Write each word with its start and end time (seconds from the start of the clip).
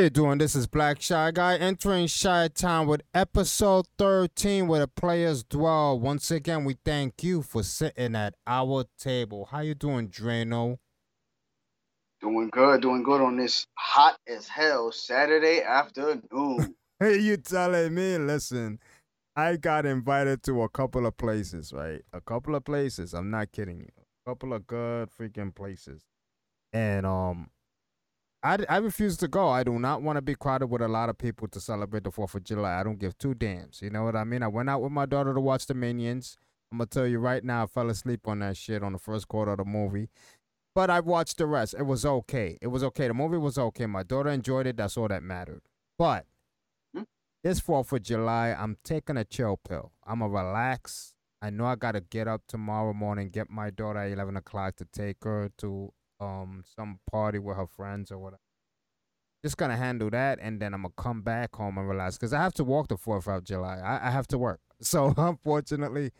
you 0.00 0.10
doing? 0.10 0.38
This 0.38 0.56
is 0.56 0.66
Black 0.66 1.00
Shy 1.00 1.30
Guy 1.30 1.56
entering 1.56 2.08
Shy 2.08 2.48
Town 2.48 2.88
with 2.88 3.02
episode 3.14 3.86
13 3.96 4.66
where 4.66 4.80
the 4.80 4.88
players 4.88 5.44
dwell. 5.44 6.00
Once 6.00 6.32
again, 6.32 6.64
we 6.64 6.76
thank 6.84 7.22
you 7.22 7.42
for 7.42 7.62
sitting 7.62 8.16
at 8.16 8.34
our 8.46 8.86
table. 8.98 9.48
How 9.50 9.60
you 9.60 9.74
doing, 9.74 10.08
Drano? 10.08 10.78
Doing 12.20 12.48
good, 12.50 12.82
doing 12.82 13.04
good 13.04 13.20
on 13.20 13.36
this 13.36 13.66
hot 13.74 14.18
as 14.26 14.48
hell 14.48 14.90
Saturday 14.90 15.62
afternoon. 15.62 16.74
Hey, 17.00 17.18
you 17.18 17.36
telling 17.36 17.92
me? 17.92 18.16
Listen, 18.18 18.78
I 19.34 19.56
got 19.56 19.84
invited 19.84 20.44
to 20.44 20.62
a 20.62 20.68
couple 20.68 21.06
of 21.06 21.16
places, 21.16 21.72
right? 21.72 22.00
A 22.12 22.20
couple 22.20 22.54
of 22.54 22.64
places. 22.64 23.12
I'm 23.14 23.30
not 23.30 23.50
kidding 23.50 23.80
you. 23.80 23.88
A 23.98 24.30
couple 24.30 24.52
of 24.52 24.64
good 24.64 25.08
freaking 25.10 25.52
places. 25.52 26.02
And 26.72 27.04
um 27.04 27.50
I, 28.44 28.58
I 28.68 28.76
refuse 28.76 29.16
to 29.18 29.28
go. 29.28 29.48
I 29.48 29.64
do 29.64 29.78
not 29.78 30.02
want 30.02 30.18
to 30.18 30.22
be 30.22 30.34
crowded 30.34 30.66
with 30.66 30.82
a 30.82 30.88
lot 30.88 31.08
of 31.08 31.16
people 31.16 31.48
to 31.48 31.58
celebrate 31.58 32.04
the 32.04 32.10
4th 32.10 32.34
of 32.34 32.44
July. 32.44 32.78
I 32.78 32.82
don't 32.84 32.98
give 32.98 33.16
two 33.16 33.32
damns. 33.32 33.80
You 33.80 33.88
know 33.88 34.04
what 34.04 34.14
I 34.14 34.24
mean? 34.24 34.42
I 34.42 34.48
went 34.48 34.68
out 34.68 34.82
with 34.82 34.92
my 34.92 35.06
daughter 35.06 35.32
to 35.32 35.40
watch 35.40 35.66
the 35.66 35.72
Minions. 35.72 36.36
I'm 36.70 36.76
going 36.78 36.88
to 36.88 36.98
tell 36.98 37.06
you 37.06 37.18
right 37.20 37.42
now, 37.42 37.62
I 37.62 37.66
fell 37.66 37.88
asleep 37.88 38.28
on 38.28 38.40
that 38.40 38.58
shit 38.58 38.82
on 38.82 38.92
the 38.92 38.98
first 38.98 39.28
quarter 39.28 39.52
of 39.52 39.58
the 39.58 39.64
movie. 39.64 40.10
But 40.74 40.90
I 40.90 41.00
watched 41.00 41.38
the 41.38 41.46
rest. 41.46 41.74
It 41.78 41.84
was 41.84 42.04
okay. 42.04 42.58
It 42.60 42.66
was 42.66 42.84
okay. 42.84 43.08
The 43.08 43.14
movie 43.14 43.38
was 43.38 43.56
okay. 43.56 43.86
My 43.86 44.02
daughter 44.02 44.28
enjoyed 44.28 44.66
it. 44.66 44.76
That's 44.76 44.96
all 44.98 45.08
that 45.08 45.22
mattered. 45.22 45.62
But 45.98 46.26
Hmm? 46.94 47.04
this 47.42 47.60
4th 47.60 47.92
of 47.92 48.02
July, 48.02 48.50
I'm 48.50 48.76
taking 48.84 49.16
a 49.16 49.24
chill 49.24 49.56
pill. 49.56 49.92
I'm 50.06 50.18
going 50.18 50.30
to 50.30 50.36
relax. 50.36 51.14
I 51.40 51.48
know 51.50 51.64
I 51.64 51.76
got 51.76 51.92
to 51.92 52.00
get 52.00 52.28
up 52.28 52.42
tomorrow 52.46 52.92
morning, 52.92 53.30
get 53.30 53.48
my 53.48 53.70
daughter 53.70 54.00
at 54.00 54.12
11 54.12 54.36
o'clock 54.36 54.76
to 54.76 54.84
take 54.84 55.24
her 55.24 55.50
to 55.58 55.92
um 56.20 56.64
some 56.76 57.00
party 57.10 57.38
with 57.38 57.56
her 57.56 57.66
friends 57.66 58.10
or 58.10 58.18
whatever. 58.18 58.40
Just 59.42 59.56
gonna 59.56 59.76
handle 59.76 60.10
that, 60.10 60.38
and 60.40 60.60
then 60.60 60.72
I'm 60.74 60.82
gonna 60.82 60.94
come 60.96 61.22
back 61.22 61.54
home 61.54 61.76
and 61.78 61.88
relax 61.88 62.16
because 62.16 62.32
I 62.32 62.42
have 62.42 62.54
to 62.54 62.64
walk 62.64 62.88
the 62.88 62.96
Fourth 62.96 63.28
of 63.28 63.44
July. 63.44 63.78
I, 63.78 64.08
I 64.08 64.10
have 64.10 64.26
to 64.28 64.38
work, 64.38 64.60
so 64.80 65.12
unfortunately, 65.16 66.12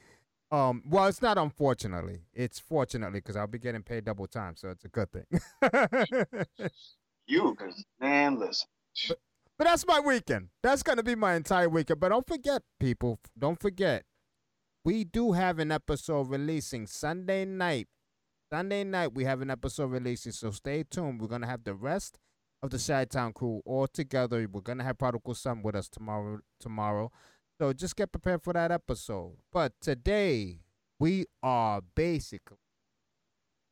um, 0.50 0.82
well, 0.86 1.06
it's 1.06 1.22
not 1.22 1.38
unfortunately, 1.38 2.20
it's 2.32 2.58
fortunately 2.58 3.20
because 3.20 3.36
I'll 3.36 3.46
be 3.46 3.58
getting 3.58 3.82
paid 3.82 4.04
double 4.04 4.26
time, 4.26 4.56
so 4.56 4.68
it's 4.68 4.84
a 4.84 4.88
good 4.88 5.08
thing. 5.10 6.44
You, 7.26 7.54
cause 7.54 7.84
man, 8.00 8.38
listen. 8.38 8.68
But 9.08 9.66
that's 9.66 9.86
my 9.86 10.00
weekend. 10.00 10.48
That's 10.62 10.82
gonna 10.82 11.02
be 11.02 11.14
my 11.14 11.34
entire 11.34 11.68
weekend. 11.68 12.00
But 12.00 12.10
don't 12.10 12.26
forget, 12.26 12.62
people, 12.78 13.18
don't 13.38 13.60
forget, 13.60 14.04
we 14.84 15.04
do 15.04 15.32
have 15.32 15.58
an 15.58 15.72
episode 15.72 16.28
releasing 16.28 16.86
Sunday 16.86 17.44
night. 17.44 17.88
Sunday 18.54 18.84
night 18.84 19.12
we 19.12 19.24
have 19.24 19.40
an 19.40 19.50
episode 19.50 19.86
releasing, 19.86 20.30
so 20.30 20.52
stay 20.52 20.84
tuned. 20.88 21.20
We're 21.20 21.26
gonna 21.26 21.48
have 21.48 21.64
the 21.64 21.74
rest 21.74 22.20
of 22.62 22.70
the 22.70 22.78
Shy 22.78 23.04
Town 23.04 23.32
crew 23.32 23.60
all 23.66 23.88
together. 23.88 24.48
We're 24.48 24.60
gonna 24.60 24.84
have 24.84 24.96
Prodigal 24.96 25.34
Son 25.34 25.60
with 25.60 25.74
us 25.74 25.88
tomorrow. 25.88 26.38
Tomorrow, 26.60 27.10
so 27.58 27.72
just 27.72 27.96
get 27.96 28.12
prepared 28.12 28.44
for 28.44 28.52
that 28.52 28.70
episode. 28.70 29.38
But 29.52 29.72
today 29.80 30.60
we 31.00 31.26
are 31.42 31.80
basically 31.96 32.58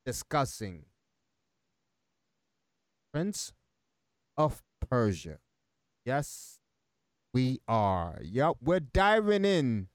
discussing 0.04 0.86
Prince 3.12 3.52
of 4.36 4.64
Persia. 4.80 5.38
Yes, 6.04 6.58
we 7.32 7.60
are. 7.68 8.18
Yep, 8.20 8.56
we're 8.60 8.80
diving 8.80 9.44
in 9.44 9.90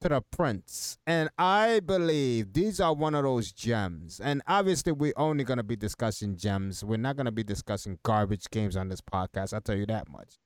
to 0.00 0.08
the 0.08 0.20
prince. 0.20 0.98
And 1.06 1.30
I 1.38 1.80
believe 1.80 2.52
these 2.52 2.80
are 2.80 2.94
one 2.94 3.14
of 3.14 3.24
those 3.24 3.52
gems. 3.52 4.20
And 4.20 4.42
obviously, 4.46 4.92
we're 4.92 5.12
only 5.16 5.44
going 5.44 5.58
to 5.58 5.62
be 5.62 5.76
discussing 5.76 6.36
gems. 6.36 6.84
We're 6.84 6.96
not 6.96 7.16
going 7.16 7.26
to 7.26 7.32
be 7.32 7.44
discussing 7.44 7.98
garbage 8.02 8.44
games 8.50 8.76
on 8.76 8.88
this 8.88 9.00
podcast. 9.00 9.52
I'll 9.54 9.60
tell 9.60 9.76
you 9.76 9.86
that 9.86 10.08
much. 10.08 10.38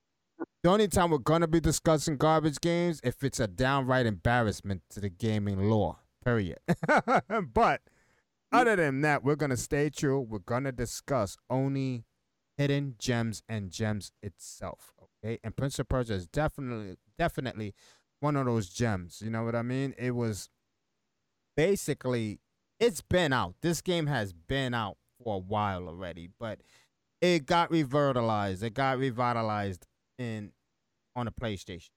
The 0.62 0.70
only 0.70 0.88
time 0.88 1.10
we're 1.10 1.18
going 1.18 1.40
to 1.42 1.48
be 1.48 1.60
discussing 1.60 2.16
garbage 2.16 2.60
games 2.60 3.00
if 3.02 3.22
it's 3.22 3.40
a 3.40 3.46
downright 3.46 4.06
embarrassment 4.06 4.82
to 4.90 5.00
the 5.00 5.08
gaming 5.08 5.70
law, 5.70 5.98
period. 6.24 6.58
but 7.52 7.80
other 8.52 8.76
than 8.76 9.00
that, 9.02 9.22
we're 9.22 9.36
going 9.36 9.50
to 9.50 9.56
stay 9.56 9.90
true. 9.90 10.20
We're 10.20 10.38
going 10.38 10.64
to 10.64 10.72
discuss 10.72 11.36
only 11.48 12.04
hidden 12.56 12.94
gems 12.98 13.42
and 13.48 13.70
gems 13.70 14.12
itself. 14.22 14.92
Okay. 15.02 15.38
And 15.42 15.56
Prince 15.56 15.78
of 15.78 15.88
Persia 15.88 16.14
is 16.14 16.26
definitely, 16.26 16.96
definitely 17.18 17.74
one 18.20 18.36
of 18.36 18.46
those 18.46 18.68
gems. 18.68 19.20
You 19.22 19.30
know 19.30 19.44
what 19.44 19.54
I 19.54 19.62
mean? 19.62 19.94
It 19.98 20.12
was 20.14 20.48
basically 21.56 22.40
it's 22.78 23.02
been 23.02 23.32
out. 23.32 23.56
This 23.60 23.80
game 23.82 24.06
has 24.06 24.32
been 24.32 24.72
out 24.72 24.96
for 25.22 25.36
a 25.36 25.38
while 25.38 25.86
already, 25.88 26.30
but 26.38 26.60
it 27.20 27.44
got 27.44 27.70
revitalized. 27.70 28.62
It 28.62 28.74
got 28.74 28.98
revitalized 28.98 29.86
in 30.18 30.52
on 31.14 31.26
the 31.26 31.32
PlayStation 31.32 31.90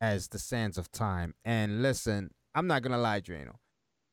as 0.00 0.28
the 0.28 0.38
Sands 0.38 0.78
of 0.78 0.90
Time. 0.90 1.34
And 1.44 1.82
listen, 1.82 2.30
I'm 2.54 2.66
not 2.66 2.82
gonna 2.82 2.98
lie, 2.98 3.20
Drano. 3.20 3.56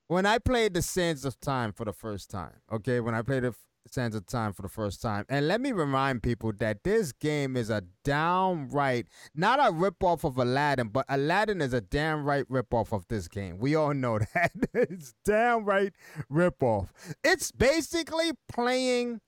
When 0.08 0.26
I 0.26 0.40
played 0.40 0.74
the 0.74 0.82
Sands 0.82 1.24
of 1.24 1.40
Time 1.40 1.72
for 1.72 1.86
the 1.86 1.94
first 1.94 2.30
time, 2.30 2.58
okay, 2.72 3.00
when 3.00 3.16
I 3.16 3.22
played 3.22 3.44
the 3.44 3.54
Sands 3.90 4.16
of 4.16 4.26
Time 4.26 4.54
for 4.54 4.62
the 4.62 4.70
first 4.70 5.02
time. 5.02 5.26
And 5.30 5.48
let 5.48 5.62
me 5.62 5.72
remind 5.72 6.24
people 6.24 6.52
that 6.60 6.84
this 6.84 7.12
game 7.12 7.56
is 7.58 7.70
a 7.70 7.84
downright, 8.04 9.08
not 9.36 9.60
a 9.60 9.72
ripoff 9.72 10.24
of 10.24 10.38
Aladdin, 10.38 10.90
but 10.90 11.06
Aladdin 11.10 11.62
is 11.62 11.74
a 11.74 11.82
downright 11.82 12.48
ripoff 12.50 12.92
of 12.92 13.08
this 13.08 13.28
game. 13.28 13.58
We 13.60 13.76
all 13.76 13.94
know 13.94 14.20
that. 14.34 14.52
it's 14.74 15.14
downright 15.26 15.94
ripoff. 16.32 16.90
It's 17.24 17.52
basically 17.52 18.32
playing 18.48 19.22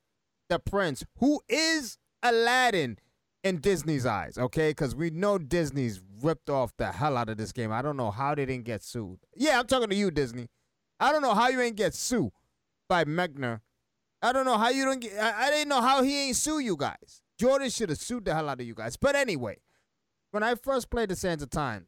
the 0.49 0.59
prince, 0.59 1.03
who 1.19 1.41
is 1.49 1.97
Aladdin 2.21 2.99
in 3.43 3.59
Disney's 3.59 4.05
eyes, 4.05 4.37
okay? 4.37 4.71
Because 4.71 4.95
we 4.95 5.09
know 5.09 5.37
Disney's 5.37 6.01
ripped 6.21 6.49
off 6.49 6.73
the 6.77 6.91
hell 6.91 7.17
out 7.17 7.29
of 7.29 7.37
this 7.37 7.51
game. 7.51 7.71
I 7.71 7.81
don't 7.81 7.97
know 7.97 8.11
how 8.11 8.35
they 8.35 8.45
didn't 8.45 8.65
get 8.65 8.83
sued. 8.83 9.19
Yeah, 9.35 9.59
I'm 9.59 9.67
talking 9.67 9.89
to 9.89 9.95
you, 9.95 10.11
Disney. 10.11 10.49
I 10.99 11.11
don't 11.11 11.21
know 11.21 11.33
how 11.33 11.49
you 11.49 11.59
ain't 11.59 11.75
get 11.75 11.93
sued 11.93 12.31
by 12.87 13.03
Mechner 13.03 13.61
I 14.23 14.31
don't 14.31 14.45
know 14.45 14.57
how 14.57 14.69
you 14.69 14.85
don't 14.85 15.01
get. 15.01 15.19
I, 15.19 15.47
I 15.47 15.51
didn't 15.51 15.67
know 15.67 15.81
how 15.81 16.01
he 16.01 16.27
ain't 16.27 16.37
sue 16.37 16.59
you 16.59 16.77
guys. 16.77 17.21
Jordan 17.37 17.69
should 17.69 17.89
have 17.89 17.97
sued 17.99 18.23
the 18.23 18.33
hell 18.33 18.47
out 18.47 18.61
of 18.61 18.65
you 18.65 18.73
guys. 18.73 18.95
But 18.95 19.15
anyway, 19.15 19.57
when 20.31 20.43
I 20.43 20.55
first 20.55 20.89
played 20.89 21.09
the 21.09 21.15
Sands 21.15 21.43
of 21.43 21.49
Time, 21.49 21.87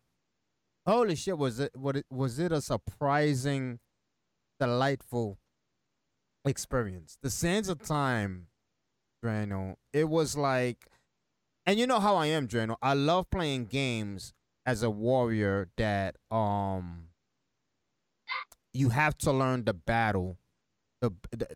holy 0.85 1.15
shit, 1.15 1.37
was 1.37 1.61
it 1.61 1.71
what 1.75 1.95
it 1.95 2.05
was 2.11 2.37
it 2.37 2.51
a 2.51 2.61
surprising, 2.61 3.79
delightful 4.59 5.39
experience. 6.43 7.17
The 7.23 7.29
Sands 7.29 7.69
of 7.69 7.81
Time, 7.81 8.47
Drano, 9.23 9.75
it 9.93 10.09
was 10.09 10.35
like, 10.35 10.87
and 11.65 11.79
you 11.79 11.87
know 11.87 12.01
how 12.01 12.17
I 12.17 12.27
am, 12.27 12.49
Drano. 12.49 12.75
I 12.81 12.95
love 12.95 13.29
playing 13.29 13.67
games 13.67 14.33
as 14.65 14.83
a 14.83 14.89
warrior 14.89 15.69
that 15.77 16.17
um 16.29 17.05
you 18.73 18.89
have 18.89 19.17
to 19.19 19.31
learn 19.31 19.63
the 19.63 19.73
battle 19.73 20.37
the, 21.01 21.11
the 21.31 21.47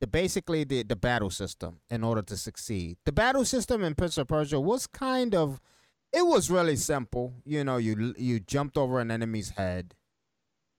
the 0.00 0.06
basically 0.06 0.64
the, 0.64 0.82
the 0.82 0.96
battle 0.96 1.30
system 1.30 1.80
in 1.90 2.04
order 2.04 2.22
to 2.22 2.36
succeed. 2.36 2.98
The 3.04 3.12
battle 3.12 3.44
system 3.44 3.82
in 3.84 3.94
Prince 3.94 4.18
of 4.18 4.28
Persia 4.28 4.60
was 4.60 4.86
kind 4.86 5.34
of 5.34 5.60
it 6.12 6.24
was 6.24 6.48
really 6.48 6.76
simple. 6.76 7.34
You 7.44 7.64
know, 7.64 7.76
you 7.76 8.14
you 8.16 8.38
jumped 8.40 8.76
over 8.78 9.00
an 9.00 9.10
enemy's 9.10 9.50
head. 9.50 9.94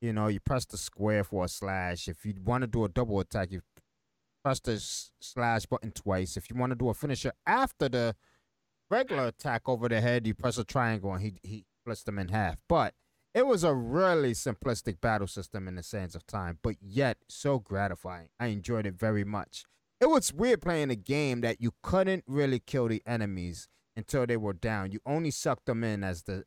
You 0.01 0.13
know, 0.13 0.28
you 0.28 0.39
press 0.39 0.66
the 0.66 0.78
square 0.78 1.24
for 1.24 1.45
a 1.45 1.48
slash. 1.48 2.07
If 2.07 2.25
you 2.25 2.36
want 2.44 2.62
to 2.62 2.68
do 2.68 2.86
a 2.86 2.89
double 2.89 3.19
attack, 3.19 3.51
you 3.51 3.62
press 4.44 4.60
the 4.60 4.78
slash 5.19 5.66
button 5.66 5.92
twice. 5.92 6.38
If 6.38 6.50
you 6.50 6.56
want 6.56 6.72
to 6.72 6.75
do 6.75 6.89
a 6.89 6.94
finisher 6.94 7.31
after 7.45 7.89
the 7.89 8.16
regular 8.89 9.28
attack 9.28 9.63
over 9.68 9.89
the 9.89 10.00
head, 10.00 10.25
you 10.25 10.34
press 10.34 10.57
a 10.57 10.63
triangle 10.63 11.13
and 11.13 11.22
he 11.22 11.34
he 11.44 11.66
splits 11.81 12.04
them 12.04 12.18
in 12.18 12.30
half. 12.30 12.56
But 12.69 12.94
it 13.36 13.46
was 13.46 13.66
a 13.66 13.74
really 13.74 14.32
simplistic 14.32 15.02
battle 15.02 15.28
system 15.28 15.68
in 15.68 15.76
the 15.76 15.84
sands 15.84 16.16
of 16.16 16.26
time, 16.26 16.58
but 16.64 16.78
yet 16.82 17.18
so 17.28 17.60
gratifying. 17.60 18.30
I 18.40 18.48
enjoyed 18.48 18.86
it 18.88 18.94
very 18.98 19.26
much. 19.26 19.66
It 20.00 20.10
was 20.10 20.34
weird 20.34 20.62
playing 20.62 20.90
a 20.90 20.96
game 20.96 21.42
that 21.42 21.60
you 21.60 21.74
couldn't 21.84 22.24
really 22.28 22.60
kill 22.60 22.88
the 22.88 23.04
enemies 23.06 23.68
until 23.98 24.26
they 24.26 24.38
were 24.38 24.54
down. 24.54 24.92
You 24.92 25.00
only 25.06 25.32
sucked 25.32 25.66
them 25.66 25.84
in 25.84 26.02
as 26.02 26.24
the 26.24 26.44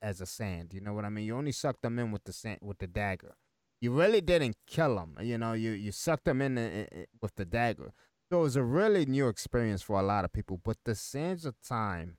as 0.00 0.20
a 0.20 0.26
sand. 0.26 0.72
You 0.72 0.80
know 0.80 0.92
what 0.92 1.04
I 1.04 1.08
mean? 1.08 1.24
You 1.24 1.36
only 1.36 1.52
sucked 1.52 1.82
them 1.82 1.98
in 1.98 2.12
with 2.12 2.22
the 2.22 2.32
sand 2.32 2.60
with 2.62 2.78
the 2.78 2.86
dagger. 2.86 3.34
You 3.80 3.92
really 3.92 4.20
didn't 4.20 4.56
kill 4.68 4.96
them. 4.96 5.16
You 5.20 5.36
know, 5.36 5.54
you 5.54 5.72
you 5.72 5.90
sucked 5.90 6.26
them 6.26 6.40
in, 6.42 6.58
uh, 6.58 6.86
uh, 6.92 7.04
with 7.20 7.34
the 7.34 7.44
dagger. 7.44 7.92
So 8.30 8.38
it 8.38 8.42
was 8.42 8.56
a 8.56 8.62
really 8.62 9.04
new 9.04 9.26
experience 9.26 9.82
for 9.82 9.98
a 9.98 10.04
lot 10.04 10.24
of 10.24 10.32
people. 10.32 10.60
But 10.62 10.76
the 10.84 10.94
sands 10.94 11.44
of 11.44 11.60
time 11.60 12.18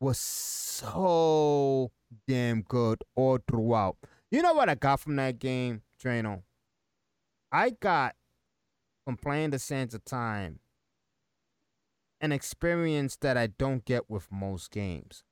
was 0.00 0.18
so 0.18 1.90
damn 2.28 2.62
good 2.62 2.98
all 3.14 3.38
throughout. 3.48 3.96
You 4.30 4.42
know 4.42 4.54
what 4.54 4.68
I 4.68 4.74
got 4.74 5.00
from 5.00 5.16
that 5.16 5.38
game, 5.38 5.82
Drano? 6.02 6.42
I 7.52 7.70
got 7.70 8.14
from 9.04 9.16
playing 9.16 9.50
the 9.50 9.58
Sands 9.58 9.94
of 9.94 10.04
Time 10.04 10.60
an 12.20 12.32
experience 12.32 13.16
that 13.16 13.36
I 13.36 13.46
don't 13.46 13.84
get 13.84 14.10
with 14.10 14.32
most 14.32 14.70
games. 14.70 15.22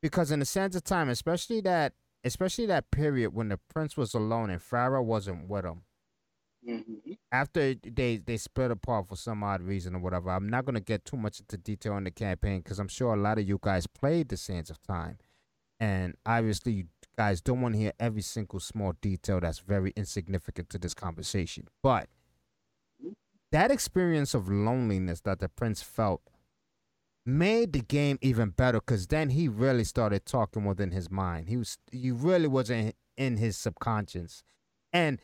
Because 0.00 0.30
in 0.30 0.40
the 0.40 0.44
Sands 0.44 0.76
of 0.76 0.84
Time, 0.84 1.08
especially 1.08 1.60
that 1.62 1.94
especially 2.24 2.66
that 2.66 2.90
period 2.90 3.34
when 3.34 3.48
the 3.48 3.58
prince 3.72 3.96
was 3.96 4.14
alone 4.14 4.50
and 4.50 4.60
Farah 4.60 5.04
wasn't 5.04 5.48
with 5.48 5.64
him, 5.64 5.82
Mm-hmm. 6.68 7.12
after 7.32 7.74
they 7.74 8.18
they 8.18 8.36
split 8.36 8.70
apart 8.70 9.08
for 9.08 9.16
some 9.16 9.42
odd 9.42 9.62
reason 9.62 9.96
or 9.96 9.98
whatever, 9.98 10.30
I'm 10.30 10.48
not 10.48 10.64
gonna 10.64 10.80
get 10.80 11.04
too 11.04 11.16
much 11.16 11.40
into 11.40 11.56
detail 11.56 11.94
on 11.94 12.04
the 12.04 12.12
campaign 12.12 12.60
because 12.60 12.78
I'm 12.78 12.88
sure 12.88 13.14
a 13.14 13.20
lot 13.20 13.38
of 13.38 13.48
you 13.48 13.58
guys 13.60 13.88
played 13.88 14.28
the 14.28 14.36
Sands 14.36 14.70
of 14.70 14.80
Time, 14.80 15.18
and 15.80 16.14
obviously 16.24 16.72
you 16.72 16.84
guys 17.18 17.40
don't 17.40 17.60
want 17.60 17.74
to 17.74 17.80
hear 17.80 17.92
every 17.98 18.22
single 18.22 18.60
small 18.60 18.92
detail 19.00 19.40
that's 19.40 19.58
very 19.58 19.92
insignificant 19.96 20.70
to 20.70 20.78
this 20.78 20.94
conversation. 20.94 21.66
But 21.82 22.08
that 23.50 23.70
experience 23.70 24.32
of 24.32 24.48
loneliness 24.48 25.20
that 25.22 25.40
the 25.40 25.48
prince 25.48 25.82
felt 25.82 26.22
made 27.26 27.72
the 27.72 27.80
game 27.80 28.18
even 28.20 28.50
better 28.50 28.78
because 28.78 29.06
then 29.08 29.30
he 29.30 29.48
really 29.48 29.84
started 29.84 30.24
talking 30.26 30.64
within 30.64 30.90
his 30.90 31.10
mind. 31.10 31.48
He 31.48 31.56
was 31.56 31.78
he 31.90 32.10
really 32.10 32.48
wasn't 32.48 32.94
in 33.16 33.36
his 33.36 33.56
subconscious, 33.56 34.42
and 34.92 35.18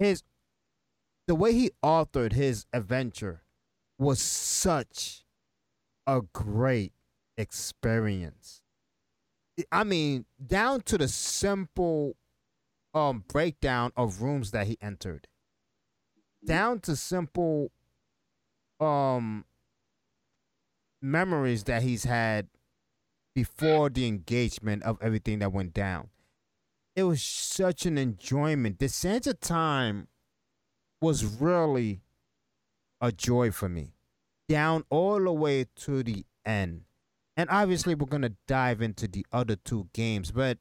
his 0.00 0.24
the 1.28 1.34
way 1.36 1.52
he 1.52 1.70
authored 1.84 2.32
his 2.32 2.66
adventure 2.72 3.42
was 3.98 4.20
such 4.20 5.22
a 6.06 6.22
great 6.32 6.92
experience. 7.36 8.62
I 9.70 9.84
mean, 9.84 10.24
down 10.44 10.80
to 10.82 10.98
the 10.98 11.06
simple 11.06 12.16
um 12.94 13.24
breakdown 13.28 13.92
of 13.96 14.22
rooms 14.22 14.50
that 14.50 14.66
he 14.66 14.76
entered. 14.80 15.28
Down 16.44 16.80
to 16.80 16.96
simple 16.96 17.70
um 18.80 19.44
memories 21.02 21.64
that 21.64 21.82
he's 21.82 22.04
had 22.04 22.48
before 23.34 23.88
the 23.90 24.06
engagement 24.06 24.82
of 24.82 24.98
everything 25.00 25.38
that 25.38 25.52
went 25.52 25.72
down. 25.72 26.08
It 26.96 27.04
was 27.04 27.22
such 27.22 27.86
an 27.86 27.96
enjoyment. 27.98 28.78
The 28.78 28.88
of 29.26 29.40
time 29.40 30.08
was 31.00 31.24
really 31.24 32.02
a 33.00 33.12
joy 33.12 33.50
for 33.50 33.68
me, 33.68 33.94
down 34.48 34.84
all 34.90 35.22
the 35.22 35.32
way 35.32 35.66
to 35.76 36.02
the 36.02 36.24
end. 36.44 36.82
And 37.36 37.48
obviously, 37.48 37.94
we're 37.94 38.06
gonna 38.06 38.34
dive 38.46 38.82
into 38.82 39.08
the 39.08 39.24
other 39.32 39.56
two 39.56 39.88
games, 39.94 40.30
but 40.30 40.58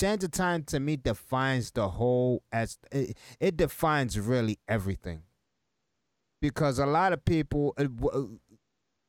of 0.00 0.30
Time 0.30 0.62
to 0.64 0.78
me 0.78 0.96
defines 0.96 1.72
the 1.72 1.88
whole 1.88 2.42
as 2.52 2.78
it, 2.92 3.16
it 3.40 3.56
defines 3.56 4.18
really 4.18 4.58
everything. 4.68 5.22
Because 6.40 6.78
a 6.78 6.86
lot 6.86 7.12
of 7.12 7.24
people, 7.24 7.74
uh, 7.76 7.88
uh, 8.12 8.22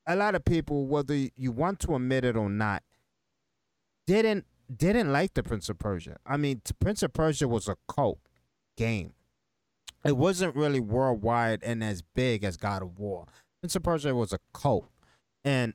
a 0.08 0.16
lot 0.16 0.34
of 0.34 0.44
people, 0.44 0.88
whether 0.88 1.14
you 1.14 1.52
want 1.52 1.80
to 1.82 1.96
admit 1.96 2.26
it 2.26 2.36
or 2.36 2.50
not, 2.50 2.82
didn't 4.08 4.46
didn't 4.76 5.12
like 5.12 5.34
the 5.34 5.44
Prince 5.44 5.70
of 5.70 5.80
Persia. 5.80 6.18
I 6.26 6.38
mean, 6.38 6.62
Prince 6.80 7.04
of 7.04 7.14
Persia 7.14 7.48
was 7.48 7.68
a 7.68 7.76
cult 7.88 8.20
game. 8.78 9.14
It 10.06 10.16
wasn't 10.16 10.56
really 10.56 10.80
worldwide 10.80 11.64
and 11.64 11.84
as 11.84 12.02
big 12.02 12.44
as 12.44 12.56
God 12.56 12.82
of 12.82 12.98
War. 12.98 13.26
Prince 13.62 13.76
of 13.76 13.84
Persia 13.84 14.16
was 14.16 14.32
a 14.32 14.40
cult, 14.54 14.90
and 15.44 15.74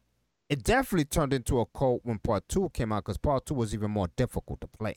it 0.48 0.62
definitely 0.62 1.04
turned 1.04 1.32
into 1.32 1.60
a 1.60 1.66
cult 1.66 2.00
when 2.04 2.18
Part 2.18 2.48
Two 2.48 2.70
came 2.72 2.92
out 2.92 3.04
because 3.04 3.18
Part 3.18 3.46
Two 3.46 3.54
was 3.54 3.74
even 3.74 3.90
more 3.90 4.08
difficult 4.16 4.60
to 4.62 4.66
play, 4.66 4.96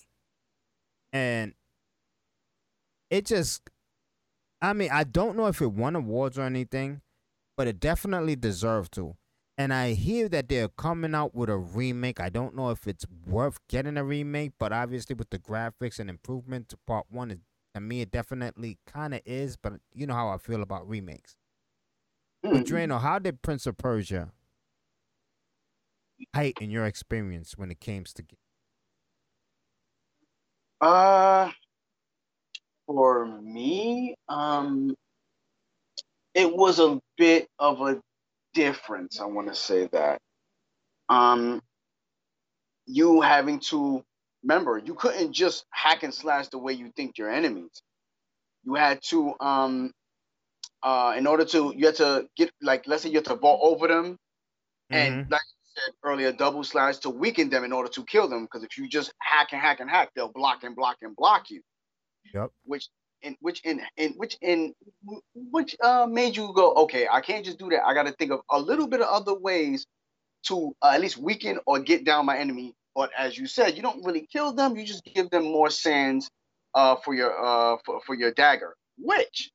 and 1.12 1.54
it 3.10 3.26
just. 3.26 3.70
I 4.60 4.74
mean, 4.74 4.90
I 4.92 5.04
don't 5.04 5.38
know 5.38 5.46
if 5.48 5.62
it 5.62 5.72
won 5.72 5.96
awards 5.96 6.40
or 6.40 6.42
anything, 6.42 7.02
but 7.56 7.68
it 7.68 7.80
definitely 7.80 8.36
deserved 8.36 8.94
to. 8.94 9.16
And 9.58 9.74
I 9.74 9.94
hear 9.94 10.30
that 10.30 10.50
they're 10.50 10.70
coming 10.70 11.16
out 11.16 11.34
with 11.34 11.50
a 11.50 11.58
remake. 11.58 12.20
I 12.20 12.30
don't 12.30 12.56
know 12.56 12.70
if 12.70 12.88
it's 12.88 13.06
worth 13.26 13.58
getting 13.68 13.98
a 13.98 14.04
remake, 14.04 14.52
but 14.60 14.72
obviously 14.72 15.16
with 15.16 15.32
the 15.32 15.40
graphics 15.40 16.00
and 16.00 16.10
improvement 16.10 16.70
to 16.70 16.78
part 16.86 17.08
one, 17.10 17.32
it, 17.32 17.40
to 17.74 17.82
me 17.82 18.02
it 18.02 18.12
definitely 18.12 18.78
kind 18.86 19.16
of 19.16 19.22
is. 19.26 19.58
But 19.58 19.74
you 19.94 20.06
know 20.06 20.14
how 20.14 20.30
I 20.30 20.38
feel 20.38 20.62
about 20.62 20.88
remakes. 20.88 21.38
But 22.44 22.66
Drano, 22.66 23.02
how 23.02 23.18
did 23.20 23.42
Prince 23.42 23.66
of 23.66 23.78
Persia 23.78 24.32
heighten 26.36 26.70
your 26.70 26.86
experience 26.86 27.58
when 27.58 27.72
it 27.72 27.80
came 27.80 28.04
to? 28.04 28.24
Uh, 30.82 31.52
for 32.86 33.26
me, 33.42 34.16
um, 34.30 34.96
it 36.36 36.56
was 36.56 36.80
a 36.80 37.00
bit 37.18 37.48
of 37.60 37.82
a 37.82 38.00
difference. 38.58 39.20
I 39.22 39.26
want 39.26 39.48
to 39.48 39.56
say 39.56 39.88
that. 39.92 40.20
Um, 41.10 41.62
you 42.88 43.22
having 43.22 43.60
to 43.72 44.04
remember, 44.44 44.78
you 44.78 44.96
couldn't 44.96 45.32
just 45.34 45.66
hack 45.70 46.04
and 46.04 46.14
slash 46.14 46.48
the 46.48 46.58
way 46.58 46.74
you 46.74 46.92
think 46.96 47.18
your 47.18 47.30
enemies. 47.30 47.82
You 48.64 48.76
had 48.76 49.02
to, 49.10 49.34
um, 49.40 49.94
uh, 50.82 51.14
in 51.18 51.28
order 51.28 51.46
to, 51.46 51.74
you 51.78 51.86
had 51.86 51.96
to 51.96 52.28
get 52.36 52.52
like, 52.62 52.88
let's 52.88 53.04
say 53.04 53.10
you 53.10 53.18
had 53.18 53.26
to 53.26 53.36
vault 53.36 53.62
over 53.64 53.88
them, 53.88 54.18
and 54.90 55.16
Mhm. 55.16 55.32
like 55.32 55.42
I 55.42 55.64
said 55.76 55.94
earlier, 56.04 56.32
double 56.32 56.64
slash 56.64 56.98
to 57.00 57.10
weaken 57.10 57.50
them 57.50 57.64
in 57.64 57.74
order 57.74 57.90
to 57.90 58.04
kill 58.06 58.28
them. 58.28 58.44
Because 58.46 58.64
if 58.64 58.78
you 58.78 58.88
just 58.90 59.14
hack 59.20 59.54
and 59.54 59.62
hack 59.62 59.80
and 59.80 59.90
hack, 59.90 60.10
they'll 60.16 60.32
block 60.42 60.64
and 60.64 60.76
block 60.76 60.98
and 61.02 61.16
block 61.16 61.50
you. 61.50 61.62
Yep. 62.34 62.52
Which 62.64 62.90
in 63.24 63.38
which 63.42 63.62
in 63.66 63.82
in 63.98 64.14
which 64.18 64.38
in 64.42 64.74
which 65.36 65.76
uh 65.84 66.08
made 66.10 66.38
you 66.38 66.52
go, 66.56 66.74
okay, 66.76 67.08
I 67.12 67.22
can't 67.22 67.46
just 67.46 67.60
do 67.60 67.70
that. 67.70 67.86
I 67.86 67.94
got 67.94 68.08
to 68.08 68.14
think 68.14 68.32
of 68.32 68.42
a 68.52 68.60
little 68.60 68.88
bit 68.88 69.02
of 69.02 69.08
other 69.10 69.36
ways 69.38 69.86
to 70.48 70.74
uh, 70.82 70.92
at 70.96 71.02
least 71.02 71.18
weaken 71.18 71.60
or 71.68 71.80
get 71.80 72.06
down 72.06 72.26
my 72.26 72.38
enemy. 72.38 72.74
But 72.96 73.12
as 73.18 73.38
you 73.38 73.48
said, 73.48 73.76
you 73.78 73.84
don't 73.84 74.06
really 74.06 74.28
kill 74.32 74.54
them. 74.54 74.78
You 74.78 74.86
just 74.86 75.06
give 75.06 75.30
them 75.32 75.46
more 75.46 75.70
sands 75.70 76.30
uh 76.76 76.98
for 76.98 77.16
your 77.16 77.34
uh 77.38 77.78
for, 77.86 78.02
for 78.06 78.16
your 78.16 78.32
dagger. 78.34 78.76
Which 79.00 79.52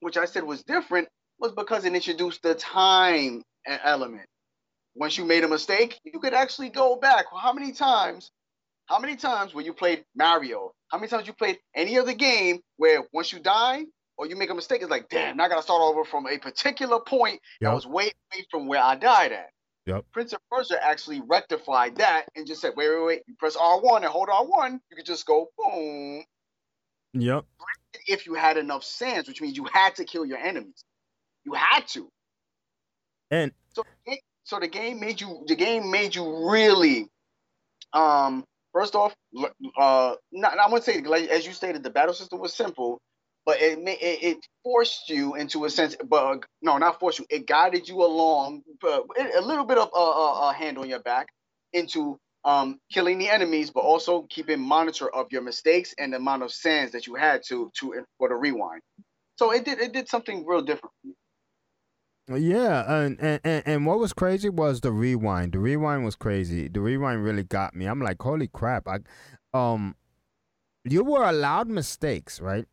which 0.00 0.16
I 0.18 0.26
said 0.26 0.44
was 0.44 0.64
different 0.64 1.08
was 1.40 1.52
because 1.52 1.84
it 1.86 1.94
introduced 1.94 2.42
the 2.42 2.54
time 2.56 3.42
element. 3.66 4.26
Once 4.96 5.18
you 5.18 5.24
made 5.24 5.44
a 5.44 5.48
mistake, 5.48 6.00
you 6.04 6.20
could 6.20 6.34
actually 6.34 6.70
go 6.70 6.96
back. 6.96 7.26
How 7.40 7.52
many 7.52 7.72
times? 7.72 8.30
How 8.86 8.98
many 9.00 9.16
times 9.16 9.54
when 9.54 9.64
you 9.66 9.72
played 9.74 10.04
Mario? 10.16 10.72
How 10.94 10.98
many 11.00 11.08
times 11.08 11.26
you 11.26 11.32
played 11.32 11.58
any 11.74 11.98
other 11.98 12.14
game 12.14 12.60
where 12.76 13.02
once 13.12 13.32
you 13.32 13.40
die 13.40 13.82
or 14.16 14.28
you 14.28 14.36
make 14.36 14.50
a 14.50 14.54
mistake, 14.54 14.80
it's 14.80 14.92
like, 14.92 15.08
damn, 15.08 15.36
now 15.36 15.46
I 15.46 15.48
gotta 15.48 15.60
start 15.60 15.82
over 15.82 16.04
from 16.04 16.28
a 16.28 16.38
particular 16.38 17.00
point 17.00 17.40
that 17.60 17.66
Yep. 17.70 17.74
was 17.74 17.84
way 17.84 18.12
away 18.32 18.46
from 18.48 18.68
where 18.68 18.80
I 18.80 18.94
died 18.94 19.32
at. 19.32 19.50
Yep. 19.86 20.04
Prince 20.12 20.32
of 20.34 20.38
Persia 20.48 20.80
actually 20.80 21.20
rectified 21.20 21.96
that 21.96 22.26
and 22.36 22.46
just 22.46 22.60
said, 22.60 22.74
wait, 22.76 22.88
wait, 22.90 23.04
wait, 23.04 23.22
you 23.26 23.34
press 23.40 23.56
R1 23.56 23.96
and 23.96 24.04
hold 24.04 24.28
R1, 24.28 24.78
you 24.88 24.96
could 24.96 25.04
just 25.04 25.26
go 25.26 25.48
boom 25.58 26.22
Yep. 27.14 27.44
if 28.06 28.24
you 28.24 28.34
had 28.34 28.56
enough 28.56 28.84
sands, 28.84 29.26
which 29.26 29.40
means 29.42 29.56
you 29.56 29.64
had 29.64 29.96
to 29.96 30.04
kill 30.04 30.24
your 30.24 30.38
enemies. 30.38 30.84
You 31.44 31.54
had 31.54 31.88
to. 31.88 32.08
And 33.32 33.50
So, 33.74 33.82
so 34.44 34.60
the 34.60 34.68
game 34.68 35.00
made 35.00 35.20
you. 35.20 35.42
The 35.48 35.56
game 35.56 35.90
made 35.90 36.14
you 36.14 36.48
really. 36.52 37.08
Um. 37.92 38.44
First 38.74 38.96
off, 38.96 39.14
uh, 39.78 40.16
not, 40.32 40.58
I 40.58 40.66
wouldn't 40.68 40.84
say 40.84 41.02
like 41.02 41.30
as 41.30 41.46
you 41.46 41.54
stated, 41.54 41.84
the 41.84 41.90
battle 41.90 42.14
system 42.14 42.40
was 42.40 42.54
simple, 42.54 43.00
but 43.46 43.62
it 43.62 43.78
it, 43.80 44.24
it 44.24 44.38
forced 44.64 45.10
you 45.10 45.36
into 45.36 45.66
a 45.66 45.70
sense. 45.70 45.96
But 46.08 46.24
uh, 46.24 46.38
no, 46.62 46.78
not 46.78 47.00
forced 47.00 47.20
you. 47.20 47.26
It 47.30 47.48
guided 47.48 47.88
you 47.88 48.04
along, 48.04 48.62
but 48.82 49.04
a 49.36 49.42
little 49.42 49.66
bit 49.66 49.78
of 49.78 49.90
a, 49.94 49.98
a, 49.98 50.50
a 50.50 50.54
hand 50.54 50.78
on 50.78 50.90
your 50.90 51.00
back 51.00 51.28
into 51.74 52.18
um 52.44 52.80
killing 52.92 53.18
the 53.18 53.30
enemies, 53.30 53.70
but 53.72 53.82
also 53.82 54.24
keeping 54.30 54.60
monitor 54.60 55.08
of 55.14 55.28
your 55.32 55.42
mistakes 55.42 55.94
and 55.98 56.14
the 56.14 56.18
amount 56.18 56.44
of 56.44 56.52
sands 56.52 56.92
that 56.92 57.08
you 57.08 57.16
had 57.16 57.42
to 57.48 57.72
to 57.80 58.04
for 58.18 58.30
the 58.30 58.36
rewind. 58.36 58.82
So 59.38 59.52
it 59.52 59.64
did 59.66 59.80
it 59.80 59.92
did 59.92 60.08
something 60.08 60.46
real 60.46 60.62
different. 60.62 60.94
Yeah, 62.32 63.02
and, 63.02 63.20
and 63.20 63.40
and 63.44 63.86
what 63.86 63.98
was 63.98 64.14
crazy 64.14 64.48
was 64.48 64.80
the 64.80 64.92
rewind. 64.92 65.52
The 65.52 65.58
rewind 65.58 66.06
was 66.06 66.16
crazy. 66.16 66.68
The 66.68 66.80
rewind 66.80 67.22
really 67.22 67.44
got 67.44 67.74
me. 67.74 67.84
I'm 67.84 68.00
like, 68.00 68.22
holy 68.22 68.48
crap! 68.48 68.88
I, 68.88 69.00
um, 69.52 69.94
you 70.84 71.04
were 71.04 71.24
allowed 71.28 71.68
mistakes, 71.68 72.40
right? 72.40 72.64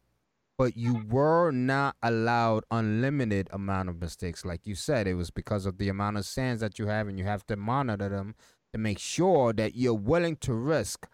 But 0.57 0.77
you 0.77 1.03
were 1.09 1.51
not 1.51 1.97
allowed 2.01 2.63
unlimited 2.71 3.49
amount 3.51 3.89
of 3.89 3.99
mistakes. 3.99 4.45
Like 4.45 4.65
you 4.65 4.75
said, 4.75 5.05
it 5.05 5.15
was 5.15 5.31
because 5.31 5.65
of 5.65 5.77
the 5.79 5.89
amount 5.89 6.15
of 6.15 6.25
sands 6.25 6.61
that 6.61 6.79
you 6.79 6.87
have, 6.87 7.09
and 7.09 7.19
you 7.19 7.25
have 7.25 7.45
to 7.47 7.57
monitor 7.57 8.07
them 8.07 8.35
to 8.71 8.79
make 8.79 8.99
sure 8.99 9.51
that 9.51 9.75
you're 9.75 9.93
willing 9.93 10.37
to 10.37 10.53
risk 10.53 11.09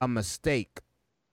a 0.00 0.06
mistake, 0.06 0.78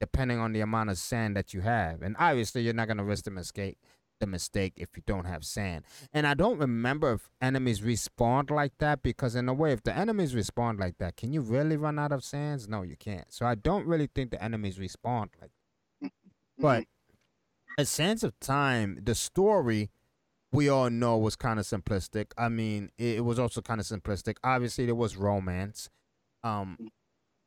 depending 0.00 0.40
on 0.40 0.52
the 0.52 0.62
amount 0.62 0.90
of 0.90 0.98
sand 0.98 1.36
that 1.36 1.54
you 1.54 1.60
have. 1.60 2.02
And 2.02 2.16
obviously, 2.18 2.62
you're 2.62 2.74
not 2.74 2.88
gonna 2.88 3.04
risk 3.04 3.24
the 3.26 3.30
mistake 3.30 3.78
the 4.20 4.26
mistake 4.26 4.74
if 4.76 4.90
you 4.96 5.02
don't 5.06 5.24
have 5.24 5.44
sand. 5.44 5.84
And 6.12 6.26
I 6.26 6.34
don't 6.34 6.58
remember 6.58 7.12
if 7.12 7.28
enemies 7.40 7.80
respawned 7.80 8.50
like 8.50 8.72
that 8.78 9.02
because 9.02 9.34
in 9.34 9.48
a 9.48 9.54
way, 9.54 9.72
if 9.72 9.82
the 9.82 9.96
enemies 9.96 10.34
respawn 10.34 10.78
like 10.78 10.98
that, 10.98 11.16
can 11.16 11.32
you 11.32 11.40
really 11.40 11.76
run 11.76 11.98
out 11.98 12.12
of 12.12 12.22
sands? 12.22 12.68
No, 12.68 12.82
you 12.82 12.96
can't. 12.96 13.32
So 13.32 13.46
I 13.46 13.54
don't 13.56 13.86
really 13.86 14.08
think 14.14 14.30
the 14.30 14.42
enemies 14.42 14.78
respawned 14.78 15.30
like. 15.40 15.50
But 16.58 16.84
a 17.78 17.86
Sands 17.86 18.22
of 18.22 18.38
Time, 18.38 18.98
the 19.02 19.14
story 19.14 19.90
we 20.52 20.68
all 20.68 20.90
know 20.90 21.16
was 21.16 21.36
kind 21.36 21.58
of 21.58 21.64
simplistic. 21.64 22.32
I 22.36 22.48
mean, 22.48 22.90
it 22.98 23.24
was 23.24 23.38
also 23.38 23.62
kind 23.62 23.80
of 23.80 23.86
simplistic. 23.86 24.36
Obviously, 24.44 24.86
there 24.86 24.94
was 24.94 25.16
romance. 25.16 25.88
Um, 26.44 26.90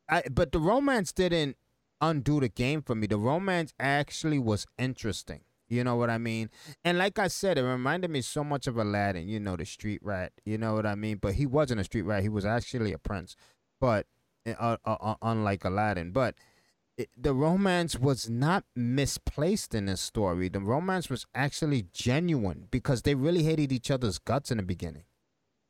I, 0.08 0.22
but 0.30 0.52
the 0.52 0.58
romance 0.58 1.12
didn't 1.12 1.56
undo 2.00 2.40
the 2.40 2.48
game 2.48 2.82
for 2.82 2.94
me. 2.94 3.06
The 3.06 3.18
romance 3.18 3.72
actually 3.78 4.38
was 4.38 4.66
interesting 4.78 5.42
You 5.68 5.82
know 5.84 5.96
what 5.96 6.10
I 6.10 6.18
mean? 6.18 6.50
And 6.84 6.98
like 6.98 7.18
I 7.18 7.28
said, 7.28 7.58
it 7.58 7.62
reminded 7.62 8.10
me 8.10 8.20
so 8.20 8.44
much 8.44 8.66
of 8.66 8.76
Aladdin. 8.76 9.28
You 9.28 9.40
know, 9.40 9.56
the 9.56 9.64
street 9.64 10.00
rat. 10.02 10.32
You 10.44 10.58
know 10.58 10.74
what 10.74 10.86
I 10.86 10.94
mean? 10.94 11.18
But 11.18 11.34
he 11.34 11.46
wasn't 11.46 11.80
a 11.80 11.84
street 11.84 12.02
rat. 12.02 12.22
He 12.22 12.28
was 12.28 12.44
actually 12.44 12.92
a 12.92 12.98
prince. 12.98 13.36
But 13.80 14.06
uh, 14.46 14.76
uh, 14.84 14.96
uh, 15.00 15.14
unlike 15.22 15.64
Aladdin, 15.64 16.10
but 16.10 16.34
it, 16.96 17.08
the 17.16 17.34
romance 17.34 17.98
was 17.98 18.28
not 18.28 18.64
misplaced 18.76 19.74
in 19.74 19.86
this 19.86 20.00
story. 20.00 20.48
The 20.48 20.60
romance 20.60 21.08
was 21.08 21.26
actually 21.34 21.86
genuine 21.92 22.68
because 22.70 23.02
they 23.02 23.14
really 23.14 23.42
hated 23.42 23.72
each 23.72 23.90
other's 23.90 24.18
guts 24.18 24.50
in 24.50 24.58
the 24.58 24.62
beginning. 24.62 25.04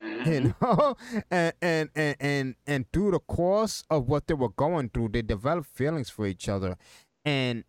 Mm-hmm. 0.04 0.32
You 0.32 0.54
know, 0.60 0.96
and, 1.30 1.52
and 1.60 1.90
and 1.94 2.16
and 2.20 2.54
and 2.66 2.92
through 2.92 3.12
the 3.12 3.20
course 3.20 3.84
of 3.90 4.06
what 4.06 4.26
they 4.26 4.34
were 4.34 4.50
going 4.50 4.90
through, 4.90 5.08
they 5.08 5.22
developed 5.22 5.68
feelings 5.68 6.08
for 6.08 6.26
each 6.26 6.48
other, 6.48 6.76
and 7.24 7.64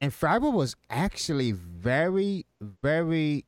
and 0.00 0.12
Farah 0.12 0.52
was 0.52 0.76
actually 0.88 1.52
very, 1.52 2.46
very. 2.60 3.44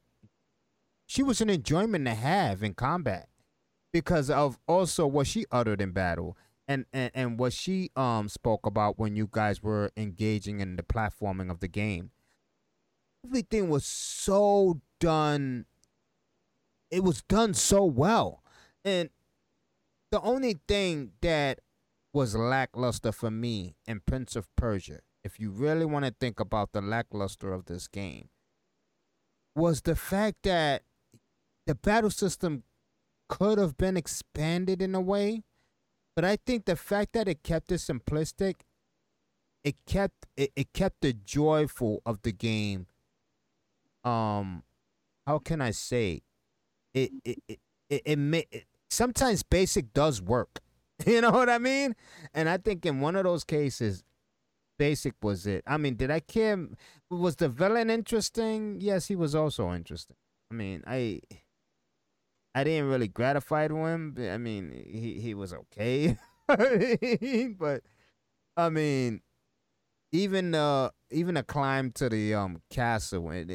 She 1.06 1.22
was 1.22 1.40
an 1.40 1.50
enjoyment 1.50 2.06
to 2.06 2.14
have 2.14 2.62
in 2.62 2.74
combat 2.74 3.28
because 3.92 4.30
of 4.30 4.58
also 4.66 5.06
what 5.06 5.26
she 5.26 5.44
uttered 5.50 5.80
in 5.80 5.92
battle 5.92 6.36
and, 6.66 6.86
and 6.92 7.10
and 7.14 7.38
what 7.38 7.52
she 7.52 7.90
um 7.96 8.28
spoke 8.28 8.66
about 8.66 8.98
when 8.98 9.16
you 9.16 9.28
guys 9.30 9.62
were 9.62 9.90
engaging 9.96 10.60
in 10.60 10.76
the 10.76 10.82
platforming 10.82 11.50
of 11.50 11.60
the 11.60 11.68
game. 11.68 12.10
Everything 13.24 13.68
was 13.68 13.84
so 13.84 14.80
done. 15.00 15.66
It 16.90 17.04
was 17.04 17.22
done 17.22 17.54
so 17.54 17.84
well, 17.84 18.42
and 18.84 19.10
the 20.10 20.20
only 20.20 20.60
thing 20.68 21.12
that 21.22 21.60
was 22.12 22.34
lackluster 22.34 23.12
for 23.12 23.30
me 23.30 23.74
in 23.86 24.00
Prince 24.00 24.36
of 24.36 24.54
Persia, 24.56 25.00
if 25.24 25.38
you 25.38 25.50
really 25.50 25.84
want 25.84 26.04
to 26.04 26.14
think 26.18 26.40
about 26.40 26.72
the 26.72 26.80
lackluster 26.80 27.52
of 27.52 27.66
this 27.66 27.88
game, 27.88 28.28
was 29.54 29.82
the 29.82 29.96
fact 29.96 30.38
that 30.42 30.82
the 31.66 31.74
battle 31.74 32.10
system 32.10 32.64
could 33.28 33.58
have 33.58 33.76
been 33.76 33.96
expanded 33.96 34.82
in 34.82 34.94
a 34.94 35.00
way 35.00 35.42
but 36.14 36.24
I 36.24 36.36
think 36.36 36.66
the 36.66 36.76
fact 36.76 37.14
that 37.14 37.28
it 37.28 37.42
kept 37.42 37.72
it 37.72 37.76
simplistic, 37.76 38.56
it 39.64 39.76
kept 39.86 40.26
it, 40.36 40.52
it 40.54 40.72
kept 40.72 41.00
the 41.00 41.12
joyful 41.12 42.02
of 42.04 42.22
the 42.22 42.32
game. 42.32 42.86
Um, 44.04 44.64
how 45.26 45.38
can 45.38 45.60
I 45.60 45.70
say? 45.70 46.22
It 46.92 47.12
it 47.24 47.38
it 47.48 47.60
it, 47.88 48.02
it, 48.04 48.18
may, 48.18 48.46
it 48.50 48.64
sometimes 48.90 49.42
basic 49.42 49.92
does 49.92 50.20
work. 50.20 50.60
You 51.04 51.20
know 51.20 51.32
what 51.32 51.50
I 51.50 51.58
mean? 51.58 51.96
And 52.32 52.48
I 52.48 52.58
think 52.58 52.86
in 52.86 53.00
one 53.00 53.16
of 53.16 53.24
those 53.24 53.42
cases, 53.42 54.04
basic 54.78 55.14
was 55.22 55.46
it. 55.46 55.62
I 55.66 55.76
mean, 55.76 55.96
did 55.96 56.10
I 56.10 56.20
care? 56.20 56.58
Was 57.10 57.36
the 57.36 57.48
villain 57.48 57.90
interesting? 57.90 58.78
Yes, 58.80 59.08
he 59.08 59.16
was 59.16 59.34
also 59.34 59.72
interesting. 59.72 60.16
I 60.50 60.54
mean, 60.54 60.82
I 60.86 61.20
I 62.54 62.64
didn't 62.64 62.88
really 62.88 63.08
gratify 63.08 63.68
to 63.68 63.76
him. 63.86 64.16
I 64.18 64.38
mean, 64.38 64.72
he 64.86 65.20
he 65.20 65.34
was 65.34 65.52
okay, 65.54 66.18
but 66.48 67.82
I 68.56 68.68
mean, 68.68 69.22
even 70.12 70.54
uh 70.54 70.90
even 71.10 71.36
a 71.36 71.42
climb 71.42 71.92
to 71.92 72.08
the 72.08 72.34
um 72.34 72.62
castle 72.70 73.30
and 73.30 73.50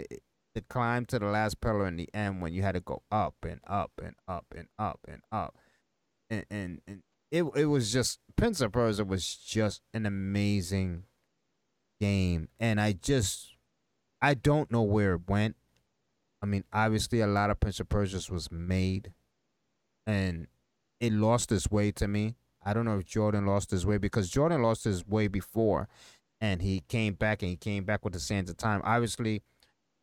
the 0.55 0.61
climb 0.69 1.05
to 1.05 1.19
the 1.19 1.27
last 1.27 1.61
pillar 1.61 1.87
in 1.87 1.97
the 1.97 2.09
end 2.13 2.41
when 2.41 2.53
you 2.53 2.63
had 2.63 2.73
to 2.73 2.81
go 2.81 3.03
up 3.11 3.35
and 3.43 3.59
up 3.67 3.91
and 4.03 4.15
up 4.27 4.47
and 4.55 4.67
up 4.79 4.99
and 5.07 5.21
up, 5.31 5.55
and 6.29 6.45
and, 6.49 6.81
and 6.87 7.03
it 7.31 7.43
it 7.55 7.65
was 7.65 7.91
just 7.91 8.19
Prince 8.35 8.61
Persia 8.71 9.03
was 9.03 9.35
just 9.35 9.81
an 9.93 10.05
amazing 10.05 11.03
game, 11.99 12.49
and 12.59 12.79
I 12.79 12.93
just 12.93 13.55
I 14.21 14.33
don't 14.33 14.71
know 14.71 14.83
where 14.83 15.15
it 15.15 15.21
went. 15.27 15.55
I 16.41 16.45
mean, 16.45 16.63
obviously, 16.71 17.21
a 17.21 17.27
lot 17.27 17.49
of 17.49 17.59
Prince 17.59 17.79
of 17.79 17.89
Persia 17.89 18.31
was 18.31 18.51
made, 18.51 19.13
and 20.05 20.47
it 20.99 21.13
lost 21.13 21.51
its 21.51 21.69
way 21.69 21.91
to 21.93 22.07
me. 22.07 22.35
I 22.63 22.73
don't 22.73 22.85
know 22.85 22.97
if 22.97 23.05
Jordan 23.05 23.45
lost 23.45 23.71
his 23.71 23.85
way 23.85 23.97
because 23.97 24.29
Jordan 24.29 24.61
lost 24.61 24.83
his 24.83 25.07
way 25.07 25.27
before, 25.27 25.87
and 26.39 26.61
he 26.61 26.81
came 26.87 27.13
back 27.13 27.41
and 27.41 27.49
he 27.51 27.57
came 27.57 27.83
back 27.83 28.03
with 28.03 28.13
the 28.13 28.19
Sands 28.19 28.49
of 28.49 28.57
Time. 28.57 28.81
Obviously, 28.83 29.41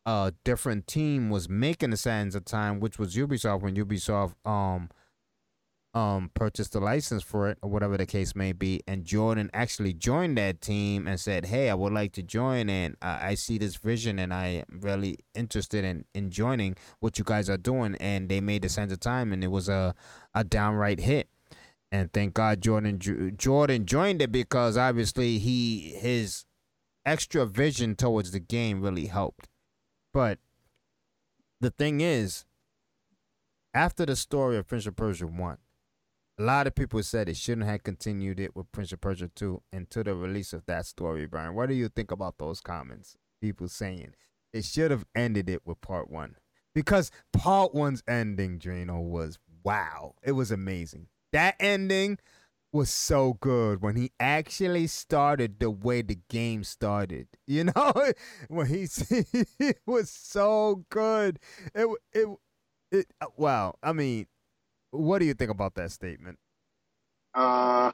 a 0.05 0.33
different 0.43 0.87
team 0.87 1.29
was 1.29 1.49
making 1.49 1.91
the 1.91 1.97
Sands 1.97 2.35
of 2.35 2.45
Time, 2.45 2.79
which 2.79 2.99
was 2.99 3.15
Ubisoft 3.15 3.61
when 3.61 3.75
Ubisoft 3.75 4.35
um 4.45 4.89
um 5.95 6.29
purchased 6.33 6.73
the 6.73 6.79
license 6.79 7.23
for 7.23 7.49
it 7.49 7.57
or 7.61 7.69
whatever 7.69 7.97
the 7.97 8.05
case 8.05 8.35
may 8.35 8.51
be 8.51 8.81
and 8.85 9.05
jordan 9.05 9.49
actually 9.53 9.93
joined 9.93 10.37
that 10.37 10.59
team 10.59 11.07
and 11.07 11.19
said 11.19 11.45
hey 11.45 11.69
i 11.69 11.73
would 11.73 11.93
like 11.93 12.11
to 12.11 12.21
join 12.21 12.69
and 12.69 12.95
uh, 13.01 13.17
i 13.21 13.33
see 13.33 13.57
this 13.57 13.77
vision 13.77 14.19
and 14.19 14.33
i 14.33 14.47
am 14.47 14.79
really 14.81 15.17
interested 15.33 15.85
in, 15.85 16.05
in 16.13 16.29
joining 16.29 16.75
what 16.99 17.17
you 17.17 17.23
guys 17.23 17.49
are 17.49 17.57
doing. 17.57 17.95
And 17.99 18.29
they 18.29 18.41
made 18.41 18.61
the 18.61 18.69
sands 18.69 18.93
of 18.93 18.99
time 18.99 19.33
and 19.33 19.43
it 19.43 19.47
was 19.47 19.69
a, 19.69 19.93
a 20.33 20.43
downright 20.43 20.99
hit. 20.99 21.29
And 21.91 22.11
thank 22.11 22.33
god 22.33 22.61
jordan 22.61 22.99
jordan 23.37 23.85
joined 23.85 24.21
it 24.21 24.31
because 24.31 24.75
obviously 24.77 25.37
he 25.37 25.95
his 25.97 26.45
extra 27.05 27.45
vision 27.45 27.95
towards 27.95 28.31
the 28.31 28.39
game 28.39 28.81
really 28.81 29.05
helped. 29.05 29.47
But 30.13 30.39
the 31.61 31.69
thing 31.69 32.01
is 32.01 32.45
after 33.73 34.05
the 34.05 34.15
story 34.15 34.57
of 34.57 34.67
prince 34.67 34.85
of 34.87 34.95
persia 34.95 35.27
1 35.27 35.57
a 36.37 36.43
lot 36.43 36.67
of 36.67 36.75
people 36.75 37.01
said 37.01 37.29
it 37.29 37.37
shouldn't 37.37 37.67
have 37.67 37.83
continued 37.83 38.39
it 38.39 38.55
with 38.55 38.71
Prince 38.71 38.91
of 38.91 39.01
Persia 39.01 39.29
2 39.33 39.61
until 39.71 40.03
the 40.03 40.15
release 40.15 40.53
of 40.53 40.65
that 40.65 40.85
story, 40.85 41.25
Brian. 41.25 41.55
What 41.55 41.69
do 41.69 41.75
you 41.75 41.87
think 41.87 42.11
about 42.11 42.37
those 42.37 42.59
comments? 42.59 43.15
People 43.41 43.67
saying 43.67 44.15
it 44.53 44.65
should 44.65 44.91
have 44.91 45.05
ended 45.15 45.49
it 45.49 45.61
with 45.65 45.81
part 45.81 46.09
one. 46.09 46.35
Because 46.73 47.09
part 47.31 47.73
one's 47.73 48.03
ending, 48.07 48.59
Drano, 48.59 49.01
was 49.01 49.39
wow. 49.63 50.15
It 50.23 50.33
was 50.33 50.51
amazing. 50.51 51.07
That 51.31 51.55
ending 51.59 52.19
was 52.73 52.89
so 52.89 53.37
good 53.39 53.81
when 53.81 53.95
he 53.95 54.11
actually 54.19 54.87
started 54.87 55.59
the 55.59 55.71
way 55.71 56.01
the 56.01 56.19
game 56.29 56.63
started. 56.63 57.27
You 57.47 57.65
know, 57.65 57.93
when 58.49 58.67
he 58.67 58.87
it 59.59 59.79
was 59.85 60.09
so 60.09 60.83
good. 60.89 61.39
It 61.75 61.87
it 62.11 62.27
it. 62.91 63.07
Uh, 63.21 63.27
wow. 63.37 63.75
I 63.83 63.93
mean, 63.93 64.25
what 64.97 65.19
do 65.19 65.25
you 65.25 65.33
think 65.33 65.51
about 65.51 65.75
that 65.75 65.91
statement? 65.91 66.37
Uh, 67.33 67.91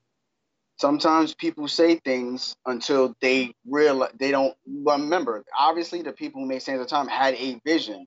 sometimes 0.77 1.33
people 1.33 1.67
say 1.67 1.95
things 1.97 2.55
until 2.65 3.15
they 3.21 3.53
realize 3.67 4.11
they 4.19 4.31
don't 4.31 4.55
remember. 4.67 5.43
Obviously, 5.57 6.01
the 6.01 6.13
people 6.13 6.41
who 6.41 6.47
made 6.47 6.61
Sands 6.61 6.81
of 6.81 6.87
Time 6.87 7.07
had 7.07 7.35
a 7.35 7.59
vision 7.65 8.05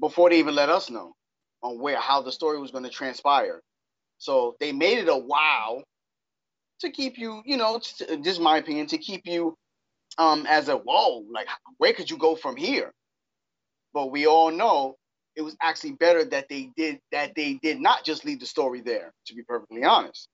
before 0.00 0.30
they 0.30 0.38
even 0.38 0.54
let 0.54 0.68
us 0.68 0.90
know 0.90 1.12
on 1.62 1.78
where 1.80 1.98
how 1.98 2.22
the 2.22 2.32
story 2.32 2.60
was 2.60 2.70
going 2.70 2.84
to 2.84 2.90
transpire. 2.90 3.60
So 4.18 4.56
they 4.60 4.72
made 4.72 4.98
it 4.98 5.08
a 5.08 5.16
wow 5.16 5.82
to 6.80 6.90
keep 6.90 7.18
you, 7.18 7.42
you 7.44 7.56
know, 7.56 7.80
just 8.22 8.40
my 8.40 8.58
opinion, 8.58 8.86
to 8.88 8.98
keep 8.98 9.22
you 9.26 9.56
um 10.18 10.46
as 10.48 10.68
a 10.68 10.76
whoa, 10.76 11.24
like 11.32 11.48
where 11.78 11.92
could 11.92 12.10
you 12.10 12.18
go 12.18 12.36
from 12.36 12.56
here? 12.56 12.92
But 13.94 14.10
we 14.10 14.26
all 14.26 14.50
know 14.50 14.96
it 15.36 15.42
was 15.42 15.56
actually 15.62 15.92
better 15.92 16.24
that 16.24 16.48
they 16.48 16.70
did 16.76 16.98
that 17.10 17.34
they 17.34 17.54
did 17.62 17.80
not 17.80 18.04
just 18.04 18.24
leave 18.24 18.40
the 18.40 18.46
story 18.46 18.80
there 18.80 19.12
to 19.26 19.34
be 19.34 19.42
perfectly 19.42 19.84
honest. 19.84 20.28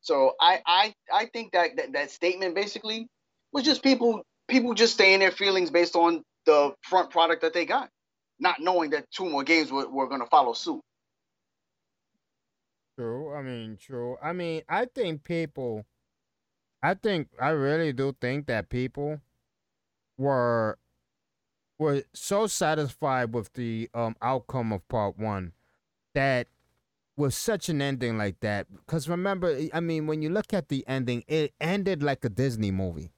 So 0.00 0.32
i 0.40 0.60
i 0.66 0.94
i 1.12 1.26
think 1.26 1.52
that 1.52 1.76
that, 1.76 1.92
that 1.92 2.10
statement 2.10 2.54
basically 2.54 3.08
was 3.52 3.64
just 3.64 3.82
people 3.82 4.22
people 4.48 4.74
just 4.74 4.94
staying 4.94 5.20
their 5.20 5.30
feelings 5.30 5.70
based 5.70 5.96
on 5.96 6.22
the 6.46 6.74
front 6.82 7.10
product 7.10 7.42
that 7.42 7.54
they 7.54 7.64
got 7.64 7.88
not 8.38 8.60
knowing 8.60 8.90
that 8.90 9.10
two 9.10 9.28
more 9.28 9.44
games 9.44 9.70
were, 9.70 9.88
were 9.88 10.08
going 10.08 10.20
to 10.20 10.26
follow 10.26 10.52
suit. 10.52 10.80
True 12.98 13.34
i 13.34 13.42
mean 13.42 13.76
true. 13.80 14.16
I 14.22 14.32
mean 14.32 14.62
i 14.68 14.84
think 14.84 15.24
people 15.24 15.84
i 16.82 16.94
think 16.94 17.28
i 17.40 17.48
really 17.50 17.92
do 17.92 18.14
think 18.20 18.46
that 18.46 18.68
people 18.68 19.20
were 20.16 20.78
were 21.78 22.02
so 22.12 22.46
satisfied 22.46 23.34
with 23.34 23.52
the 23.54 23.88
um, 23.94 24.16
outcome 24.22 24.72
of 24.72 24.86
part 24.88 25.18
one 25.18 25.52
that 26.14 26.46
with 27.16 27.34
such 27.34 27.68
an 27.68 27.80
ending 27.80 28.18
like 28.18 28.40
that 28.40 28.66
because 28.74 29.08
remember 29.08 29.58
i 29.72 29.80
mean 29.80 30.06
when 30.06 30.22
you 30.22 30.28
look 30.28 30.52
at 30.52 30.68
the 30.68 30.84
ending 30.88 31.22
it 31.28 31.52
ended 31.60 32.02
like 32.02 32.24
a 32.24 32.28
disney 32.28 32.70
movie 32.70 33.12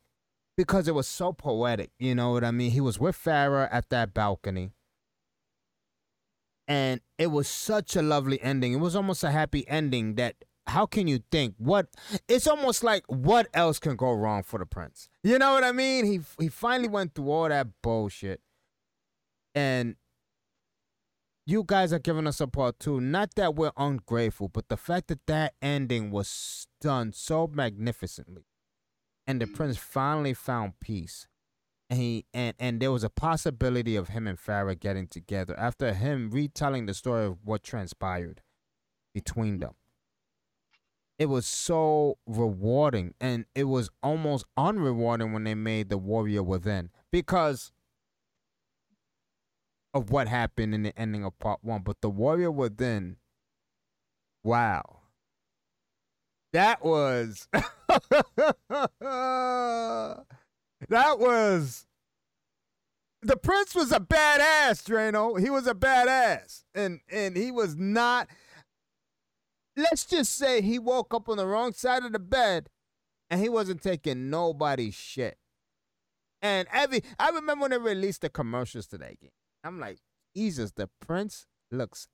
because 0.56 0.88
it 0.88 0.94
was 0.94 1.06
so 1.06 1.32
poetic 1.32 1.90
you 1.98 2.14
know 2.14 2.30
what 2.30 2.44
i 2.44 2.50
mean? 2.50 2.70
He 2.70 2.80
was 2.80 2.98
with 2.98 3.16
farah 3.16 3.68
at 3.70 3.88
that 3.90 4.14
balcony. 4.14 4.72
And 6.68 7.00
it 7.16 7.28
was 7.28 7.46
such 7.46 7.94
a 7.94 8.02
lovely 8.02 8.42
ending. 8.42 8.72
It 8.72 8.80
was 8.80 8.96
almost 8.96 9.22
a 9.22 9.30
happy 9.30 9.68
ending 9.68 10.16
that 10.16 10.34
how 10.66 10.84
can 10.84 11.06
you 11.06 11.20
think? 11.30 11.54
What 11.58 11.86
it's 12.28 12.48
almost 12.48 12.82
like 12.82 13.04
what 13.06 13.46
else 13.54 13.78
can 13.78 13.94
go 13.94 14.12
wrong 14.12 14.42
for 14.42 14.58
the 14.58 14.66
prince? 14.66 15.08
You 15.22 15.38
know 15.38 15.52
what 15.52 15.62
i 15.62 15.72
mean? 15.72 16.04
He 16.04 16.20
he 16.40 16.48
finally 16.48 16.88
went 16.88 17.14
through 17.14 17.30
all 17.30 17.48
that 17.48 17.68
bullshit 17.82 18.40
and 19.56 19.96
you 21.46 21.64
guys 21.66 21.92
are 21.92 21.98
giving 22.00 22.26
us 22.28 22.40
a 22.40 22.48
part 22.48 22.78
two. 22.80 23.00
Not 23.00 23.34
that 23.36 23.54
we're 23.56 23.72
ungrateful, 23.76 24.48
but 24.48 24.68
the 24.68 24.76
fact 24.76 25.08
that 25.08 25.26
that 25.26 25.54
ending 25.62 26.10
was 26.10 26.68
done 26.80 27.12
so 27.12 27.48
magnificently. 27.48 28.44
and 29.26 29.40
the 29.40 29.46
prince 29.46 29.76
finally 29.78 30.34
found 30.34 30.80
peace. 30.80 31.28
And 31.90 32.00
he 32.00 32.26
and 32.34 32.54
and 32.60 32.80
there 32.82 32.92
was 32.92 33.04
a 33.04 33.10
possibility 33.10 33.96
of 33.96 34.08
him 34.08 34.26
and 34.28 34.38
Farah 34.38 34.78
getting 34.78 35.08
together 35.08 35.58
after 35.58 35.94
him 35.94 36.30
retelling 36.30 36.86
the 36.86 36.94
story 36.94 37.26
of 37.26 37.38
what 37.44 37.62
transpired 37.64 38.42
between 39.14 39.58
them. 39.60 39.74
It 41.18 41.26
was 41.26 41.46
so 41.46 42.18
rewarding 42.26 43.14
and 43.20 43.46
it 43.54 43.64
was 43.64 43.90
almost 44.02 44.44
unrewarding 44.58 45.32
when 45.32 45.44
they 45.44 45.54
made 45.54 45.88
the 45.88 45.98
warrior 45.98 46.42
within 46.42 46.90
because 47.10 47.72
of 49.96 50.10
what 50.10 50.28
happened 50.28 50.74
in 50.74 50.82
the 50.82 50.98
ending 50.98 51.24
of 51.24 51.38
part 51.38 51.60
one. 51.62 51.80
But 51.82 52.02
the 52.02 52.10
warrior 52.10 52.50
within, 52.50 53.16
wow. 54.44 55.00
That 56.52 56.84
was 56.84 57.48
that 57.52 57.64
was 60.90 61.86
the 63.22 63.36
prince 63.36 63.74
was 63.74 63.90
a 63.90 64.00
badass, 64.00 64.84
Drano. 64.84 65.40
He 65.40 65.50
was 65.50 65.66
a 65.66 65.74
badass. 65.74 66.64
And 66.74 67.00
and 67.10 67.36
he 67.36 67.50
was 67.50 67.74
not 67.74 68.28
let's 69.76 70.04
just 70.04 70.34
say 70.34 70.60
he 70.60 70.78
woke 70.78 71.12
up 71.14 71.28
on 71.28 71.38
the 71.38 71.46
wrong 71.46 71.72
side 71.72 72.04
of 72.04 72.12
the 72.12 72.18
bed 72.18 72.68
and 73.30 73.40
he 73.40 73.48
wasn't 73.48 73.82
taking 73.82 74.30
nobody's 74.30 74.94
shit. 74.94 75.38
And 76.42 76.68
every 76.70 77.02
I 77.18 77.30
remember 77.30 77.62
when 77.62 77.70
they 77.70 77.78
released 77.78 78.20
the 78.20 78.28
commercials 78.28 78.86
to 78.88 78.98
that 78.98 79.20
game. 79.20 79.30
I'm 79.66 79.80
like, 79.80 79.98
Jesus, 80.36 80.72
the 80.72 80.88
prince 81.00 81.46
looks 81.70 82.08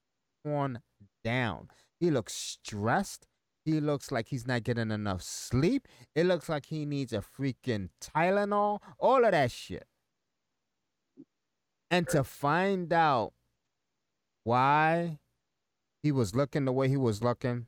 worn 0.45 0.81
down. 1.23 1.69
He 2.01 2.11
looks 2.11 2.33
stressed. 2.33 3.27
He 3.65 3.81
looks 3.81 4.11
like 4.11 4.29
he's 4.29 4.47
not 4.47 4.65
getting 4.65 4.91
enough 4.91 5.23
sleep. 5.23 5.87
It 6.17 6.27
looks 6.27 6.49
like 6.49 6.67
he 6.67 6.85
needs 6.85 7.13
a 7.13 7.19
freaking 7.19 7.91
Tylenol, 8.01 8.81
all 8.99 9.25
of 9.25 9.31
that 9.31 9.53
shit. 9.53 9.87
And 11.91 12.09
to 12.09 12.25
find 12.25 12.93
out 12.93 13.35
why 14.45 15.19
he 16.03 16.11
was 16.11 16.35
looking 16.35 16.65
the 16.65 16.73
way 16.73 16.89
he 16.89 16.97
was 16.97 17.23
looking 17.23 17.67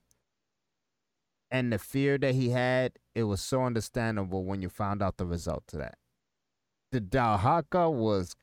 and 1.51 1.73
the 1.73 1.79
fear 1.79 2.19
that 2.19 2.35
he 2.35 2.51
had, 2.51 2.93
it 3.15 3.25
was 3.25 3.41
so 3.41 3.63
understandable 3.63 4.45
when 4.45 4.63
you 4.63 4.69
found 4.69 5.03
out 5.03 5.19
the 5.19 5.27
result 5.27 5.65
to 5.69 5.77
that. 5.77 5.99
The 6.91 7.01
Dahaka 7.01 7.93
was 7.93 8.35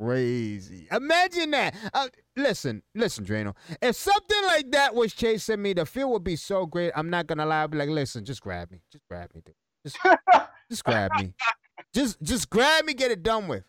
crazy. 0.00 0.88
Imagine 0.90 1.50
that. 1.52 1.74
Uh, 1.92 2.08
listen, 2.36 2.82
listen, 2.94 3.24
Drano. 3.24 3.54
If 3.80 3.96
something 3.96 4.44
like 4.46 4.70
that 4.72 4.94
was 4.94 5.12
chasing 5.14 5.62
me, 5.62 5.72
the 5.72 5.86
feel 5.86 6.10
would 6.12 6.24
be 6.24 6.36
so 6.36 6.66
great. 6.66 6.92
I'm 6.94 7.10
not 7.10 7.26
gonna 7.26 7.46
lie. 7.46 7.64
I'd 7.64 7.70
be 7.70 7.78
like, 7.78 7.88
listen, 7.88 8.24
just 8.24 8.40
grab 8.40 8.70
me. 8.70 8.80
Just 8.92 9.04
grab 9.08 9.30
me, 9.34 9.42
dude. 9.44 9.54
Just, 9.86 9.98
just 10.70 10.84
grab 10.84 11.10
me. 11.18 11.34
Just, 11.94 12.22
just 12.22 12.50
grab 12.50 12.84
me. 12.84 12.94
Get 12.94 13.10
it 13.10 13.22
done 13.22 13.48
with. 13.48 13.64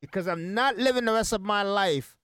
Because 0.00 0.26
I'm 0.26 0.52
not 0.54 0.76
living 0.76 1.04
the 1.04 1.12
rest 1.12 1.32
of 1.32 1.42
my 1.42 1.62
life 1.62 2.16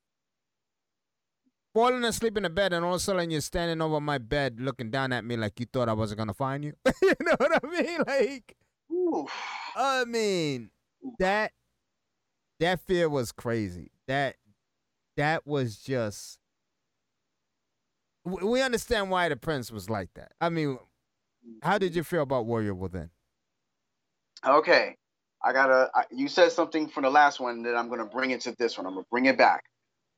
falling 1.74 2.02
asleep 2.04 2.36
in 2.36 2.42
the 2.42 2.50
bed, 2.50 2.72
and 2.72 2.84
all 2.84 2.94
of 2.94 2.96
a 2.96 3.00
sudden 3.00 3.30
you're 3.30 3.40
standing 3.40 3.80
over 3.80 4.00
my 4.00 4.18
bed, 4.18 4.58
looking 4.60 4.90
down 4.90 5.12
at 5.12 5.24
me 5.24 5.36
like 5.36 5.60
you 5.60 5.66
thought 5.72 5.88
I 5.88 5.92
wasn't 5.92 6.18
gonna 6.18 6.34
find 6.34 6.64
you. 6.64 6.72
you 7.02 7.14
know 7.20 7.36
what 7.36 7.64
I 7.64 7.82
mean? 7.82 8.00
Like, 8.06 8.56
Oof. 8.92 9.30
I 9.76 10.04
mean 10.04 10.70
that 11.18 11.52
that 12.60 12.80
fear 12.80 13.08
was 13.08 13.32
crazy. 13.32 13.90
That 14.06 14.36
that 15.16 15.46
was 15.46 15.76
just. 15.76 16.38
We 18.24 18.60
understand 18.60 19.10
why 19.10 19.28
the 19.28 19.36
prince 19.36 19.70
was 19.70 19.88
like 19.88 20.10
that. 20.14 20.32
I 20.40 20.50
mean, 20.50 20.78
how 21.62 21.78
did 21.78 21.96
you 21.96 22.04
feel 22.04 22.22
about 22.22 22.46
Warrior 22.46 22.74
Within? 22.74 23.10
Okay, 24.46 24.96
I 25.44 25.52
gotta. 25.52 25.90
I, 25.94 26.04
you 26.10 26.28
said 26.28 26.52
something 26.52 26.88
from 26.88 27.04
the 27.04 27.10
last 27.10 27.40
one 27.40 27.62
that 27.62 27.74
I'm 27.74 27.88
gonna 27.88 28.06
bring 28.06 28.30
into 28.30 28.54
this 28.58 28.76
one. 28.76 28.86
I'm 28.86 28.94
gonna 28.94 29.06
bring 29.10 29.26
it 29.26 29.38
back. 29.38 29.64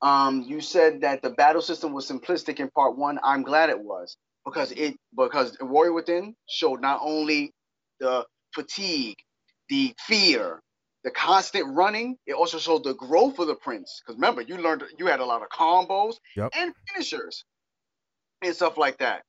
Um, 0.02 0.42
you 0.42 0.60
said 0.60 1.02
that 1.02 1.22
the 1.22 1.30
battle 1.30 1.62
system 1.62 1.92
was 1.92 2.10
simplistic 2.10 2.58
in 2.58 2.70
part 2.70 2.96
one. 2.96 3.18
I'm 3.22 3.42
glad 3.42 3.70
it 3.70 3.78
was 3.78 4.16
because 4.44 4.72
it 4.72 4.96
because 5.16 5.56
Warrior 5.60 5.92
Within 5.92 6.34
showed 6.48 6.80
not 6.80 7.00
only 7.02 7.52
the 8.00 8.26
fatigue, 8.54 9.16
the 9.68 9.94
fear, 9.98 10.60
the 11.04 11.10
constant 11.10 11.74
running, 11.74 12.16
it 12.26 12.34
also 12.34 12.58
showed 12.58 12.84
the 12.84 12.94
growth 12.94 13.38
of 13.38 13.46
the 13.46 13.54
prince. 13.54 14.02
Because 14.02 14.16
remember, 14.16 14.42
you 14.42 14.58
learned 14.58 14.84
you 14.98 15.06
had 15.06 15.20
a 15.20 15.24
lot 15.24 15.42
of 15.42 15.48
combos 15.48 16.14
yep. 16.36 16.50
and 16.54 16.74
finishers 16.88 17.44
and 18.42 18.54
stuff 18.54 18.76
like 18.76 18.98
that. 18.98 19.22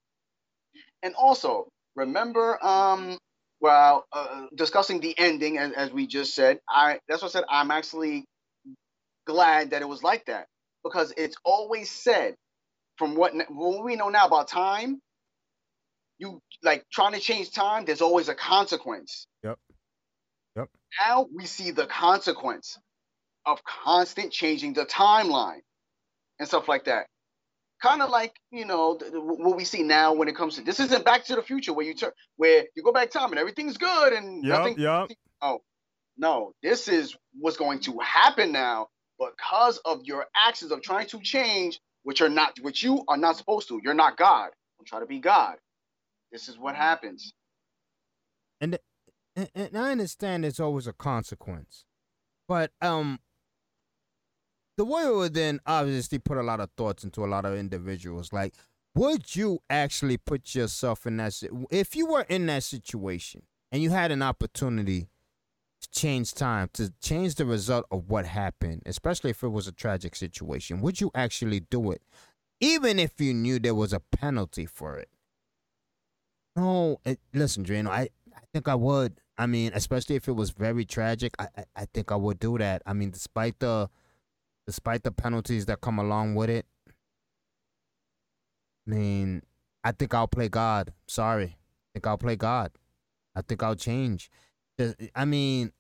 And 1.04 1.14
also, 1.16 1.70
remember, 1.96 2.64
um, 2.64 3.18
well, 3.60 4.06
uh, 4.12 4.48
discussing 4.56 5.00
the 5.00 5.18
ending 5.18 5.58
as, 5.58 5.72
as 5.74 5.92
we 5.92 6.08
just 6.08 6.36
said, 6.36 6.60
I 6.70 7.00
that's 7.08 7.22
what 7.22 7.30
I 7.30 7.32
said. 7.32 7.44
I'm 7.50 7.72
actually 7.72 8.26
glad 9.26 9.72
that 9.72 9.82
it 9.82 9.88
was 9.88 10.04
like 10.04 10.26
that 10.26 10.48
because 10.84 11.14
it's 11.16 11.36
always 11.46 11.90
said 11.90 12.36
from 12.98 13.16
what 13.16 13.34
what 13.50 13.84
we 13.84 13.96
know 13.96 14.10
now 14.10 14.28
about 14.28 14.48
time. 14.48 15.00
You 16.18 16.40
like 16.64 16.84
trying 16.92 17.14
to 17.14 17.20
change 17.20 17.52
time. 17.52 17.86
There's 17.86 18.02
always 18.02 18.30
a 18.30 18.36
consequence. 18.36 19.26
Yep. 20.56 20.70
Now 21.00 21.28
we 21.34 21.46
see 21.46 21.72
the 21.72 21.86
consequence 21.86 22.78
of 23.46 23.64
constant 23.64 24.32
changing 24.32 24.74
the 24.74 24.86
timeline 24.86 25.62
and 26.40 26.48
stuff 26.48 26.68
like 26.68 26.86
that. 26.86 27.08
Kind 27.82 28.02
of 28.02 28.10
like 28.12 28.36
you 28.52 28.66
know 28.66 28.96
the, 28.96 29.10
the, 29.10 29.20
what 29.20 29.58
we 29.58 29.64
see 29.64 29.82
now 29.82 30.14
when 30.14 30.28
it 30.28 30.36
comes 30.36 30.56
to 30.56 30.62
this 30.62 30.80
isn't 30.80 31.04
Back 31.04 31.26
to 31.26 31.36
the 31.36 31.42
Future 31.42 31.74
where 31.74 31.86
you 31.86 31.96
turn 31.96 32.12
where 32.38 32.66
you 32.76 32.84
go 32.84 32.92
back 32.92 33.10
time 33.10 33.32
and 33.32 33.40
everything's 33.40 33.78
good 33.78 34.14
and 34.14 34.44
yep, 34.44 34.60
nothing. 34.60 34.80
Yep. 34.80 35.12
Oh 35.42 35.62
no, 36.18 36.54
this 36.62 36.88
is 36.88 37.16
what's 37.40 37.58
going 37.58 37.80
to 37.82 37.98
happen 38.00 38.52
now 38.52 38.88
because 39.20 39.78
of 39.80 40.02
your 40.04 40.26
actions 40.36 40.72
of 40.72 40.82
trying 40.82 41.08
to 41.08 41.20
change, 41.22 41.80
which 42.04 42.22
are 42.22 42.30
not 42.30 42.60
which 42.62 42.84
you 42.84 43.04
are 43.08 43.18
not 43.18 43.38
supposed 43.38 43.68
to. 43.70 43.80
You're 43.84 43.94
not 43.94 44.18
God. 44.18 44.50
Don't 44.78 44.86
try 44.86 45.00
to 45.00 45.06
be 45.06 45.20
God. 45.20 45.56
This 46.32 46.50
is 46.50 46.58
what 46.58 46.76
happens. 46.76 47.34
And 48.60 48.78
and, 49.36 49.50
and 49.56 49.78
I 49.78 49.92
understand 49.92 50.44
there's 50.44 50.60
always 50.60 50.88
a 50.88 50.94
consequence, 50.94 51.86
but 52.48 52.72
um, 52.82 53.20
the 54.78 54.86
warrior 54.86 55.18
within 55.18 55.60
obviously 55.66 56.20
put 56.20 56.38
a 56.38 56.44
lot 56.44 56.60
of 56.60 56.70
thoughts 56.78 57.04
into 57.04 57.24
a 57.24 57.28
lot 57.28 57.46
of 57.46 57.56
individuals. 57.56 58.34
Like, 58.34 58.56
would 58.96 59.36
you 59.36 59.60
actually 59.70 60.18
put 60.18 60.54
yourself 60.56 61.06
in 61.06 61.18
that? 61.18 61.42
If 61.70 61.96
you 61.96 62.08
were 62.08 62.26
in 62.28 62.46
that 62.48 62.64
situation 62.64 63.44
and 63.72 63.82
you 63.82 63.90
had 63.90 64.12
an 64.12 64.22
opportunity 64.22 65.08
to 65.82 65.90
change 65.92 66.34
time, 66.34 66.70
to 66.74 66.92
change 67.02 67.36
the 67.36 67.46
result 67.46 67.86
of 67.92 68.10
what 68.10 68.26
happened, 68.26 68.84
especially 68.86 69.30
if 69.30 69.44
it 69.44 69.50
was 69.50 69.68
a 69.68 69.72
tragic 69.72 70.16
situation, 70.16 70.82
would 70.82 71.00
you 71.00 71.12
actually 71.16 71.62
do 71.62 71.92
it, 71.92 72.02
even 72.60 73.00
if 73.00 73.20
you 73.20 73.34
knew 73.34 73.60
there 73.60 73.76
was 73.76 73.94
a 73.94 74.00
penalty 74.00 74.66
for 74.66 74.98
it? 74.98 75.10
No, 76.56 77.00
it, 77.06 77.20
listen, 77.34 77.64
Drano, 77.64 77.90
I 77.90 78.02
I 78.02 78.10
think 78.54 78.68
I 78.68 78.76
would. 78.76 79.20
I 79.38 79.46
mean, 79.48 79.72
especially 79.74 80.16
if 80.16 80.28
it 80.28 80.34
was 80.34 80.52
very 80.52 80.86
tragic, 80.86 81.34
I, 81.40 81.48
I, 81.58 81.64
I 81.76 81.86
think 81.94 82.12
I 82.12 82.16
would 82.16 82.40
do 82.40 82.58
that. 82.58 82.82
I 82.86 82.94
mean, 82.94 83.12
despite 83.12 83.60
the 83.60 83.90
despite 84.68 85.04
the 85.04 85.12
penalties 85.12 85.66
that 85.66 85.82
come 85.82 86.00
along 86.00 86.36
with 86.36 86.50
it. 86.50 86.66
I 88.88 88.92
mean, 88.92 89.44
I 89.84 89.92
think 89.92 90.14
I'll 90.14 90.28
play 90.28 90.50
God. 90.50 90.94
Sorry. 91.08 91.58
I 91.58 91.90
think 91.94 92.08
I'll 92.08 92.18
play 92.18 92.36
God. 92.36 92.72
I 93.36 93.42
think 93.42 93.64
I'll 93.64 93.76
change. 93.76 94.30
I 95.16 95.26
mean, 95.26 95.72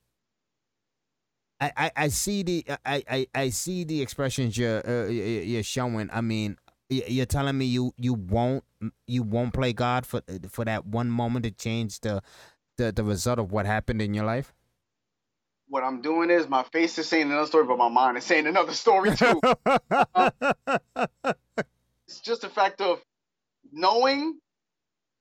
I, 1.59 1.71
I, 1.77 1.91
I 1.95 2.07
see 2.07 2.43
the 2.43 2.65
I, 2.85 3.03
I, 3.09 3.27
I 3.33 3.49
see 3.49 3.83
the 3.83 4.01
expressions 4.01 4.57
you're 4.57 4.87
uh, 4.87 5.07
you're 5.07 5.63
showing. 5.63 6.09
I 6.11 6.21
mean, 6.21 6.57
you're 6.89 7.25
telling 7.25 7.57
me 7.57 7.65
you 7.65 7.93
you 7.97 8.13
won't 8.13 8.63
you 9.07 9.23
won't 9.23 9.53
play 9.53 9.73
God 9.73 10.05
for 10.05 10.21
for 10.49 10.65
that 10.65 10.85
one 10.85 11.09
moment 11.09 11.45
to 11.45 11.51
change 11.51 11.99
the 12.01 12.21
the, 12.81 12.91
the 12.91 13.03
result 13.03 13.39
of 13.39 13.51
what 13.51 13.65
happened 13.65 14.01
in 14.01 14.13
your 14.13 14.25
life. 14.25 14.53
What 15.67 15.83
I'm 15.83 16.01
doing 16.01 16.29
is 16.29 16.49
my 16.49 16.63
face 16.63 16.97
is 16.97 17.07
saying 17.07 17.27
another 17.31 17.45
story, 17.45 17.65
but 17.65 17.77
my 17.77 17.87
mind 17.87 18.17
is 18.17 18.25
saying 18.25 18.47
another 18.47 18.73
story 18.73 19.15
too. 19.15 19.39
uh, 20.15 20.31
it's 22.07 22.19
just 22.21 22.43
a 22.43 22.49
fact 22.49 22.81
of 22.81 23.01
knowing 23.71 24.39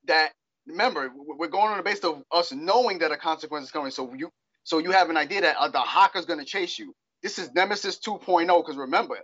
that. 0.06 0.32
Remember, 0.66 1.10
we're 1.16 1.48
going 1.48 1.68
on 1.68 1.78
the 1.78 1.82
basis 1.82 2.04
of 2.04 2.22
us 2.30 2.52
knowing 2.52 2.98
that 2.98 3.10
a 3.10 3.16
consequence 3.16 3.64
is 3.64 3.72
coming. 3.72 3.90
So 3.90 4.12
you, 4.14 4.30
so 4.62 4.78
you 4.78 4.92
have 4.92 5.10
an 5.10 5.16
idea 5.16 5.40
that 5.40 5.56
uh, 5.56 5.68
the 5.68 6.18
is 6.18 6.26
going 6.26 6.38
to 6.38 6.44
chase 6.44 6.78
you. 6.78 6.94
This 7.22 7.38
is 7.38 7.52
Nemesis 7.54 7.98
2.0. 7.98 8.46
Because 8.46 8.76
remember, 8.76 9.18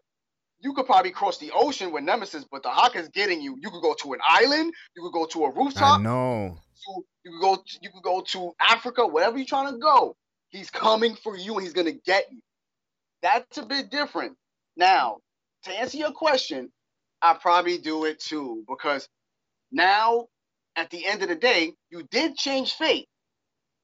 you 0.59 0.72
could 0.72 0.87
probably 0.87 1.12
cross 1.12 1.38
the 1.38 1.53
ocean 1.55 1.92
with 1.92 2.03
Nemesis, 2.03 2.44
but 2.51 2.64
the 2.64 2.70
Hawk 2.70 2.96
is 2.96 3.09
getting 3.09 3.40
you. 3.40 3.57
You 3.61 3.70
could 3.70 3.83
go 3.83 3.94
to 4.03 4.14
an 4.14 4.20
island. 4.27 4.72
You 4.96 5.03
could 5.03 5.12
go 5.12 5.27
to 5.27 5.44
a 5.44 5.53
rooftop. 5.53 6.01
No. 6.88 7.04
You 7.24 7.32
could 7.32 7.40
go. 7.42 7.56
To, 7.56 7.78
you 7.82 7.90
could 7.92 8.02
go 8.04 8.22
to 8.32 8.52
Africa. 8.60 9.06
Wherever 9.06 9.36
you're 9.38 9.46
trying 9.46 9.72
to 9.74 9.78
go, 9.80 10.16
he's 10.50 10.70
coming 10.70 11.16
for 11.16 11.36
you, 11.36 11.54
and 11.54 11.62
he's 11.64 11.74
gonna 11.74 11.92
get 11.92 12.26
you. 12.32 12.40
That's 13.22 13.58
a 13.58 13.66
bit 13.66 13.90
different. 13.90 14.36
Now, 14.76 15.18
to 15.64 15.72
answer 15.72 15.98
your 15.98 16.12
question, 16.12 16.70
I 17.22 17.34
probably 17.34 17.78
do 17.78 18.04
it 18.06 18.20
too 18.20 18.64
because 18.68 19.08
now, 19.72 20.28
at 20.76 20.90
the 20.90 21.06
end 21.06 21.22
of 21.22 21.28
the 21.30 21.36
day, 21.36 21.74
you 21.90 22.04
did 22.10 22.36
change 22.36 22.74
fate. 22.74 23.04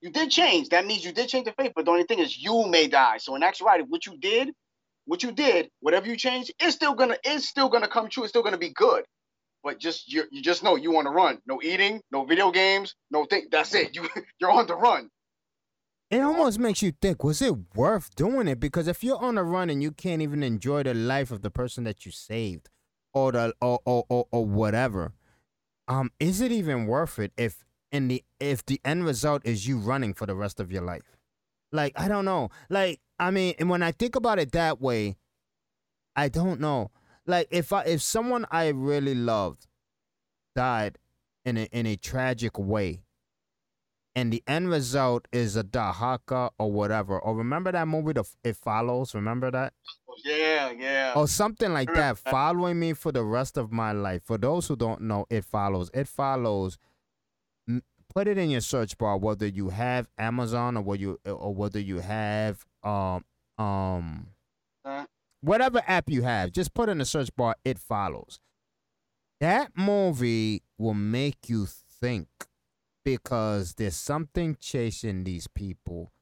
you 0.03 0.11
did 0.13 0.31
change. 0.31 0.71
That 0.71 0.87
means 0.87 1.05
you 1.05 1.13
did 1.13 1.31
change 1.31 1.47
the 1.47 1.55
faith, 1.55 1.73
but 1.77 1.87
the 1.87 1.93
only 1.93 2.05
thing 2.05 2.21
is 2.21 2.39
you 2.43 2.67
may 2.69 2.89
die. 2.89 3.19
So 3.19 3.37
in 3.37 3.45
actuality, 3.45 3.85
what 3.89 4.07
you 4.07 4.19
did, 4.19 4.51
what 5.07 5.25
you 5.25 5.33
did, 5.33 5.71
whatever 5.81 6.09
you 6.09 6.17
changed, 6.17 6.53
it's 6.61 6.77
still 6.77 6.95
gonna 6.95 7.19
it's 7.25 7.49
still 7.49 7.71
gonna 7.71 7.89
come 7.89 8.11
true. 8.11 8.25
It's 8.25 8.33
still 8.33 8.45
gonna 8.45 8.59
be 8.59 8.71
good. 8.71 9.05
But 9.63 9.79
just 9.79 10.13
you, 10.13 10.25
you 10.31 10.43
just 10.43 10.63
know 10.63 10.77
you 10.77 10.91
want 10.91 11.07
to 11.07 11.13
run. 11.13 11.39
No 11.47 11.61
eating, 11.63 12.01
no 12.11 12.25
video 12.25 12.51
games, 12.51 12.95
no 13.11 13.25
thing. 13.25 13.49
That's 13.51 13.75
it. 13.75 13.91
You 13.95 14.09
you're 14.41 14.51
on 14.51 14.67
the 14.67 14.75
run. 14.75 15.11
It 16.11 16.21
almost 16.21 16.59
makes 16.59 16.83
you 16.83 16.93
think, 16.93 17.25
was 17.25 17.41
it 17.41 17.55
worth 17.75 18.15
doing 18.15 18.47
it? 18.47 18.61
Because 18.61 18.87
if 18.87 19.03
you're 19.03 19.23
on 19.23 19.39
a 19.39 19.43
run 19.43 19.71
and 19.71 19.83
you 19.83 19.93
can't 19.93 20.21
even 20.21 20.43
enjoy 20.43 20.83
the 20.83 20.93
life 20.93 21.31
of 21.31 21.41
the 21.41 21.51
person 21.51 21.85
that 21.85 22.05
you 22.05 22.13
saved 22.13 22.69
or 23.15 23.33
the 23.33 23.55
or 23.61 23.81
or, 23.87 24.05
or, 24.09 24.27
or 24.31 24.45
whatever, 24.45 25.13
um, 25.89 26.11
is 26.21 26.41
it 26.41 26.53
even 26.53 26.87
worth 26.87 27.19
it 27.19 27.33
if 27.37 27.65
in 27.91 28.09
the 28.09 28.25
if 28.41 28.65
the 28.67 28.81
end 28.85 29.05
result 29.07 29.43
is 29.45 29.67
you 29.67 29.79
running 29.79 30.13
for 30.13 30.27
the 30.27 30.35
rest 30.35 30.61
of 30.61 30.71
your 30.71 30.83
life? 30.83 31.17
Like, 31.73 31.95
I 31.97 32.09
don't 32.09 32.27
know. 32.27 32.51
Like, 32.69 33.01
I 33.19 33.31
mean, 33.31 33.55
and 33.59 33.71
when 33.71 33.83
I 33.83 33.93
think 33.93 34.15
about 34.15 34.39
it 34.39 34.53
that 34.53 34.81
way, 34.81 35.17
I 36.15 36.29
don't 36.29 36.61
know. 36.61 36.91
Like 37.27 37.49
if 37.51 37.73
I 37.73 37.83
if 37.85 38.03
someone 38.03 38.47
I 38.51 38.69
really 38.69 39.15
loved 39.15 39.67
died 40.57 40.99
in 41.45 41.57
a 41.57 41.65
in 41.73 41.87
a 41.87 41.97
tragic 41.97 42.59
way, 42.59 43.03
and 44.15 44.33
the 44.33 44.43
end 44.47 44.71
result 44.71 45.29
is 45.33 45.57
a 45.57 45.63
Dahaka 45.65 46.51
or 46.59 46.73
whatever, 46.73 47.19
or 47.19 47.37
remember 47.37 47.73
that 47.73 47.87
movie, 47.89 48.13
the 48.13 48.25
It 48.45 48.57
Follows. 48.57 49.15
Remember 49.15 49.51
that? 49.51 49.73
Yeah, 50.25 50.71
yeah. 50.73 51.13
Or 51.17 51.27
something 51.27 51.73
like 51.73 51.93
that, 51.95 52.19
following 52.19 52.79
me 52.79 52.93
for 52.93 53.13
the 53.13 53.25
rest 53.25 53.57
of 53.57 53.73
my 53.73 53.93
life. 53.93 54.23
For 54.25 54.37
those 54.37 54.67
who 54.69 54.77
don't 54.77 55.03
know, 55.03 55.27
It 55.31 55.45
Follows. 55.45 55.91
It 55.95 56.09
Follows. 56.09 56.77
Put 58.15 58.29
it 58.29 58.37
in 58.37 58.51
your 58.51 58.61
search 58.61 58.99
bar, 58.99 59.17
whether 59.17 59.47
you 59.47 59.71
have 59.71 60.07
Amazon 60.19 60.77
or 60.77 60.83
whether 60.83 61.01
you 61.01 61.19
or 61.25 61.55
whether 61.55 61.81
you 61.81 62.01
have 62.01 62.67
um 62.83 63.25
um 63.57 64.27
whatever 65.43 65.83
app 65.87 66.09
you 66.09 66.23
have, 66.23 66.53
just 66.53 66.73
put 66.73 66.89
in 66.89 66.99
the 66.99 67.05
search 67.05 67.35
bar, 67.37 67.57
it 67.65 67.79
follows. 67.79 68.41
That 69.41 69.73
movie 69.77 70.63
will 70.79 70.95
make 70.95 71.49
you 71.49 71.67
think 71.67 72.29
because 73.05 73.75
there's 73.75 73.97
something 73.97 74.57
chasing 74.61 75.25
these 75.25 75.49
people 75.49 76.13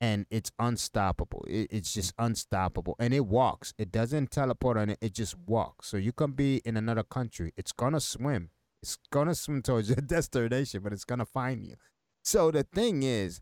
and 0.00 0.26
it's 0.30 0.50
unstoppable. 0.58 1.44
It, 1.48 1.68
it's 1.70 1.94
just 1.94 2.12
unstoppable. 2.18 2.96
And 2.98 3.14
it 3.14 3.26
walks. 3.26 3.72
It 3.78 3.90
doesn't 3.90 4.30
teleport 4.30 4.76
on 4.76 4.90
it, 4.90 4.98
it 5.00 5.14
just 5.14 5.36
walks. 5.46 5.88
So 5.88 5.96
you 5.96 6.12
can 6.12 6.32
be 6.32 6.60
in 6.64 6.76
another 6.76 7.04
country. 7.04 7.52
It's 7.56 7.72
gonna 7.72 8.00
swim. 8.00 8.50
It's 8.82 8.98
gonna 9.10 9.34
swim 9.34 9.62
towards 9.62 9.88
your 9.90 9.96
destination, 9.96 10.80
but 10.82 10.92
it's 10.92 11.04
gonna 11.04 11.24
find 11.24 11.64
you. 11.64 11.76
So 12.22 12.50
the 12.50 12.64
thing 12.64 13.02
is, 13.02 13.40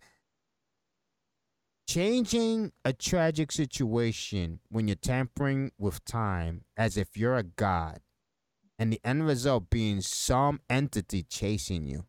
changing 1.87 2.73
a 2.85 2.93
tragic 2.93 3.53
situation 3.53 4.61
when 4.71 4.89
you're 4.89 4.95
tampering 4.95 5.73
with 5.79 6.05
time 6.05 6.65
as 6.77 6.97
if 6.97 7.17
you're 7.17 7.37
a 7.37 7.43
god 7.43 8.01
and 8.79 8.93
the 8.93 9.01
end 9.05 9.27
result 9.27 9.71
being 9.71 10.01
some 10.01 10.61
entity 10.71 11.23
chasing 11.23 11.87
you 11.87 12.05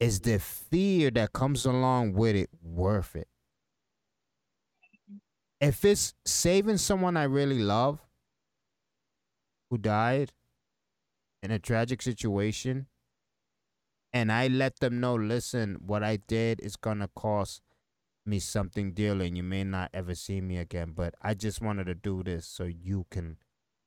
is 0.00 0.20
the 0.20 0.38
fear 0.38 1.10
that 1.10 1.32
comes 1.32 1.64
along 1.64 2.12
with 2.12 2.36
it 2.36 2.50
worth 2.62 3.14
it. 3.16 3.28
If 5.60 5.84
it's 5.84 6.14
saving 6.26 6.78
someone 6.78 7.16
i 7.16 7.24
really 7.24 7.60
love 7.60 8.00
who 9.70 9.78
died 9.78 10.32
in 11.42 11.50
a 11.50 11.58
tragic 11.58 12.02
situation 12.02 12.86
and 14.14 14.30
I 14.30 14.46
let 14.46 14.78
them 14.78 15.00
know, 15.00 15.14
listen, 15.16 15.76
what 15.84 16.04
I 16.04 16.16
did 16.16 16.60
is 16.60 16.76
gonna 16.76 17.08
cost 17.14 17.60
me 18.24 18.38
something 18.38 18.92
dearly, 18.92 19.26
and 19.26 19.36
you 19.36 19.42
may 19.42 19.64
not 19.64 19.90
ever 19.92 20.14
see 20.14 20.40
me 20.40 20.56
again. 20.56 20.92
But 20.94 21.14
I 21.20 21.34
just 21.34 21.60
wanted 21.60 21.84
to 21.86 21.94
do 21.94 22.22
this 22.22 22.46
so 22.46 22.64
you 22.64 23.06
can 23.10 23.36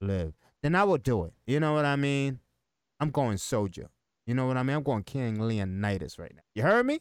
live. 0.02 0.34
Then 0.62 0.76
I 0.76 0.84
will 0.84 0.98
do 0.98 1.24
it. 1.24 1.34
You 1.48 1.60
know 1.60 1.74
what 1.74 1.86
I 1.86 1.96
mean? 1.96 2.42
I'm 3.00 3.10
going 3.10 3.38
soldier. 3.38 3.90
You 4.26 4.36
know 4.36 4.46
what 4.46 4.58
I 4.58 4.64
mean? 4.64 4.76
I'm 4.76 4.84
going 4.84 5.04
King 5.04 5.40
Leonidas 5.42 6.20
right 6.20 6.34
now. 6.36 6.42
You 6.54 6.64
heard 6.64 6.86
me? 6.86 7.00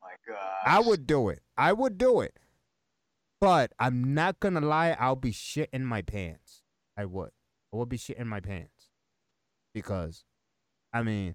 my 0.00 0.32
God. 0.32 0.38
I 0.64 0.80
would 0.80 1.06
do 1.06 1.28
it. 1.28 1.40
I 1.56 1.72
would 1.72 1.98
do 1.98 2.20
it. 2.20 2.38
But 3.40 3.72
I'm 3.78 4.14
not 4.14 4.40
gonna 4.40 4.60
lie, 4.60 4.96
I'll 4.98 5.16
be 5.16 5.32
shitting 5.32 5.82
my 5.82 6.02
pants. 6.02 6.62
I 6.96 7.04
would. 7.04 7.30
I 7.72 7.76
would 7.76 7.88
be 7.88 7.98
shitting 7.98 8.26
my 8.26 8.40
pants. 8.40 8.90
Because 9.74 10.24
I 10.92 11.02
mean 11.02 11.34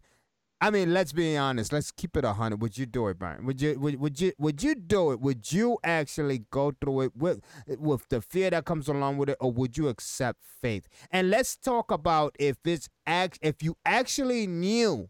I 0.64 0.70
mean, 0.70 0.94
let's 0.94 1.12
be 1.12 1.36
honest. 1.36 1.74
Let's 1.74 1.92
keep 1.92 2.16
it 2.16 2.24
a 2.24 2.32
hundred. 2.32 2.62
Would 2.62 2.78
you 2.78 2.86
do 2.86 3.10
it, 3.10 3.20
Brian? 3.20 3.46
Would 3.46 3.62
you 3.62 3.78
would, 3.78 4.00
would 4.00 4.22
you 4.22 4.32
would 4.38 4.64
you 4.64 4.76
do 4.76 5.12
it? 5.12 5.20
Would 5.20 5.52
you 5.52 5.78
actually 5.84 6.46
go 6.52 6.72
through 6.80 7.02
it 7.02 7.12
with 7.18 7.42
with 7.68 8.08
the 8.08 8.22
fear 8.22 8.50
that 8.50 8.64
comes 8.64 8.88
along 8.88 9.18
with 9.18 9.28
it, 9.28 9.38
or 9.42 9.52
would 9.52 9.78
you 9.78 9.90
accept 9.90 10.40
faith? 10.42 10.88
And 11.12 11.30
let's 11.30 11.58
talk 11.58 11.92
about 11.92 12.38
if 12.40 12.56
it's 12.64 12.88
act 13.06 13.40
if 13.42 13.62
you 13.62 13.76
actually 13.86 14.48
knew 14.48 15.10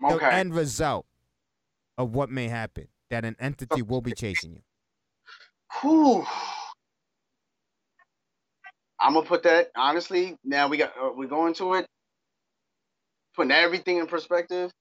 the 0.00 0.18
end 0.34 0.52
result 0.56 1.06
of 1.96 2.16
what 2.16 2.28
may 2.28 2.48
happen, 2.48 2.88
that 3.10 3.24
an 3.24 3.36
entity 3.38 3.80
will 3.80 4.00
be 4.00 4.10
chasing 4.12 4.54
you. 4.54 4.62
Whew. 5.80 6.26
I'm 8.98 9.14
gonna 9.14 9.24
put 9.24 9.44
that 9.44 9.70
honestly. 9.76 10.36
Now 10.42 10.66
we 10.66 10.78
got 10.78 10.94
uh, 11.00 11.10
we're 11.14 11.28
going 11.28 11.54
to 11.54 11.74
it, 11.74 11.86
putting 13.38 13.52
everything 13.52 13.98
in 13.98 14.06
perspective. 14.06 14.72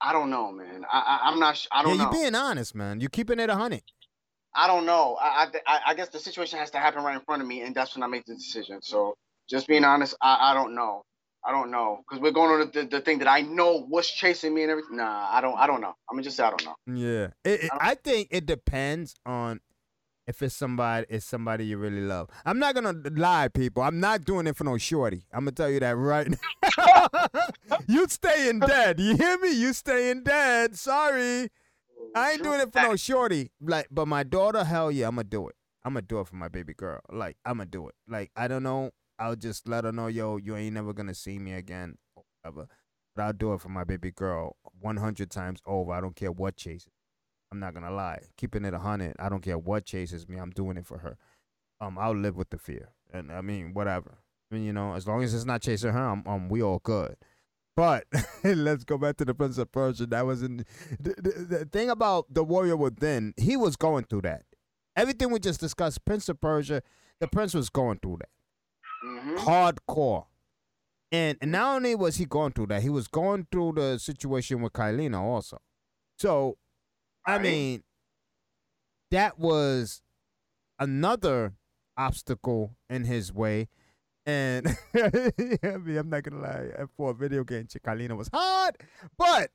I 0.00 0.12
don't 0.12 0.30
know, 0.30 0.50
man. 0.50 0.84
I, 0.92 0.98
I 0.98 1.30
I'm 1.30 1.38
not. 1.38 1.56
sh- 1.56 1.68
I 1.70 1.82
don't 1.82 1.96
know. 1.96 2.04
you're 2.04 2.12
know. 2.12 2.18
being 2.18 2.34
honest, 2.34 2.74
man. 2.74 3.00
You're 3.00 3.10
keeping 3.10 3.38
it 3.38 3.48
a 3.48 3.54
hundred. 3.54 3.82
I 4.54 4.66
don't 4.66 4.84
know. 4.84 5.16
I, 5.20 5.46
I 5.66 5.80
I 5.86 5.94
guess 5.94 6.08
the 6.08 6.18
situation 6.18 6.58
has 6.58 6.72
to 6.72 6.78
happen 6.78 7.04
right 7.04 7.14
in 7.14 7.22
front 7.22 7.40
of 7.40 7.48
me, 7.48 7.62
and 7.62 7.74
that's 7.74 7.94
when 7.94 8.02
I 8.02 8.08
make 8.08 8.26
the 8.26 8.34
decision. 8.34 8.80
So 8.82 9.14
just 9.48 9.68
being 9.68 9.84
honest, 9.84 10.16
I, 10.20 10.50
I 10.50 10.54
don't 10.54 10.74
know. 10.74 11.02
I 11.44 11.52
don't 11.52 11.70
know 11.70 11.98
because 11.98 12.20
we're 12.20 12.32
going 12.32 12.50
on 12.50 12.70
the, 12.74 12.84
the 12.84 13.00
thing 13.00 13.18
that 13.20 13.28
I 13.28 13.40
know 13.42 13.86
was 13.88 14.08
chasing 14.08 14.52
me 14.52 14.62
and 14.62 14.70
everything. 14.70 14.96
Nah, 14.96 15.28
I 15.30 15.40
don't. 15.40 15.56
I 15.56 15.68
don't 15.68 15.80
know. 15.80 15.94
I'm 16.10 16.16
gonna 16.16 16.24
just 16.24 16.36
say 16.36 16.42
I 16.42 16.50
don't 16.50 16.64
know. 16.64 16.74
Yeah, 16.86 17.28
it, 17.44 17.64
it, 17.64 17.70
I 17.72 17.94
think 17.94 18.28
it 18.32 18.46
depends 18.46 19.14
on 19.24 19.60
if 20.26 20.42
it's 20.42 20.54
somebody, 20.54 21.06
it's 21.08 21.26
somebody 21.26 21.66
you 21.66 21.78
really 21.78 22.00
love. 22.00 22.28
I'm 22.44 22.58
not 22.58 22.74
gonna 22.74 22.94
lie, 23.10 23.48
people. 23.48 23.82
I'm 23.82 24.00
not 24.00 24.24
doing 24.24 24.46
it 24.46 24.56
for 24.56 24.64
no 24.64 24.78
shorty. 24.78 25.24
I'm 25.32 25.40
gonna 25.40 25.52
tell 25.52 25.70
you 25.70 25.80
that 25.80 25.96
right 25.96 26.28
now. 26.78 27.26
you 27.88 28.06
staying 28.08 28.60
dead. 28.60 29.00
You 29.00 29.16
hear 29.16 29.38
me? 29.38 29.52
You 29.52 29.72
staying 29.72 30.22
dead. 30.22 30.76
Sorry, 30.76 31.48
I 32.14 32.32
ain't 32.32 32.42
doing 32.42 32.60
it 32.60 32.72
for 32.72 32.82
no 32.82 32.96
shorty. 32.96 33.50
Like, 33.60 33.88
but 33.90 34.06
my 34.06 34.22
daughter, 34.22 34.64
hell 34.64 34.90
yeah, 34.90 35.08
I'm 35.08 35.16
gonna 35.16 35.24
do 35.24 35.48
it. 35.48 35.56
I'm 35.84 35.94
gonna 35.94 36.02
do 36.02 36.20
it 36.20 36.28
for 36.28 36.36
my 36.36 36.48
baby 36.48 36.74
girl. 36.74 37.00
Like, 37.10 37.36
I'm 37.44 37.58
gonna 37.58 37.66
do 37.66 37.88
it. 37.88 37.94
Like, 38.08 38.30
I 38.36 38.48
don't 38.48 38.62
know. 38.62 38.90
I'll 39.18 39.36
just 39.36 39.68
let 39.68 39.84
her 39.84 39.92
know, 39.92 40.06
yo, 40.06 40.36
you 40.36 40.56
ain't 40.56 40.74
never 40.74 40.92
gonna 40.92 41.14
see 41.14 41.38
me 41.38 41.52
again, 41.52 41.96
whatever. 42.14 42.68
But 43.14 43.22
I'll 43.22 43.32
do 43.32 43.52
it 43.54 43.60
for 43.60 43.68
my 43.68 43.84
baby 43.84 44.10
girl 44.10 44.56
100 44.80 45.30
times 45.30 45.60
over. 45.66 45.92
I 45.92 46.00
don't 46.00 46.16
care 46.16 46.32
what 46.32 46.56
chases. 46.56 46.92
I'm 47.52 47.60
not 47.60 47.74
gonna 47.74 47.92
lie. 47.92 48.22
Keeping 48.38 48.64
it 48.64 48.72
a 48.72 48.78
hundred. 48.78 49.14
I 49.18 49.28
don't 49.28 49.42
care 49.42 49.58
what 49.58 49.84
chases 49.84 50.26
me. 50.26 50.38
I'm 50.38 50.50
doing 50.50 50.78
it 50.78 50.86
for 50.86 50.98
her. 50.98 51.18
Um, 51.82 51.98
I'll 51.98 52.16
live 52.16 52.34
with 52.34 52.48
the 52.50 52.58
fear, 52.58 52.88
and 53.12 53.30
I 53.30 53.42
mean 53.42 53.74
whatever. 53.74 54.18
I 54.50 54.54
mean, 54.54 54.64
you 54.64 54.72
know, 54.72 54.94
as 54.94 55.06
long 55.06 55.22
as 55.22 55.34
it's 55.34 55.44
not 55.44 55.60
chasing 55.60 55.92
her, 55.92 55.98
I'm, 55.98 56.26
um, 56.26 56.48
we 56.48 56.62
all 56.62 56.80
good. 56.82 57.16
But 57.76 58.06
let's 58.44 58.84
go 58.84 58.96
back 58.96 59.18
to 59.18 59.26
the 59.26 59.34
Prince 59.34 59.58
of 59.58 59.70
Persia. 59.70 60.06
That 60.06 60.24
was 60.26 60.42
in 60.42 60.64
the, 60.98 61.14
the, 61.18 61.58
the 61.58 61.64
thing 61.66 61.90
about 61.90 62.32
the 62.32 62.42
Warrior 62.42 62.76
Within. 62.76 63.34
He 63.36 63.56
was 63.56 63.76
going 63.76 64.04
through 64.04 64.22
that. 64.22 64.44
Everything 64.96 65.30
we 65.30 65.38
just 65.38 65.60
discussed, 65.60 66.04
Prince 66.06 66.28
of 66.30 66.40
Persia, 66.40 66.82
the 67.20 67.28
Prince 67.28 67.54
was 67.54 67.68
going 67.68 67.98
through 67.98 68.18
that 68.20 68.28
hmm 69.02 69.36
hardcore. 69.36 70.26
And, 71.10 71.36
and 71.42 71.52
not 71.52 71.76
only 71.76 71.94
was 71.94 72.16
he 72.16 72.24
going 72.24 72.52
through 72.52 72.68
that, 72.68 72.82
he 72.82 72.88
was 72.88 73.08
going 73.08 73.46
through 73.52 73.72
the 73.76 73.98
situation 73.98 74.62
with 74.62 74.72
Kaileena 74.72 75.20
also. 75.20 75.60
So, 76.18 76.56
I 77.26 77.34
Right. 77.34 77.42
mean, 77.42 77.82
that 79.10 79.38
was 79.38 80.02
another 80.78 81.54
obstacle 81.96 82.76
in 82.88 83.04
his 83.04 83.32
way. 83.32 83.68
And 84.24 84.66
I 84.94 85.76
mean, 85.78 85.96
I'm 85.98 86.08
not 86.10 86.22
gonna 86.22 86.40
lie, 86.40 86.68
uh, 86.78 86.86
for 86.96 87.10
a 87.10 87.14
video 87.14 87.44
game, 87.44 87.66
Chicalina 87.66 88.16
was 88.16 88.28
hard. 88.32 88.76
But 89.18 89.50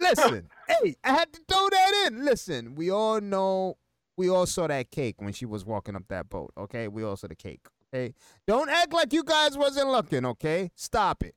listen, 0.00 0.48
hey, 0.68 0.96
I 1.02 1.12
had 1.12 1.32
to 1.32 1.40
throw 1.48 1.68
that 1.68 2.06
in. 2.06 2.24
Listen, 2.24 2.74
we 2.76 2.90
all 2.90 3.20
know, 3.20 3.76
we 4.16 4.28
all 4.28 4.46
saw 4.46 4.66
that 4.68 4.90
cake 4.90 5.16
when 5.20 5.32
she 5.32 5.46
was 5.46 5.64
walking 5.64 5.96
up 5.96 6.04
that 6.08 6.30
boat. 6.30 6.52
Okay, 6.56 6.86
we 6.88 7.02
all 7.02 7.16
saw 7.16 7.26
the 7.26 7.34
cake. 7.34 7.66
Okay, 7.92 8.14
don't 8.46 8.70
act 8.70 8.92
like 8.92 9.12
you 9.12 9.22
guys 9.24 9.56
wasn't 9.58 9.88
looking. 9.88 10.24
Okay, 10.24 10.70
stop 10.76 11.22
it. 11.24 11.34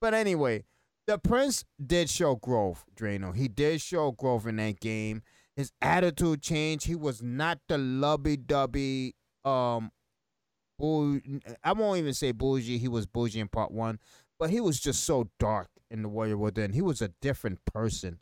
But 0.00 0.12
anyway, 0.12 0.64
the 1.06 1.18
prince 1.18 1.64
did 1.84 2.10
show 2.10 2.36
growth, 2.36 2.84
Drano. 2.96 3.34
He 3.34 3.48
did 3.48 3.80
show 3.80 4.12
growth 4.12 4.46
in 4.46 4.56
that 4.56 4.80
game. 4.80 5.22
His 5.54 5.72
attitude 5.80 6.42
changed. 6.42 6.86
He 6.86 6.94
was 6.94 7.22
not 7.22 7.60
the 7.68 7.76
lubby 7.76 8.36
dubby. 8.36 9.12
um 9.48 9.90
I 11.64 11.72
won't 11.72 11.98
even 11.98 12.12
say 12.14 12.32
bougie. 12.32 12.78
He 12.78 12.88
was 12.88 13.06
bougie 13.06 13.40
in 13.40 13.48
part 13.48 13.70
one, 13.72 13.98
but 14.38 14.50
he 14.50 14.60
was 14.60 14.78
just 14.80 15.04
so 15.04 15.30
dark 15.38 15.68
in 15.90 16.02
the 16.02 16.08
Warrior 16.08 16.36
Within. 16.36 16.72
He 16.72 16.82
was 16.82 17.00
a 17.00 17.08
different 17.22 17.64
person. 17.64 18.18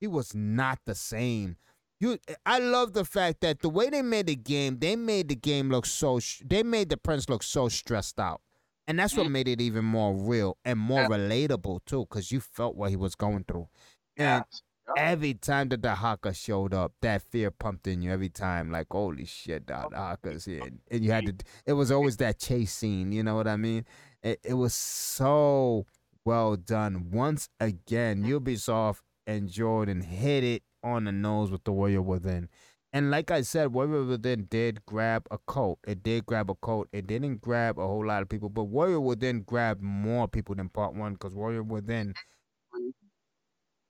he 0.00 0.06
was 0.06 0.34
not 0.34 0.78
the 0.86 0.94
same. 0.94 1.56
You, 2.00 2.18
I 2.46 2.60
love 2.60 2.92
the 2.92 3.04
fact 3.04 3.40
that 3.40 3.60
the 3.60 3.68
way 3.68 3.90
they 3.90 4.02
made 4.02 4.26
the 4.28 4.36
game, 4.36 4.78
they 4.78 4.94
made 4.96 5.28
the 5.28 5.34
game 5.34 5.68
look 5.70 5.84
so. 5.84 6.20
They 6.44 6.62
made 6.62 6.88
the 6.90 6.96
prince 6.96 7.28
look 7.28 7.42
so 7.42 7.68
stressed 7.68 8.20
out, 8.20 8.40
and 8.88 8.98
that's 8.98 9.16
what 9.16 9.26
Mhm. 9.26 9.30
made 9.32 9.48
it 9.48 9.60
even 9.60 9.84
more 9.84 10.12
real 10.16 10.58
and 10.64 10.78
more 10.80 11.02
Yeah. 11.02 11.08
relatable 11.08 11.84
too, 11.86 12.06
because 12.08 12.32
you 12.32 12.40
felt 12.40 12.74
what 12.74 12.90
he 12.90 12.96
was 12.96 13.14
going 13.14 13.44
through. 13.44 13.68
And 14.16 14.44
Yes. 14.50 14.62
every 14.96 15.34
time 15.34 15.68
that 15.68 15.82
the 15.82 15.88
Dahaka 15.88 16.34
showed 16.34 16.74
up, 16.74 16.94
that 17.02 17.22
fear 17.22 17.50
pumped 17.52 17.86
in 17.86 18.02
you 18.02 18.10
every 18.10 18.30
time. 18.30 18.72
Like, 18.72 18.88
holy 18.90 19.26
shit, 19.26 19.66
the, 19.68 19.74
the 19.90 19.96
Dahaka's 19.96 20.46
here. 20.46 20.62
And, 20.64 20.80
and 20.90 21.04
you 21.04 21.12
had 21.12 21.26
to, 21.26 21.34
it 21.66 21.74
was 21.74 21.92
always 21.92 22.16
that 22.16 22.38
chase 22.40 22.72
scene. 22.72 23.12
You 23.12 23.22
know 23.22 23.36
what 23.36 23.46
I 23.46 23.56
mean? 23.56 23.84
It, 24.22 24.40
it 24.42 24.54
was 24.54 24.74
so 24.74 25.86
well 26.24 26.56
done. 26.56 27.10
Once 27.10 27.48
again, 27.60 28.24
Ubisoft 28.24 29.02
and 29.26 29.48
Jordan 29.48 30.00
hit 30.00 30.42
it 30.42 30.62
on 30.82 31.04
the 31.04 31.12
nose 31.12 31.50
with 31.50 31.64
the 31.64 31.72
Warrior 31.72 32.02
Within. 32.02 32.48
And 32.92 33.10
like 33.10 33.30
I 33.30 33.42
said, 33.42 33.72
Warrior 33.74 34.04
Within 34.04 34.46
did 34.46 34.84
grab 34.86 35.26
a 35.30 35.38
cult. 35.46 35.78
It 35.86 36.02
did 36.02 36.26
grab 36.26 36.50
a 36.50 36.54
cult. 36.54 36.88
It 36.92 37.06
didn't 37.06 37.38
grab 37.42 37.78
a 37.78 37.86
whole 37.86 38.06
lot 38.06 38.22
of 38.22 38.28
people, 38.28 38.48
but 38.48 38.64
Warrior 38.64 39.00
Within 39.00 39.42
grabbed 39.42 39.82
more 39.82 40.26
people 40.26 40.54
than 40.54 40.70
Part 40.70 40.94
One 40.94 41.12
because 41.14 41.34
Warrior 41.34 41.62
Within 41.62 42.14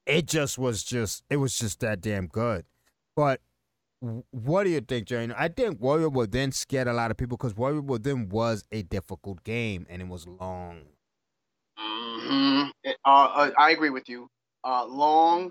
it 0.07 0.27
just 0.27 0.59
was 0.59 0.83
just 0.83 1.23
it 1.31 1.37
was 1.37 1.57
just 1.57 1.81
that 1.81 2.01
damn 2.01 2.27
good. 2.27 2.65
But 3.15 3.41
what 4.31 4.65
do 4.65 4.71
you 4.71 4.81
think, 4.81 5.09
Jerry? 5.09 5.33
I 5.37 5.49
think 5.49 5.81
Warrior 5.81 6.09
Within 6.09 6.53
scared 6.53 6.89
a 6.89 6.93
lot 6.93 7.11
of 7.11 7.17
people 7.17 7.37
because 7.37 7.55
Warrior 7.55 7.83
Within 7.83 8.29
was 8.29 8.65
a 8.73 8.83
difficult 8.83 9.45
game 9.45 9.87
and 9.89 10.01
it 10.03 10.09
was 10.09 10.27
long. 10.27 10.83
hmm 11.77 12.69
Uh, 12.85 13.09
uh, 13.09 13.51
I 13.59 13.71
agree 13.71 13.91
with 13.91 14.09
you. 14.09 14.31
Uh, 14.65 14.85
long, 14.87 15.51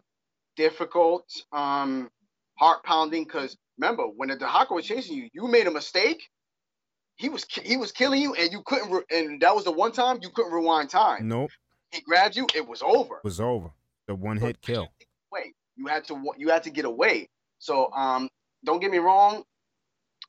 difficult, 0.55 1.25
um, 1.51 2.10
heart 2.57 2.83
pounding. 2.83 3.23
Because 3.23 3.57
remember, 3.77 4.03
when 4.03 4.29
the 4.29 4.35
Dahaka 4.37 4.71
was 4.71 4.85
chasing 4.85 5.17
you, 5.17 5.29
you 5.33 5.47
made 5.47 5.67
a 5.67 5.71
mistake. 5.71 6.21
He 7.15 7.29
was 7.29 7.45
he 7.63 7.77
was 7.77 7.91
killing 7.91 8.21
you, 8.21 8.35
and 8.35 8.51
you 8.51 8.61
couldn't. 8.65 8.91
Re- 8.91 9.03
and 9.17 9.41
that 9.41 9.55
was 9.55 9.63
the 9.63 9.71
one 9.71 9.91
time 9.91 10.19
you 10.21 10.29
couldn't 10.29 10.51
rewind 10.51 10.89
time. 10.89 11.27
Nope, 11.27 11.49
He 11.91 12.01
grabbed 12.01 12.35
you. 12.35 12.45
It 12.55 12.67
was 12.67 12.81
over. 12.83 13.15
it 13.15 13.23
was 13.23 13.39
over. 13.41 13.71
The 14.07 14.15
one 14.15 14.37
hit 14.37 14.61
kill. 14.61 14.87
Wait, 15.31 15.53
You 15.75 15.87
had 15.87 16.05
to 16.05 16.23
you 16.37 16.49
had 16.49 16.63
to 16.63 16.69
get 16.69 16.85
away. 16.85 17.29
So 17.59 17.91
um, 17.91 18.29
don't 18.63 18.79
get 18.79 18.91
me 18.91 18.99
wrong. 18.99 19.43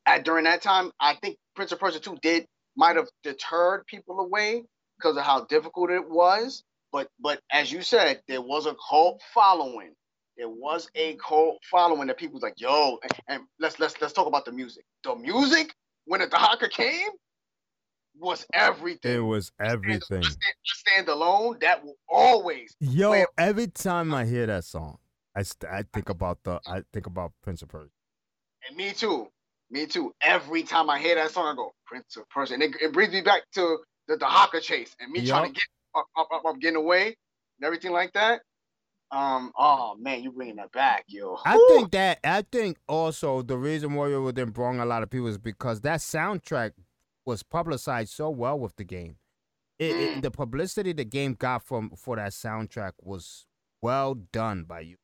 At 0.06 0.24
during 0.24 0.44
that 0.44 0.62
time, 0.62 0.90
I 0.98 1.14
think 1.14 1.36
Prince 1.54 1.72
of 1.72 1.78
Persia 1.78 2.00
2 2.00 2.16
did 2.22 2.46
might 2.76 2.96
have 2.96 3.08
deterred 3.22 3.84
people 3.86 4.20
away 4.20 4.64
because 4.98 5.16
of 5.18 5.24
how 5.24 5.44
difficult 5.44 5.90
it 5.90 6.08
was. 6.08 6.64
But 6.90 7.08
but 7.20 7.40
as 7.52 7.70
you 7.70 7.82
said, 7.82 8.22
there 8.28 8.40
was 8.40 8.64
a 8.64 8.74
cult 8.88 9.20
following. 9.34 9.92
There 10.38 10.48
was 10.48 10.88
a 10.94 11.16
cult 11.16 11.58
following 11.68 12.06
that 12.06 12.16
people 12.16 12.34
was 12.34 12.42
like, 12.44 12.60
yo, 12.60 12.98
and, 13.02 13.12
and 13.26 13.42
let's 13.58 13.80
let's 13.80 14.00
let's 14.00 14.12
talk 14.12 14.28
about 14.28 14.44
the 14.44 14.52
music. 14.52 14.84
The 15.02 15.16
music 15.16 15.74
when 16.04 16.20
the 16.20 16.28
Dahaka 16.28 16.70
came 16.70 17.08
was 18.16 18.46
everything. 18.54 19.16
It 19.16 19.18
was 19.18 19.50
everything. 19.60 20.22
Stand, 20.22 20.54
stand 20.64 21.08
alone, 21.08 21.58
that 21.60 21.84
will 21.84 21.96
always 22.08 22.76
Yo, 22.80 23.10
Wait. 23.10 23.26
every 23.36 23.66
time 23.66 24.14
I 24.14 24.24
hear 24.24 24.46
that 24.46 24.62
song, 24.62 24.98
I 25.34 25.42
st- 25.42 25.72
I 25.72 25.84
think 25.92 26.08
about 26.08 26.44
the 26.44 26.60
I 26.66 26.82
think 26.92 27.06
about 27.06 27.32
Prince 27.42 27.62
of 27.62 27.68
Persia. 27.68 27.90
And 28.68 28.76
me 28.76 28.92
too. 28.92 29.28
Me 29.70 29.86
too. 29.86 30.14
Every 30.22 30.62
time 30.62 30.88
I 30.88 31.00
hear 31.00 31.16
that 31.16 31.32
song, 31.32 31.52
I 31.52 31.56
go, 31.56 31.72
Prince 31.84 32.16
of 32.16 32.28
Persia. 32.30 32.54
And 32.54 32.62
it, 32.62 32.76
it 32.80 32.92
brings 32.92 33.12
me 33.12 33.22
back 33.22 33.42
to 33.54 33.78
the 34.06 34.16
Dahaka 34.16 34.62
chase 34.62 34.94
and 35.00 35.10
me 35.10 35.26
trying 35.26 35.46
to 35.46 35.52
get 35.52 35.64
up, 35.96 36.06
up, 36.16 36.28
up, 36.32 36.44
up, 36.44 36.60
getting 36.60 36.76
away 36.76 37.06
and 37.06 37.66
everything 37.66 37.92
like 37.92 38.12
that. 38.12 38.40
Um, 39.10 39.52
oh 39.56 39.96
man, 39.98 40.22
you 40.22 40.30
bringing 40.32 40.56
that 40.56 40.72
back, 40.72 41.04
yo. 41.08 41.38
I 41.44 41.56
think 41.70 41.90
that 41.92 42.18
I 42.24 42.42
think 42.42 42.76
also 42.88 43.40
the 43.42 43.56
reason 43.56 43.94
Warrior 43.94 44.20
Within 44.20 44.50
brought 44.50 44.76
a 44.76 44.84
lot 44.84 45.02
of 45.02 45.10
people 45.10 45.28
is 45.28 45.38
because 45.38 45.80
that 45.82 46.00
soundtrack 46.00 46.72
was 47.24 47.42
publicized 47.42 48.12
so 48.12 48.28
well 48.30 48.58
with 48.58 48.76
the 48.76 48.84
game. 48.84 49.16
It, 49.78 49.96
it- 49.96 50.18
Mm. 50.18 50.22
the 50.22 50.30
publicity 50.30 50.92
the 50.92 51.04
game 51.04 51.34
got 51.34 51.62
from 51.64 51.90
for 51.90 52.16
that 52.16 52.32
soundtrack 52.32 52.92
was 53.00 53.46
well 53.80 54.14
done 54.14 54.64
by 54.64 54.80
you, 54.80 54.96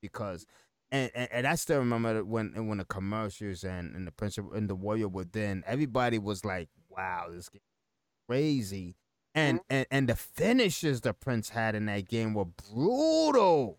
because 0.00 0.46
and, 0.92 1.10
and, 1.14 1.28
and 1.32 1.46
I 1.46 1.56
still 1.56 1.80
remember 1.80 2.14
that 2.14 2.26
when 2.26 2.68
when 2.68 2.78
the 2.78 2.84
commercials 2.84 3.64
and, 3.64 3.94
and 3.96 4.06
the 4.06 4.12
Prince 4.12 4.38
of, 4.38 4.52
and 4.52 4.70
the 4.70 4.74
Warrior 4.76 5.08
Within, 5.08 5.64
everybody 5.66 6.18
was 6.18 6.44
like, 6.44 6.68
"Wow, 6.88 7.26
this 7.30 7.48
game 7.48 7.60
is 7.60 8.26
crazy." 8.28 8.94
And, 9.34 9.58
mm-hmm. 9.60 9.74
and 9.74 9.86
and 9.90 10.08
the 10.08 10.16
finishes 10.16 11.00
the 11.00 11.12
Prince 11.12 11.50
had 11.50 11.74
in 11.74 11.86
that 11.86 12.08
game 12.08 12.34
were 12.34 12.44
brutal, 12.44 13.78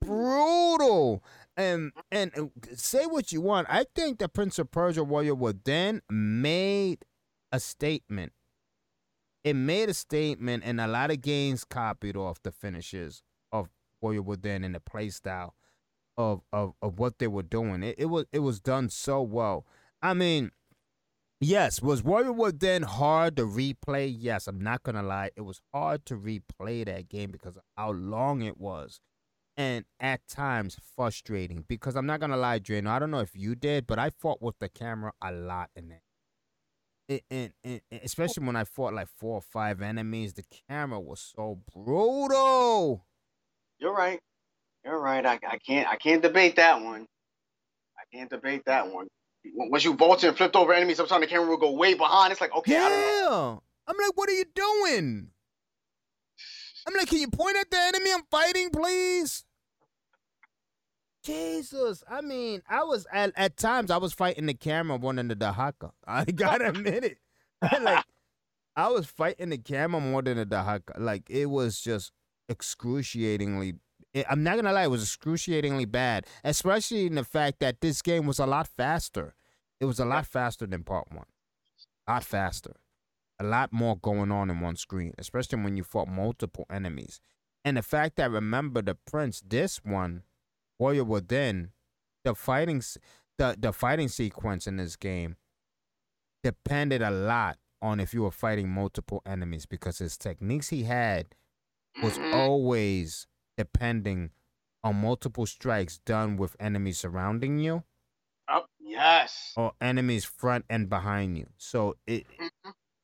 brutal. 0.00 1.22
And 1.56 1.92
and 2.10 2.50
say 2.74 3.06
what 3.06 3.32
you 3.32 3.40
want, 3.40 3.68
I 3.70 3.86
think 3.94 4.18
the 4.18 4.28
Prince 4.28 4.58
of 4.58 4.70
Persia 4.70 5.04
Warrior 5.04 5.34
Within 5.34 6.02
made 6.10 7.04
a 7.52 7.60
statement. 7.60 8.32
It 9.44 9.54
made 9.54 9.88
a 9.88 9.94
statement, 9.94 10.64
and 10.66 10.80
a 10.80 10.88
lot 10.88 11.12
of 11.12 11.20
games 11.20 11.64
copied 11.64 12.16
off 12.16 12.42
the 12.42 12.50
finishes 12.50 13.22
of 13.52 13.68
Warrior 14.00 14.22
Within 14.22 14.64
and 14.64 14.74
the 14.74 14.80
play 14.80 15.08
style 15.08 15.54
of 16.16 16.42
of, 16.52 16.74
of 16.82 16.98
what 16.98 17.18
they 17.18 17.26
were 17.26 17.42
doing. 17.42 17.82
It, 17.82 17.94
it 17.98 18.06
was 18.06 18.26
it 18.32 18.40
was 18.40 18.60
done 18.60 18.88
so 18.88 19.22
well. 19.22 19.66
I 20.02 20.14
mean, 20.14 20.50
yes, 21.40 21.82
was 21.82 22.02
Warrior 22.02 22.32
Within 22.32 22.82
hard 22.82 23.36
to 23.36 23.42
replay? 23.44 24.14
Yes, 24.16 24.46
I'm 24.46 24.60
not 24.60 24.82
gonna 24.82 25.02
lie, 25.02 25.30
it 25.36 25.42
was 25.42 25.60
hard 25.72 26.06
to 26.06 26.16
replay 26.16 26.84
that 26.86 27.08
game 27.08 27.30
because 27.30 27.58
how 27.76 27.92
long 27.92 28.42
it 28.42 28.58
was. 28.58 29.00
And 29.58 29.86
at 29.98 30.26
times 30.28 30.76
frustrating 30.94 31.64
because 31.66 31.96
I'm 31.96 32.06
not 32.06 32.20
gonna 32.20 32.36
lie, 32.36 32.60
Drano. 32.60 32.88
I 32.88 32.98
don't 32.98 33.10
know 33.10 33.20
if 33.20 33.34
you 33.34 33.54
did, 33.54 33.86
but 33.86 33.98
I 33.98 34.10
fought 34.10 34.42
with 34.42 34.58
the 34.58 34.68
camera 34.68 35.12
a 35.22 35.32
lot 35.32 35.70
in 35.74 35.88
that 35.88 36.02
it, 37.08 37.24
and, 37.30 37.52
and, 37.64 37.80
and 37.90 38.00
especially 38.02 38.46
when 38.46 38.56
I 38.56 38.64
fought 38.64 38.94
like 38.94 39.08
four 39.08 39.34
or 39.36 39.42
five 39.42 39.80
enemies, 39.82 40.34
the 40.34 40.44
camera 40.68 41.00
was 41.00 41.20
so 41.20 41.60
brutal. 41.72 43.06
You're 43.78 43.94
right. 43.94 44.20
You're 44.84 44.98
right. 44.98 45.24
I, 45.24 45.38
I 45.48 45.58
can't 45.58 45.88
I 45.88 45.96
can't 45.96 46.22
debate 46.22 46.56
that 46.56 46.82
one. 46.82 47.06
I 47.98 48.16
can't 48.16 48.30
debate 48.30 48.62
that 48.66 48.92
one. 48.92 49.06
Once 49.54 49.84
you 49.84 49.94
vaulted 49.94 50.28
and 50.28 50.36
flipped 50.36 50.56
over 50.56 50.72
enemies, 50.72 50.96
sometimes 50.96 51.22
the 51.22 51.26
camera 51.26 51.48
will 51.48 51.56
go 51.56 51.72
way 51.72 51.94
behind. 51.94 52.32
It's 52.32 52.40
like, 52.40 52.54
okay, 52.54 52.76
I 52.76 52.88
don't 52.88 52.90
know. 52.90 53.62
Yeah, 53.88 53.92
I'm 53.92 53.96
like, 53.96 54.16
what 54.16 54.28
are 54.28 54.32
you 54.32 54.44
doing? 54.54 55.28
I'm 56.86 56.94
like, 56.94 57.08
can 57.08 57.18
you 57.18 57.28
point 57.28 57.56
at 57.56 57.70
the 57.70 57.78
enemy 57.78 58.10
I'm 58.12 58.22
fighting, 58.30 58.70
please? 58.70 59.44
Jesus, 61.24 62.04
I 62.08 62.20
mean, 62.20 62.62
I 62.68 62.84
was 62.84 63.04
at, 63.12 63.32
at 63.34 63.56
times 63.56 63.90
I 63.90 63.96
was 63.96 64.12
fighting 64.12 64.46
the 64.46 64.54
camera 64.54 64.96
more 64.96 65.12
than 65.12 65.26
the 65.26 65.34
Dahaka. 65.34 65.90
I 66.06 66.24
gotta 66.24 66.68
admit 66.68 67.02
it. 67.02 67.18
like, 67.82 68.04
I 68.76 68.88
was 68.88 69.06
fighting 69.06 69.48
the 69.48 69.58
camera 69.58 70.00
more 70.00 70.22
than 70.22 70.36
the 70.36 70.46
Dahaka. 70.46 70.98
Like, 70.98 71.28
it 71.28 71.46
was 71.46 71.80
just 71.80 72.12
excruciatingly. 72.48 73.74
I'm 74.28 74.42
not 74.42 74.56
gonna 74.56 74.72
lie, 74.72 74.84
it 74.84 74.90
was 74.90 75.02
excruciatingly 75.02 75.84
bad, 75.86 76.26
especially 76.44 77.06
in 77.06 77.14
the 77.16 77.24
fact 77.24 77.60
that 77.60 77.80
this 77.80 78.02
game 78.02 78.26
was 78.26 78.38
a 78.38 78.46
lot 78.46 78.66
faster. 78.68 79.34
It 79.80 79.84
was 79.84 79.98
a 80.00 80.04
lot 80.04 80.26
faster 80.26 80.66
than 80.66 80.84
part 80.84 81.10
one. 81.12 81.26
A 82.06 82.12
lot 82.12 82.24
faster. 82.24 82.76
A 83.38 83.44
lot 83.44 83.72
more 83.72 83.96
going 83.98 84.32
on 84.32 84.48
in 84.48 84.60
one 84.60 84.76
screen, 84.76 85.12
especially 85.18 85.62
when 85.62 85.76
you 85.76 85.84
fought 85.84 86.08
multiple 86.08 86.64
enemies. 86.70 87.20
And 87.64 87.76
the 87.76 87.82
fact 87.82 88.16
that 88.16 88.30
remember 88.30 88.80
the 88.80 88.94
prince, 88.94 89.42
this 89.46 89.84
one, 89.84 90.22
Warrior 90.78 91.04
Within, 91.04 91.72
the 92.24 92.34
fighting, 92.34 92.82
the 93.38 93.56
the 93.58 93.72
fighting 93.72 94.08
sequence 94.08 94.66
in 94.66 94.76
this 94.78 94.96
game 94.96 95.36
depended 96.42 97.02
a 97.02 97.10
lot 97.10 97.58
on 97.82 98.00
if 98.00 98.14
you 98.14 98.22
were 98.22 98.30
fighting 98.30 98.68
multiple 98.70 99.20
enemies 99.26 99.66
because 99.66 99.98
his 99.98 100.16
techniques 100.16 100.68
he 100.68 100.84
had 100.84 101.34
was 102.02 102.16
Mhm. 102.18 102.32
always 102.34 103.26
depending 103.56 104.30
on 104.84 104.96
multiple 104.96 105.46
strikes 105.46 105.98
done 105.98 106.36
with 106.36 106.56
enemies 106.60 106.98
surrounding 106.98 107.58
you 107.58 107.82
Oh, 108.48 108.66
yes. 108.78 109.52
or 109.56 109.72
enemies 109.80 110.24
front 110.24 110.64
and 110.70 110.88
behind 110.88 111.36
you. 111.38 111.48
So 111.56 111.96
it, 112.06 112.26
Mhm. 112.38 112.50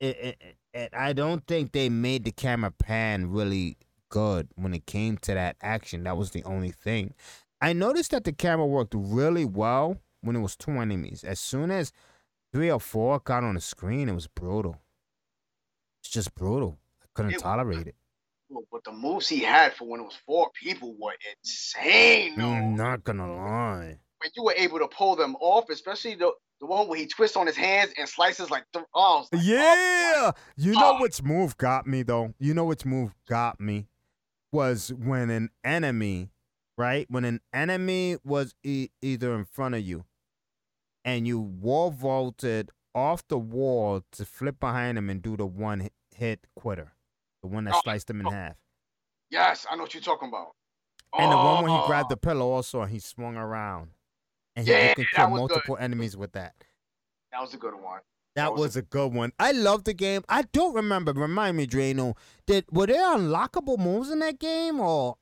it, 0.00 0.16
it, 0.16 0.36
it, 0.40 0.56
it 0.74 0.94
I 0.94 1.12
don't 1.12 1.46
think 1.46 1.72
they 1.72 1.88
made 1.88 2.24
the 2.24 2.32
camera 2.32 2.70
pan 2.70 3.30
really 3.30 3.76
good 4.08 4.48
when 4.54 4.74
it 4.74 4.86
came 4.86 5.16
to 5.18 5.34
that 5.34 5.56
action. 5.62 6.04
That 6.04 6.16
was 6.16 6.30
the 6.30 6.44
only 6.44 6.70
thing. 6.70 7.14
I 7.60 7.72
noticed 7.72 8.10
that 8.12 8.24
the 8.24 8.32
camera 8.32 8.66
worked 8.66 8.94
really 8.96 9.44
well 9.44 9.96
when 10.20 10.36
it 10.36 10.40
was 10.40 10.56
two 10.56 10.72
enemies. 10.72 11.24
As 11.24 11.40
soon 11.40 11.70
as 11.70 11.92
three 12.52 12.70
or 12.70 12.78
four 12.80 13.18
got 13.18 13.42
on 13.42 13.54
the 13.54 13.60
screen, 13.60 14.08
it 14.08 14.14
was 14.14 14.26
brutal. 14.28 14.76
It's 16.00 16.10
just 16.10 16.34
brutal. 16.34 16.78
I 17.02 17.06
couldn't 17.14 17.32
It- 17.34 17.40
tolerate 17.40 17.86
it. 17.88 17.96
Well, 18.52 18.64
But 18.70 18.84
the 18.84 18.92
moves 18.92 19.28
he 19.28 19.40
had 19.40 19.74
for 19.74 19.88
when 19.88 20.00
it 20.00 20.04
was 20.04 20.16
four 20.26 20.50
people 20.60 20.94
were 21.00 21.14
insane. 21.36 22.36
though. 22.36 22.48
I'm 22.50 22.74
not 22.76 23.02
gonna 23.04 23.34
lie. 23.34 23.98
When 24.18 24.30
you 24.36 24.44
were 24.44 24.54
able 24.56 24.78
to 24.78 24.88
pull 24.88 25.16
them 25.16 25.34
off, 25.40 25.68
especially 25.70 26.14
the 26.14 26.32
the 26.60 26.66
one 26.66 26.86
where 26.86 26.98
he 26.98 27.06
twists 27.06 27.36
on 27.36 27.46
his 27.48 27.56
hands 27.56 27.92
and 27.98 28.08
slices 28.08 28.48
like 28.48 28.64
th- 28.72 28.84
oh, 28.94 29.26
like, 29.32 29.40
oh, 29.42 29.44
Yeah. 29.44 30.30
You 30.56 30.72
know 30.74 30.96
Oh. 30.98 31.00
which 31.02 31.20
move 31.22 31.56
got 31.56 31.86
me 31.88 32.02
though? 32.04 32.34
You 32.38 32.54
know 32.54 32.64
which 32.64 32.84
move 32.84 33.14
got 33.28 33.58
me? 33.58 33.88
Was 34.52 34.92
when 34.92 35.30
an 35.30 35.50
enemy 35.64 36.30
right? 36.78 37.06
When 37.10 37.24
an 37.24 37.40
enemy 37.52 38.16
was 38.24 38.54
e- 38.62 38.88
either 39.00 39.34
in 39.34 39.44
front 39.44 39.74
of 39.74 39.80
you 39.82 40.04
and 41.04 41.26
you 41.26 41.40
wall 41.40 41.90
vaulted 41.90 42.70
off 42.94 43.26
the 43.28 43.38
wall 43.38 44.02
to 44.12 44.24
flip 44.24 44.60
behind 44.60 44.96
him 44.98 45.10
and 45.10 45.20
do 45.22 45.36
the 45.36 45.46
one 45.46 45.88
hit 46.14 46.46
quitter, 46.54 46.92
the 47.42 47.48
one 47.48 47.64
that 47.64 47.74
Oh, 47.76 47.81
sliced 47.83 48.09
him 48.11 48.20
in 48.20 48.26
oh. 48.26 48.31
half. 48.31 48.57
Yes, 49.31 49.66
I 49.70 49.76
know 49.76 49.83
what 49.83 49.94
you're 49.94 50.02
talking 50.02 50.28
about. 50.28 50.52
And 51.18 51.31
the 51.31 51.37
one 51.37 51.64
where 51.64 51.72
he 51.72 51.78
Oh, 51.83 51.87
grabbed 51.87 52.11
the 52.11 52.16
pillow 52.16 52.50
also 52.50 52.81
and 52.83 52.90
he 52.90 52.98
swung 52.98 53.37
around. 53.37 53.90
And 54.57 54.66
he, 54.66 54.72
Yeah, 54.72 54.94
can 54.94 55.05
kill 55.14 55.31
was 55.31 55.40
good. 55.40 55.48
multiple 55.55 55.76
enemies 55.78 56.16
with 56.16 56.33
that. 56.33 56.55
That 57.33 57.40
was 57.40 57.55
a 57.55 57.59
good 57.59 57.74
one. 57.74 58.00
That, 58.35 58.44
That 58.44 58.52
was 58.52 58.61
was 58.61 58.76
a 58.76 58.83
good 58.83 59.12
one. 59.12 59.33
I 59.38 59.52
love 59.52 59.85
the 59.85 59.92
game. 59.94 60.22
I 60.28 60.42
don't 60.52 60.74
remember. 60.74 61.12
Remind 61.12 61.57
me, 61.57 61.66
Drano. 61.66 62.16
Did 62.46 62.64
were 62.70 62.87
there 62.87 63.14
unlockable 63.16 63.78
moves 63.78 64.11
in 64.11 64.20
that 64.20 64.38
game 64.38 64.81
or 64.81 65.16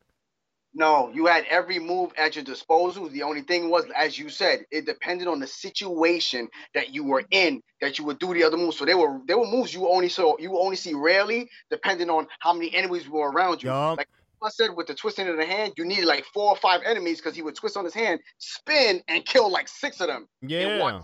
No, 0.72 1.10
you 1.12 1.26
had 1.26 1.44
every 1.50 1.80
move 1.80 2.12
at 2.16 2.36
your 2.36 2.44
disposal. 2.44 3.08
The 3.08 3.24
only 3.24 3.42
thing 3.42 3.70
was, 3.70 3.86
as 3.96 4.18
you 4.18 4.28
said, 4.28 4.64
it 4.70 4.86
depended 4.86 5.26
on 5.26 5.40
the 5.40 5.46
situation 5.46 6.48
that 6.74 6.94
you 6.94 7.04
were 7.04 7.24
in 7.32 7.60
that 7.80 7.98
you 7.98 8.04
would 8.04 8.20
do 8.20 8.32
the 8.32 8.44
other 8.44 8.56
moves. 8.56 8.78
So 8.78 8.84
there 8.84 8.96
were 8.96 9.20
there 9.26 9.38
were 9.38 9.46
moves 9.46 9.74
you 9.74 9.88
only 9.88 10.08
saw 10.08 10.36
you 10.38 10.58
only 10.58 10.76
see 10.76 10.94
rarely, 10.94 11.48
depending 11.70 12.08
on 12.08 12.26
how 12.38 12.52
many 12.52 12.74
enemies 12.74 13.08
were 13.08 13.30
around 13.32 13.62
you. 13.62 13.70
Yup. 13.70 13.98
Like 13.98 14.08
I 14.42 14.48
said, 14.50 14.70
with 14.76 14.86
the 14.86 14.94
twisting 14.94 15.28
of 15.28 15.36
the 15.36 15.44
hand, 15.44 15.72
you 15.76 15.84
needed 15.84 16.06
like 16.06 16.24
four 16.32 16.50
or 16.50 16.56
five 16.56 16.82
enemies 16.86 17.18
because 17.18 17.34
he 17.34 17.42
would 17.42 17.56
twist 17.56 17.76
on 17.76 17.84
his 17.84 17.94
hand, 17.94 18.20
spin, 18.38 19.02
and 19.08 19.24
kill 19.26 19.50
like 19.50 19.68
six 19.68 20.00
of 20.00 20.06
them 20.06 20.28
Yeah. 20.40 21.02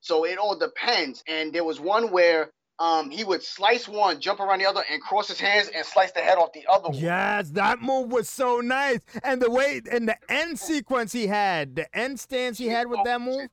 So 0.00 0.24
it 0.24 0.38
all 0.38 0.56
depends. 0.56 1.22
And 1.28 1.52
there 1.52 1.64
was 1.64 1.80
one 1.80 2.10
where 2.10 2.50
um 2.78 3.10
he 3.10 3.24
would 3.24 3.42
slice 3.42 3.88
one, 3.88 4.20
jump 4.20 4.40
around 4.40 4.60
the 4.60 4.66
other, 4.66 4.82
and 4.90 5.00
cross 5.00 5.28
his 5.28 5.40
hands 5.40 5.70
and 5.74 5.84
slice 5.86 6.12
the 6.12 6.20
head 6.20 6.38
off 6.38 6.52
the 6.52 6.66
other 6.70 6.88
one. 6.88 6.98
Yes, 6.98 7.50
that 7.50 7.80
move 7.80 8.10
was 8.10 8.28
so 8.28 8.60
nice. 8.60 9.00
And 9.22 9.40
the 9.40 9.50
way 9.50 9.80
and 9.90 10.08
the 10.08 10.16
end 10.28 10.58
sequence 10.58 11.12
he 11.12 11.26
had, 11.26 11.76
the 11.76 11.96
end 11.96 12.18
stance 12.18 12.58
he 12.58 12.68
had 12.68 12.88
with 12.88 13.00
that 13.04 13.20
move. 13.20 13.48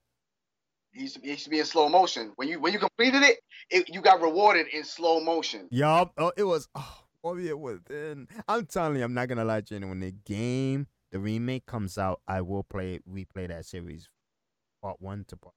He 0.93 1.03
used, 1.03 1.15
to, 1.15 1.21
he 1.21 1.29
used 1.29 1.45
to 1.45 1.49
be 1.49 1.59
in 1.59 1.65
slow 1.65 1.87
motion. 1.87 2.33
When 2.35 2.47
you 2.47 2.59
when 2.59 2.73
you 2.73 2.79
completed 2.79 3.23
it, 3.23 3.39
it 3.69 3.89
you 3.89 4.01
got 4.01 4.21
rewarded 4.21 4.67
in 4.67 4.83
slow 4.83 5.19
motion. 5.19 5.67
Yup. 5.71 6.11
Oh, 6.17 6.33
it 6.35 6.43
was 6.43 6.67
oh 6.75 7.03
Warrior 7.23 7.57
Within. 7.57 8.27
I'm 8.47 8.65
telling 8.65 8.97
you, 8.97 9.03
I'm 9.03 9.13
not 9.13 9.27
gonna 9.27 9.45
lie 9.45 9.61
to 9.61 9.79
you. 9.79 9.87
When 9.87 9.99
the 9.99 10.11
game, 10.25 10.87
the 11.11 11.19
remake 11.19 11.65
comes 11.65 11.97
out, 11.97 12.21
I 12.27 12.41
will 12.41 12.63
play 12.63 12.99
replay 13.09 13.47
that 13.47 13.65
series, 13.65 14.09
part 14.81 14.97
one 14.99 15.25
to 15.29 15.37
part. 15.37 15.55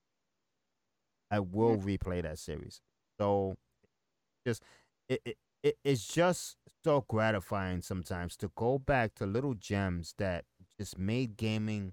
I 1.31 1.41
will 1.41 1.79
replay 1.79 2.23
that 2.23 2.39
series. 2.39 2.81
So, 3.21 3.57
just 4.47 4.63
it, 5.09 5.21
it, 5.25 5.37
it 5.63 5.79
it's 5.85 6.07
just 6.07 6.57
so 6.85 7.05
gratifying 7.09 7.83
sometimes 7.83 8.37
to 8.39 8.51
go 8.57 8.79
back 8.79 9.15
to 9.17 9.27
little 9.27 9.55
gems 9.55 10.15
that 10.19 10.45
just 10.79 10.99
made 10.99 11.37
gaming 11.37 11.93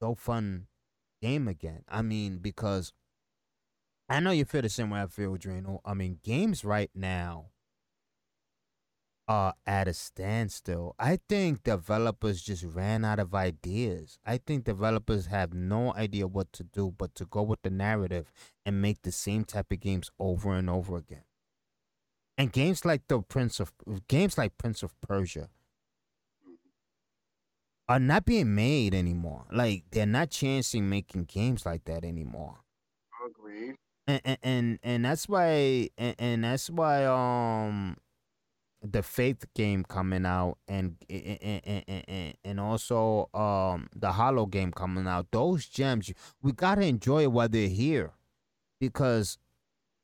so 0.00 0.14
fun 0.14 0.66
game 1.22 1.48
again. 1.48 1.82
I 1.88 2.02
mean, 2.02 2.38
because 2.38 2.92
I 4.08 4.20
know 4.20 4.30
you 4.30 4.44
feel 4.44 4.62
the 4.62 4.68
same 4.68 4.90
way 4.90 5.02
I 5.02 5.06
feel, 5.06 5.36
Drano. 5.36 5.80
I 5.84 5.94
mean, 5.94 6.20
games 6.22 6.64
right 6.64 6.90
now 6.94 7.50
are 9.28 9.54
at 9.66 9.86
a 9.88 9.94
standstill. 9.94 10.94
I 10.98 11.18
think 11.28 11.62
developers 11.62 12.42
just 12.42 12.64
ran 12.64 13.04
out 13.04 13.18
of 13.20 13.34
ideas. 13.34 14.18
I 14.26 14.38
think 14.38 14.64
developers 14.64 15.26
have 15.26 15.52
no 15.52 15.94
idea 15.94 16.26
what 16.26 16.52
to 16.54 16.64
do 16.64 16.94
but 16.96 17.14
to 17.16 17.26
go 17.26 17.42
with 17.42 17.62
the 17.62 17.70
narrative 17.70 18.32
and 18.64 18.80
make 18.82 19.02
the 19.02 19.12
same 19.12 19.44
type 19.44 19.70
of 19.70 19.80
games 19.80 20.10
over 20.18 20.54
and 20.54 20.70
over 20.70 20.96
again. 20.96 21.24
And 22.38 22.52
games 22.52 22.84
like 22.84 23.02
the 23.08 23.20
Prince 23.20 23.60
of 23.60 23.72
games 24.08 24.38
like 24.38 24.56
Prince 24.58 24.82
of 24.82 24.98
Persia 25.00 25.50
are 27.88 27.98
not 27.98 28.24
being 28.24 28.54
made 28.54 28.94
anymore. 28.94 29.46
Like 29.52 29.84
they're 29.90 30.06
not 30.06 30.30
chancing 30.30 30.88
making 30.88 31.24
games 31.24 31.64
like 31.66 31.84
that 31.84 32.04
anymore 32.04 32.58
Agreed. 33.26 33.76
and 34.06 34.20
and 34.24 34.38
and, 34.42 34.78
and 34.82 35.04
that's 35.04 35.28
why 35.28 35.88
and, 35.98 36.14
and 36.18 36.44
that's 36.44 36.70
why 36.70 37.04
um 37.04 37.96
the 38.82 39.02
faith 39.02 39.44
game 39.54 39.84
coming 39.84 40.24
out 40.26 40.58
and 40.68 40.96
and, 41.10 41.60
and, 41.64 42.04
and, 42.08 42.34
and 42.44 42.60
also 42.60 43.28
um 43.34 43.88
the 43.94 44.12
hollow 44.12 44.46
game 44.46 44.72
coming 44.72 45.06
out. 45.06 45.26
Those 45.32 45.66
gems 45.66 46.12
we 46.42 46.52
gotta 46.52 46.82
enjoy 46.82 47.22
it 47.24 47.32
while 47.32 47.48
they're 47.48 47.68
here. 47.68 48.12
Because 48.80 49.38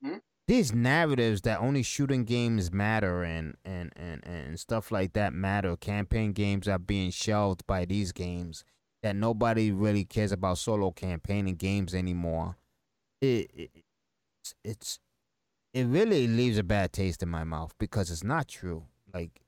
Mhm. 0.04 0.20
these 0.46 0.72
narratives 0.72 1.42
that 1.42 1.60
only 1.60 1.82
shooting 1.82 2.24
games 2.24 2.72
matter 2.72 3.22
and, 3.24 3.56
and 3.64 3.92
and 3.96 4.26
and 4.26 4.60
stuff 4.60 4.90
like 4.92 5.12
that 5.14 5.32
matter. 5.32 5.76
Campaign 5.76 6.32
games 6.32 6.68
are 6.68 6.78
being 6.78 7.10
shelved 7.10 7.66
by 7.66 7.84
these 7.84 8.12
games 8.12 8.64
that 9.02 9.16
nobody 9.16 9.70
really 9.72 10.04
cares 10.04 10.32
about 10.32 10.58
solo 10.58 10.90
campaigning 10.90 11.56
games 11.56 11.94
anymore. 11.94 12.56
It, 13.20 13.50
it 13.54 13.70
it's, 14.42 14.54
it's 14.64 14.98
it 15.74 15.86
really 15.86 16.28
leaves 16.28 16.56
a 16.56 16.62
bad 16.62 16.92
taste 16.92 17.22
in 17.22 17.28
my 17.28 17.42
mouth 17.44 17.74
because 17.78 18.10
it's 18.10 18.22
not 18.24 18.46
true. 18.48 18.84
Like 19.12 19.42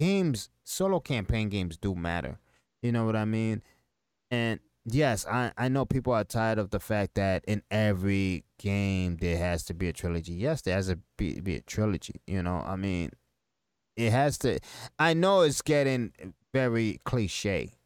games, 0.00 0.50
solo 0.64 0.98
campaign 0.98 1.48
games 1.48 1.78
do 1.78 1.94
matter. 1.94 2.38
You 2.82 2.92
know 2.92 3.06
what 3.06 3.16
I 3.16 3.24
mean? 3.24 3.62
And 4.32 4.58
yes, 4.84 5.24
I 5.26 5.52
I 5.56 5.68
know 5.68 5.86
people 5.86 6.12
are 6.12 6.24
tired 6.24 6.58
of 6.58 6.70
the 6.70 6.80
fact 6.80 7.14
that 7.14 7.44
in 7.46 7.62
every 7.70 8.44
game 8.58 9.16
there 9.18 9.38
has 9.38 9.62
to 9.64 9.74
be 9.74 9.88
a 9.88 9.92
trilogy. 9.92 10.32
Yes, 10.32 10.62
there 10.62 10.74
has 10.74 10.88
to 10.88 10.98
be, 11.16 11.40
be 11.40 11.56
a 11.56 11.60
trilogy. 11.60 12.20
You 12.26 12.42
know, 12.42 12.62
I 12.66 12.74
mean, 12.74 13.12
it 13.96 14.10
has 14.10 14.38
to. 14.38 14.58
I 14.98 15.14
know 15.14 15.42
it's 15.42 15.62
getting 15.62 16.12
very 16.52 16.98
cliche. 17.04 17.77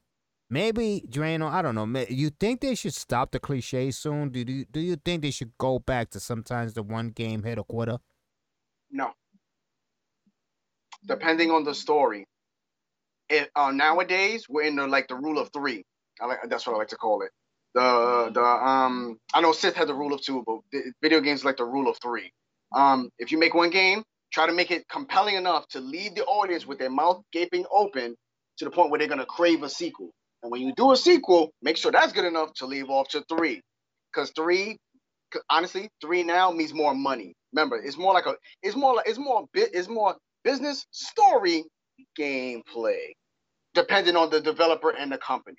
Maybe 0.53 1.03
Drano, 1.09 1.51
I 1.51 1.63
don't 1.63 1.75
know. 1.75 2.05
You 2.11 2.29
think 2.29 2.61
they 2.61 2.75
should 2.75 2.93
stop 2.93 3.31
the 3.31 3.41
cliche 3.41 3.91
soon? 3.91 4.29
Do 4.29 4.41
you 4.41 4.67
do 4.71 4.81
you 4.81 4.97
think 4.97 5.23
they 5.23 5.31
should 5.31 5.57
go 5.57 5.79
back 5.79 6.11
to 6.11 6.21
sometimes 6.21 6.75
the 6.75 6.83
one 6.83 7.09
game 7.09 7.43
hit 7.43 7.57
a 7.57 7.65
quarter? 7.65 7.97
No. 8.91 9.13
Depending 11.07 11.51
on 11.51 11.65
the 11.65 11.75
story. 11.75 12.27
Uh, 13.57 13.71
nowadays 13.71 14.45
we're 14.47 14.65
in 14.65 14.77
the 14.77 14.87
like 14.87 15.09
the 15.09 15.15
rule 15.15 15.39
of 15.39 15.49
three. 15.55 15.87
I 16.21 16.27
like 16.27 16.41
that's 16.51 16.67
what 16.67 16.75
I 16.75 16.77
like 16.81 16.89
to 16.89 16.97
call 16.97 17.23
it. 17.23 17.31
The 17.73 18.31
the 18.35 18.45
um 18.45 19.19
I 19.33 19.41
know 19.41 19.53
Sith 19.53 19.75
had 19.75 19.89
the 19.89 19.95
rule 19.95 20.13
of 20.13 20.21
two, 20.21 20.45
but 20.47 20.59
video 21.01 21.23
games 21.23 21.47
like 21.47 21.57
the 21.57 21.65
rule 21.65 21.89
of 21.89 21.97
three. 22.03 22.31
Um, 22.77 23.09
if 23.19 23.33
you 23.33 23.39
make 23.39 23.55
one 23.55 23.71
game, 23.71 24.03
try 24.31 24.47
to 24.47 24.53
make 24.53 24.71
it 24.71 24.87
compelling 24.87 25.37
enough 25.37 25.67
to 25.69 25.81
leave 25.81 26.15
the 26.15 26.27
audience 26.27 26.67
with 26.67 26.79
their 26.79 26.91
mouth 26.91 27.23
gaping 27.33 27.65
open 27.73 28.17
to 28.59 28.67
the 28.67 28.71
point 28.71 28.91
where 28.91 28.99
they're 28.99 29.09
gonna 29.09 29.25
crave 29.25 29.63
a 29.63 29.71
sequel. 29.71 30.13
And 30.43 30.53
when 30.53 30.63
you 30.63 30.73
do 30.77 30.93
a 30.93 30.97
sequel, 30.97 31.51
make 31.63 31.77
sure 31.77 31.93
that's 31.93 32.13
good 32.13 32.25
enough 32.25 32.53
to 32.55 32.67
leave 32.67 32.91
off 32.91 33.09
to 33.11 33.25
three, 33.29 33.61
because 34.13 34.33
three, 34.37 34.79
honestly, 35.51 35.89
three 36.01 36.23
now 36.23 36.51
means 36.51 36.75
more 36.75 36.95
money. 36.95 37.35
Remember, 37.53 37.77
it's 37.77 37.99
more 37.99 38.15
like 38.15 38.27
a, 38.27 38.37
it's 38.63 38.77
more 38.77 38.95
like 38.97 39.09
it's 39.09 39.19
more 39.19 39.47
bit, 39.53 39.71
it's 39.75 39.89
more 39.89 40.17
business 40.45 40.87
story 40.91 41.65
gameplay, 42.19 43.13
depending 43.75 44.17
on 44.17 44.31
the 44.31 44.41
developer 44.41 44.91
and 44.91 45.13
the 45.13 45.19
company. 45.19 45.57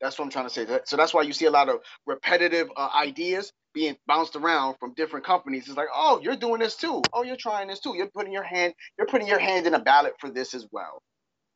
That's 0.00 0.18
what 0.18 0.26
I'm 0.26 0.30
trying 0.30 0.48
to 0.48 0.50
say. 0.54 0.66
So 0.84 0.96
that's 0.96 1.14
why 1.14 1.22
you 1.22 1.32
see 1.32 1.46
a 1.46 1.50
lot 1.50 1.68
of 1.68 1.76
repetitive 2.06 2.68
uh, 2.76 2.90
ideas 2.94 3.52
being 3.74 3.96
bounced 4.06 4.36
around 4.36 4.76
from 4.80 4.94
different 4.94 5.24
companies. 5.26 5.68
It's 5.68 5.76
like, 5.76 5.88
oh, 5.94 6.20
you're 6.22 6.36
doing 6.36 6.60
this 6.60 6.76
too. 6.76 7.02
Oh, 7.12 7.22
you're 7.22 7.36
trying 7.36 7.68
this 7.68 7.80
too. 7.80 7.94
You're 7.96 8.10
putting 8.14 8.32
your 8.32 8.42
hand, 8.44 8.74
you're 8.98 9.06
putting 9.06 9.28
your 9.28 9.38
hand 9.38 9.66
in 9.66 9.74
a 9.74 9.80
ballot 9.80 10.14
for 10.20 10.30
this 10.30 10.54
as 10.54 10.66
well. 10.72 11.00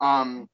Um, 0.01 0.47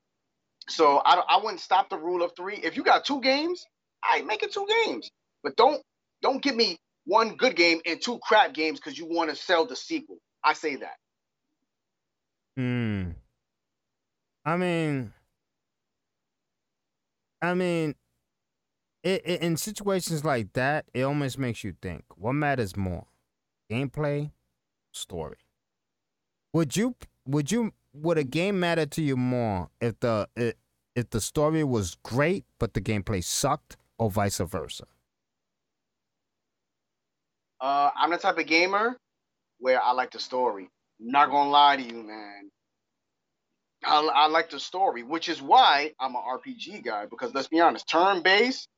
so 0.73 1.03
I, 1.05 1.23
I 1.29 1.37
wouldn't 1.43 1.61
stop 1.61 1.91
the 1.91 1.99
rule 1.99 2.23
of 2.23 2.33
three. 2.37 2.57
If 2.57 2.77
you 2.77 2.83
got 2.83 3.05
two 3.05 3.21
games, 3.21 3.67
I 4.03 4.23
make 4.23 4.43
it 4.43 4.53
two 4.53 4.67
games, 4.87 5.11
but 5.43 5.57
don't 5.57 5.83
don't 6.23 6.43
give 6.43 6.57
me 6.57 6.79
one 7.05 7.37
good 7.37 7.57
game 7.57 7.81
and 7.87 8.01
two 8.01 8.19
crap 8.23 8.55
games 8.55 8.79
because 8.79 8.99
you 8.99 9.07
want 9.07 9.31
to 9.31 9.37
sell 9.37 9.67
the 9.67 9.77
sequel. 9.77 10.19
I 10.45 10.55
say 10.55 10.77
that. 10.77 10.97
Hmm. 12.57 13.11
I 14.45 14.57
mean, 14.57 15.13
I 17.41 17.55
mean, 17.55 17.95
it, 19.03 19.23
it, 19.25 19.43
in 19.43 19.57
situations 19.57 20.25
like 20.25 20.53
that, 20.55 20.87
it 20.95 21.03
almost 21.03 21.39
makes 21.39 21.65
you 21.65 21.75
think: 21.81 22.05
what 22.17 22.33
matters 22.35 22.77
more, 22.77 23.07
gameplay, 23.71 24.31
story? 24.93 25.39
Would 26.53 26.77
you 26.77 26.97
would 27.25 27.51
you 27.51 27.73
would 27.95 28.19
a 28.19 28.25
game 28.25 28.61
matter 28.61 28.87
to 28.87 29.03
you 29.03 29.17
more 29.17 29.71
if 29.81 29.99
the 30.01 30.29
if 30.95 31.11
the 31.11 31.21
story 31.21 31.65
was 31.65 31.97
great 32.03 32.45
but 32.59 32.75
the 32.75 32.81
gameplay 32.81 33.23
sucked, 33.23 33.77
or 33.99 34.11
vice 34.11 34.39
versa? 34.39 34.85
Uh, 37.61 37.91
I'm 37.97 38.11
the 38.11 38.19
type 38.19 38.39
of 38.39 38.47
gamer 38.47 38.97
where 39.59 39.81
I 39.81 39.93
like 39.93 40.11
the 40.11 40.19
story. 40.19 40.69
not 40.99 41.31
gonna 41.31 41.51
lie 41.51 41.77
to 41.77 41.83
you, 41.83 42.03
man. 42.03 42.51
I, 43.85 44.01
I 44.01 44.27
like 44.27 44.51
the 44.51 44.61
story, 44.61 45.03
which 45.03 45.29
is 45.29 45.41
why 45.41 45.93
I'm 46.01 46.15
an 46.15 46.23
RPG 46.23 46.85
guy. 46.85 47.07
Because 47.07 47.33
let's 47.35 47.49
be 47.49 47.61
honest, 47.61 47.89
turn 47.89 48.23
based, 48.23 48.69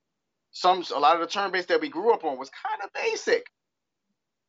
some 0.52 0.84
a 0.94 0.98
lot 0.98 1.14
of 1.14 1.20
the 1.20 1.26
turn 1.26 1.50
based 1.50 1.68
that 1.68 1.80
we 1.80 1.88
grew 1.88 2.12
up 2.12 2.24
on 2.24 2.38
was 2.38 2.50
kind 2.50 2.80
of 2.84 2.90
basic. 2.92 3.46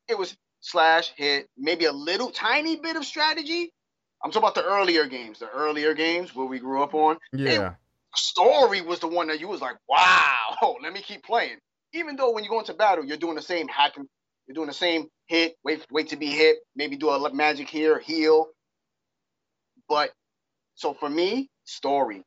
It 0.07 0.17
was 0.17 0.35
slash 0.59 1.13
hit, 1.15 1.47
maybe 1.57 1.85
a 1.85 1.91
little 1.91 2.31
tiny 2.31 2.75
bit 2.75 2.95
of 2.95 3.05
strategy, 3.05 3.71
I'm 4.23 4.31
talking 4.31 4.43
about 4.43 4.55
the 4.55 4.63
earlier 4.63 5.05
games, 5.05 5.39
the 5.39 5.49
earlier 5.49 5.93
games 5.93 6.35
where 6.35 6.45
we 6.45 6.59
grew 6.59 6.81
up 6.81 6.93
on. 6.93 7.17
Yeah. 7.31 7.75
Story 8.15 8.81
was 8.81 8.99
the 8.99 9.07
one 9.07 9.27
that 9.27 9.39
you 9.39 9.47
was 9.47 9.61
like, 9.61 9.75
wow, 9.89 10.77
let 10.83 10.93
me 10.93 11.01
keep 11.01 11.23
playing. 11.23 11.57
Even 11.93 12.15
though 12.15 12.31
when 12.31 12.43
you 12.43 12.49
go 12.49 12.59
into 12.59 12.73
battle, 12.73 13.05
you're 13.05 13.17
doing 13.17 13.35
the 13.35 13.41
same 13.41 13.67
hacking, 13.67 14.07
you're 14.47 14.55
doing 14.55 14.67
the 14.67 14.73
same 14.73 15.07
hit, 15.27 15.55
wait, 15.63 15.85
wait 15.91 16.09
to 16.09 16.15
be 16.15 16.27
hit, 16.27 16.57
maybe 16.75 16.95
do 16.95 17.09
a 17.09 17.33
magic 17.33 17.69
here, 17.69 17.99
heal. 17.99 18.47
But 19.87 20.11
so 20.75 20.93
for 20.93 21.09
me, 21.09 21.49
story. 21.65 22.23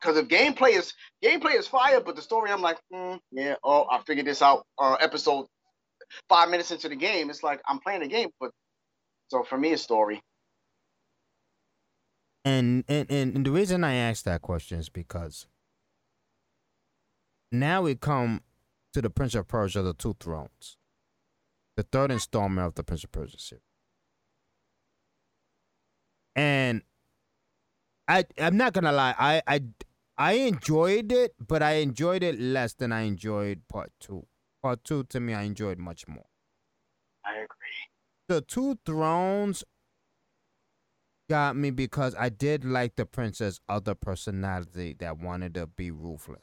Because 0.00 0.16
if 0.16 0.28
gameplay 0.28 0.76
is 0.76 0.94
gameplay 1.24 1.56
is 1.56 1.66
fire, 1.66 2.00
but 2.00 2.14
the 2.14 2.22
story, 2.22 2.50
I'm 2.50 2.62
like, 2.62 2.78
mm, 2.92 3.18
yeah, 3.32 3.56
oh, 3.64 3.86
I 3.90 4.00
figured 4.06 4.26
this 4.26 4.42
out. 4.42 4.64
Uh, 4.78 4.94
episode 5.00 5.46
five 6.28 6.48
minutes 6.48 6.70
into 6.70 6.88
the 6.88 6.96
game, 6.96 7.30
it's 7.30 7.42
like 7.42 7.60
I'm 7.66 7.80
playing 7.80 8.00
the 8.00 8.08
game, 8.08 8.30
but 8.40 8.52
so 9.28 9.42
for 9.42 9.58
me, 9.58 9.72
it's 9.72 9.82
story. 9.82 10.22
And, 12.44 12.84
and 12.88 13.10
and 13.10 13.44
the 13.44 13.50
reason 13.50 13.84
I 13.84 13.94
asked 13.94 14.24
that 14.24 14.40
question 14.42 14.78
is 14.78 14.88
because 14.88 15.46
now 17.52 17.82
we 17.82 17.94
come 17.94 18.42
to 18.94 19.02
the 19.02 19.10
Prince 19.10 19.34
of 19.34 19.48
Persia: 19.48 19.82
The 19.82 19.92
Two 19.92 20.16
Thrones, 20.18 20.78
the 21.76 21.82
third 21.82 22.10
installment 22.10 22.66
of 22.66 22.74
the 22.74 22.84
Prince 22.84 23.04
of 23.04 23.12
Persia 23.12 23.38
series, 23.38 23.62
and 26.34 26.82
I 28.06 28.24
I'm 28.38 28.56
not 28.56 28.72
gonna 28.72 28.92
lie, 28.92 29.14
I 29.18 29.42
I 29.46 29.60
I 30.16 30.32
enjoyed 30.32 31.12
it, 31.12 31.34
but 31.38 31.62
I 31.62 31.74
enjoyed 31.74 32.22
it 32.22 32.40
less 32.40 32.72
than 32.72 32.92
I 32.92 33.02
enjoyed 33.02 33.62
part 33.68 33.92
two. 34.00 34.26
Part 34.62 34.84
two 34.84 35.04
to 35.04 35.20
me, 35.20 35.34
I 35.34 35.42
enjoyed 35.42 35.78
much 35.78 36.08
more. 36.08 36.26
I 37.24 37.34
agree. 37.34 37.46
The 38.28 38.40
Two 38.40 38.78
Thrones 38.84 39.64
got 41.28 41.56
me 41.56 41.70
because 41.70 42.14
I 42.18 42.28
did 42.28 42.64
like 42.64 42.96
the 42.96 43.06
prince's 43.06 43.60
other 43.68 43.94
personality 43.94 44.96
that 44.98 45.18
wanted 45.18 45.54
to 45.54 45.66
be 45.66 45.90
ruthless. 45.90 46.42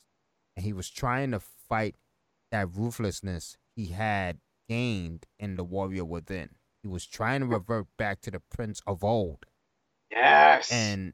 And 0.55 0.65
he 0.65 0.73
was 0.73 0.89
trying 0.89 1.31
to 1.31 1.39
fight 1.39 1.95
that 2.51 2.69
ruthlessness 2.73 3.57
he 3.75 3.87
had 3.87 4.39
gained 4.69 5.25
in 5.39 5.55
the 5.55 5.63
warrior 5.63 6.05
within. 6.05 6.49
He 6.81 6.87
was 6.87 7.05
trying 7.05 7.41
to 7.41 7.47
revert 7.47 7.87
back 7.97 8.21
to 8.21 8.31
the 8.31 8.39
prince 8.39 8.81
of 8.85 9.03
old. 9.03 9.45
Yes. 10.11 10.71
And 10.71 11.13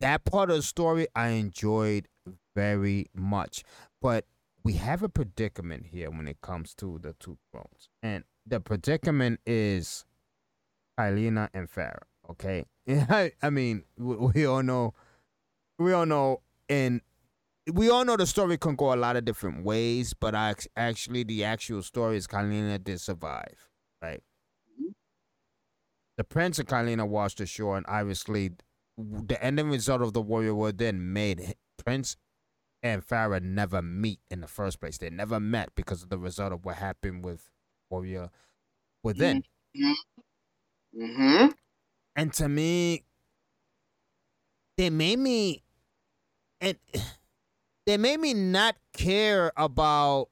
that 0.00 0.24
part 0.24 0.50
of 0.50 0.56
the 0.56 0.62
story 0.62 1.06
I 1.14 1.28
enjoyed 1.28 2.08
very 2.54 3.06
much. 3.14 3.64
But 4.00 4.26
we 4.62 4.74
have 4.74 5.02
a 5.02 5.08
predicament 5.08 5.86
here 5.86 6.10
when 6.10 6.28
it 6.28 6.40
comes 6.42 6.74
to 6.74 6.98
the 7.02 7.14
two 7.18 7.38
thrones. 7.50 7.88
And 8.02 8.24
the 8.44 8.60
predicament 8.60 9.40
is 9.46 10.04
Kaileena 10.98 11.48
and 11.54 11.70
Farah. 11.70 12.02
Okay, 12.30 12.64
I, 12.88 13.32
I 13.42 13.50
mean, 13.50 13.84
we, 13.96 14.16
we 14.16 14.46
all 14.46 14.62
know, 14.62 14.94
we 15.78 15.92
all 15.92 16.06
know, 16.06 16.42
and 16.68 17.00
we 17.72 17.90
all 17.90 18.04
know 18.04 18.16
the 18.16 18.26
story 18.26 18.58
can 18.58 18.76
go 18.76 18.92
a 18.92 18.96
lot 18.96 19.16
of 19.16 19.24
different 19.24 19.64
ways. 19.64 20.14
But 20.14 20.34
I, 20.34 20.54
actually, 20.76 21.24
the 21.24 21.44
actual 21.44 21.82
story 21.82 22.16
is 22.16 22.26
Kaileena 22.26 22.82
did 22.82 23.00
survive, 23.00 23.68
right? 24.02 24.22
The 26.16 26.24
prince 26.24 26.58
and 26.58 26.68
Kaileena 26.68 27.06
washed 27.06 27.40
ashore, 27.40 27.76
and 27.76 27.86
obviously, 27.88 28.52
the 28.96 29.42
ending 29.42 29.70
result 29.70 30.00
of 30.02 30.12
the 30.14 30.22
warrior 30.22 30.54
war 30.54 30.72
then 30.72 31.12
made 31.12 31.54
Prince 31.84 32.16
and 32.82 33.06
Farah 33.06 33.42
never 33.42 33.82
meet 33.82 34.20
in 34.30 34.40
the 34.40 34.46
first 34.46 34.80
place. 34.80 34.98
They 34.98 35.10
never 35.10 35.38
met 35.38 35.70
because 35.74 36.02
of 36.02 36.08
the 36.08 36.18
result 36.18 36.52
of 36.52 36.64
what 36.64 36.76
happened 36.76 37.24
with 37.24 37.50
Warrior 37.90 38.30
Within. 39.02 39.42
Mm-hmm. 39.76 41.02
mm-hmm. 41.02 41.46
And 42.16 42.32
to 42.34 42.48
me, 42.48 43.04
they 44.76 44.90
made 44.90 45.18
me 45.18 45.62
and 46.60 46.76
they 47.86 47.96
made 47.96 48.18
me 48.18 48.34
not 48.34 48.76
care 48.92 49.52
about 49.56 50.28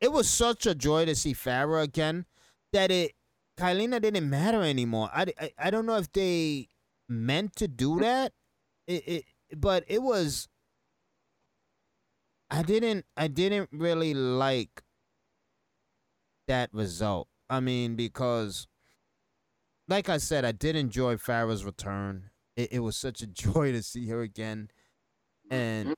it 0.00 0.12
was 0.12 0.28
such 0.28 0.66
a 0.66 0.74
joy 0.74 1.04
to 1.04 1.14
see 1.14 1.32
Farah 1.32 1.82
again 1.82 2.26
that 2.72 2.90
it 2.90 3.12
Kaileena 3.56 4.02
didn't 4.02 4.28
matter 4.28 4.62
anymore. 4.62 5.08
I, 5.14 5.26
I, 5.40 5.50
I 5.58 5.70
don't 5.70 5.86
know 5.86 5.96
if 5.96 6.12
they 6.12 6.68
meant 7.08 7.54
to 7.56 7.68
do 7.68 8.00
that. 8.00 8.32
It, 8.86 9.08
it 9.08 9.24
but 9.56 9.84
it 9.86 10.02
was 10.02 10.48
I 12.50 12.62
didn't 12.62 13.06
I 13.16 13.28
didn't 13.28 13.70
really 13.72 14.14
like 14.14 14.82
that 16.48 16.70
result. 16.72 17.28
I 17.48 17.60
mean 17.60 17.94
because 17.94 18.66
like 19.88 20.08
I 20.08 20.18
said, 20.18 20.44
I 20.44 20.52
did 20.52 20.76
enjoy 20.76 21.16
Farah's 21.16 21.64
return. 21.64 22.30
It, 22.56 22.72
it 22.72 22.78
was 22.80 22.96
such 22.96 23.20
a 23.20 23.26
joy 23.28 23.72
to 23.72 23.82
see 23.82 24.08
her 24.08 24.22
again, 24.22 24.70
and 25.50 25.94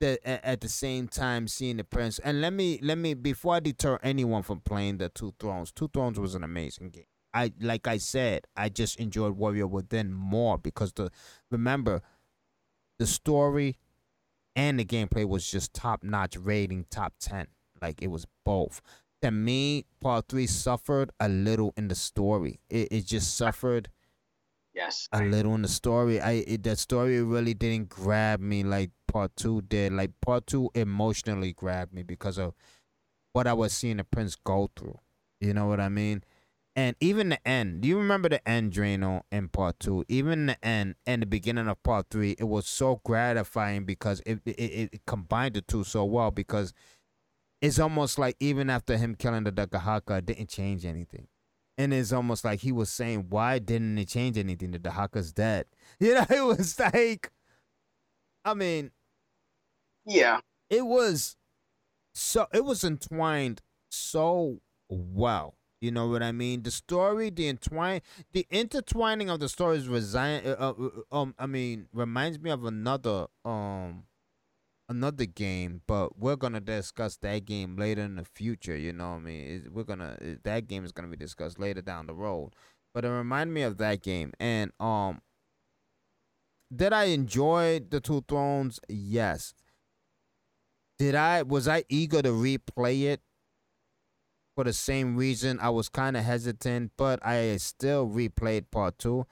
the, 0.00 0.18
at 0.26 0.60
the 0.60 0.68
same 0.68 1.08
time 1.08 1.48
seeing 1.48 1.78
the 1.78 1.84
prince. 1.84 2.18
And 2.18 2.40
let 2.40 2.52
me 2.52 2.78
let 2.82 2.98
me 2.98 3.14
before 3.14 3.56
I 3.56 3.60
deter 3.60 3.98
anyone 4.02 4.42
from 4.42 4.60
playing 4.60 4.98
the 4.98 5.08
Two 5.08 5.34
Thrones. 5.38 5.72
Two 5.72 5.88
Thrones 5.92 6.18
was 6.18 6.34
an 6.34 6.44
amazing 6.44 6.90
game. 6.90 7.04
I 7.34 7.52
like 7.60 7.86
I 7.86 7.98
said, 7.98 8.46
I 8.56 8.68
just 8.68 8.98
enjoyed 8.98 9.36
Warrior 9.36 9.66
Within 9.66 10.12
more 10.12 10.58
because 10.58 10.92
the 10.92 11.10
remember 11.50 12.02
the 12.98 13.06
story 13.06 13.78
and 14.54 14.78
the 14.80 14.84
gameplay 14.84 15.26
was 15.26 15.50
just 15.50 15.74
top 15.74 16.02
notch 16.02 16.36
rating 16.36 16.86
top 16.90 17.12
10 17.20 17.46
like 17.82 18.00
it 18.00 18.08
was 18.08 18.26
both 18.44 18.80
to 19.26 19.30
me, 19.30 19.84
part 20.00 20.28
three 20.28 20.46
suffered 20.46 21.10
a 21.20 21.28
little 21.28 21.72
in 21.76 21.88
the 21.88 21.94
story. 21.94 22.60
It 22.70 22.88
it 22.90 23.06
just 23.06 23.36
suffered. 23.36 23.90
Yes. 24.74 25.08
A 25.12 25.22
little 25.22 25.54
in 25.54 25.62
the 25.62 25.68
story. 25.68 26.20
I 26.20 26.44
it, 26.46 26.62
that 26.64 26.78
story 26.78 27.22
really 27.22 27.54
didn't 27.54 27.88
grab 27.88 28.40
me 28.40 28.62
like 28.62 28.90
part 29.08 29.34
two 29.36 29.62
did. 29.62 29.92
Like 29.92 30.12
part 30.20 30.46
two 30.46 30.70
emotionally 30.74 31.52
grabbed 31.52 31.94
me 31.94 32.02
because 32.02 32.38
of 32.38 32.54
what 33.32 33.46
I 33.46 33.52
was 33.52 33.72
seeing 33.72 33.96
the 33.96 34.04
prince 34.04 34.36
go 34.36 34.70
through. 34.76 34.98
You 35.40 35.54
know 35.54 35.66
what 35.66 35.80
I 35.80 35.88
mean? 35.88 36.22
And 36.74 36.94
even 37.00 37.30
the 37.30 37.48
end. 37.48 37.80
Do 37.80 37.88
you 37.88 37.96
remember 37.96 38.28
the 38.28 38.46
end, 38.46 38.72
Drano, 38.72 39.22
in 39.32 39.48
part 39.48 39.80
two? 39.80 40.04
Even 40.08 40.46
the 40.46 40.62
end 40.62 40.96
and 41.06 41.22
the 41.22 41.26
beginning 41.26 41.68
of 41.68 41.82
part 41.82 42.06
three, 42.10 42.36
it 42.38 42.44
was 42.44 42.66
so 42.66 43.00
gratifying 43.02 43.84
because 43.84 44.20
it 44.26 44.40
it, 44.44 44.90
it 44.92 45.06
combined 45.06 45.54
the 45.54 45.62
two 45.62 45.84
so 45.84 46.04
well 46.04 46.30
because 46.30 46.74
it's 47.60 47.78
almost 47.78 48.18
like 48.18 48.36
even 48.40 48.70
after 48.70 48.96
him 48.96 49.14
killing 49.14 49.44
the 49.44 49.52
Dakahaka, 49.52 50.18
it 50.18 50.26
didn't 50.26 50.48
change 50.48 50.84
anything. 50.84 51.28
And 51.78 51.92
it's 51.92 52.12
almost 52.12 52.44
like 52.44 52.60
he 52.60 52.72
was 52.72 52.88
saying, 52.88 53.26
why 53.28 53.58
didn't 53.58 53.98
it 53.98 54.08
change 54.08 54.38
anything? 54.38 54.70
The 54.70 54.78
Dahaka's 54.78 55.32
dead. 55.32 55.66
You 56.00 56.14
know, 56.14 56.26
it 56.28 56.44
was 56.44 56.78
like, 56.78 57.30
I 58.44 58.54
mean, 58.54 58.90
yeah, 60.04 60.40
it 60.70 60.86
was 60.86 61.36
so, 62.14 62.46
it 62.52 62.64
was 62.64 62.84
entwined 62.84 63.62
so 63.90 64.60
well. 64.88 65.54
You 65.80 65.90
know 65.90 66.08
what 66.08 66.22
I 66.22 66.32
mean? 66.32 66.62
The 66.62 66.70
story, 66.70 67.30
the 67.30 67.48
entwine, 67.48 68.00
the 68.32 68.46
intertwining 68.50 69.28
of 69.28 69.40
the 69.40 69.48
stories 69.48 69.88
resign. 69.88 70.42
Uh, 70.46 70.56
uh, 70.58 70.74
uh, 71.12 71.16
um, 71.20 71.34
I 71.38 71.46
mean, 71.46 71.88
reminds 71.92 72.40
me 72.40 72.50
of 72.50 72.64
another 72.64 73.26
um 73.44 74.04
another 74.88 75.26
game, 75.26 75.82
but 75.86 76.18
we're 76.18 76.36
gonna 76.36 76.60
discuss 76.60 77.16
that 77.18 77.44
game 77.44 77.76
later 77.76 78.02
in 78.02 78.16
the 78.16 78.24
future. 78.24 78.76
You 78.76 78.92
know 78.92 79.10
what 79.10 79.16
I 79.16 79.20
mean? 79.20 79.68
We're 79.72 79.84
gonna 79.84 80.16
that 80.44 80.66
game 80.66 80.84
is 80.84 80.92
gonna 80.92 81.08
be 81.08 81.16
discussed 81.16 81.58
later 81.58 81.82
down 81.82 82.06
the 82.06 82.14
road. 82.14 82.52
But 82.94 83.04
it 83.04 83.10
reminded 83.10 83.52
me 83.52 83.62
of 83.62 83.76
that 83.78 84.02
game, 84.02 84.32
and 84.40 84.72
um, 84.80 85.20
did 86.74 86.92
I 86.92 87.04
enjoy 87.04 87.80
the 87.88 88.00
Two 88.00 88.24
Thrones? 88.26 88.80
Yes. 88.88 89.54
Did 90.98 91.14
I 91.14 91.42
was 91.42 91.68
I 91.68 91.84
eager 91.88 92.22
to 92.22 92.30
replay 92.30 93.02
it? 93.02 93.20
For 94.56 94.64
the 94.64 94.72
same 94.72 95.18
reason, 95.18 95.60
I 95.60 95.68
was 95.68 95.90
kind 95.90 96.16
of 96.16 96.24
hesitant, 96.24 96.92
but 96.96 97.24
I 97.24 97.58
still 97.58 98.08
replayed 98.08 98.70
part 98.70 98.98
two. 98.98 99.26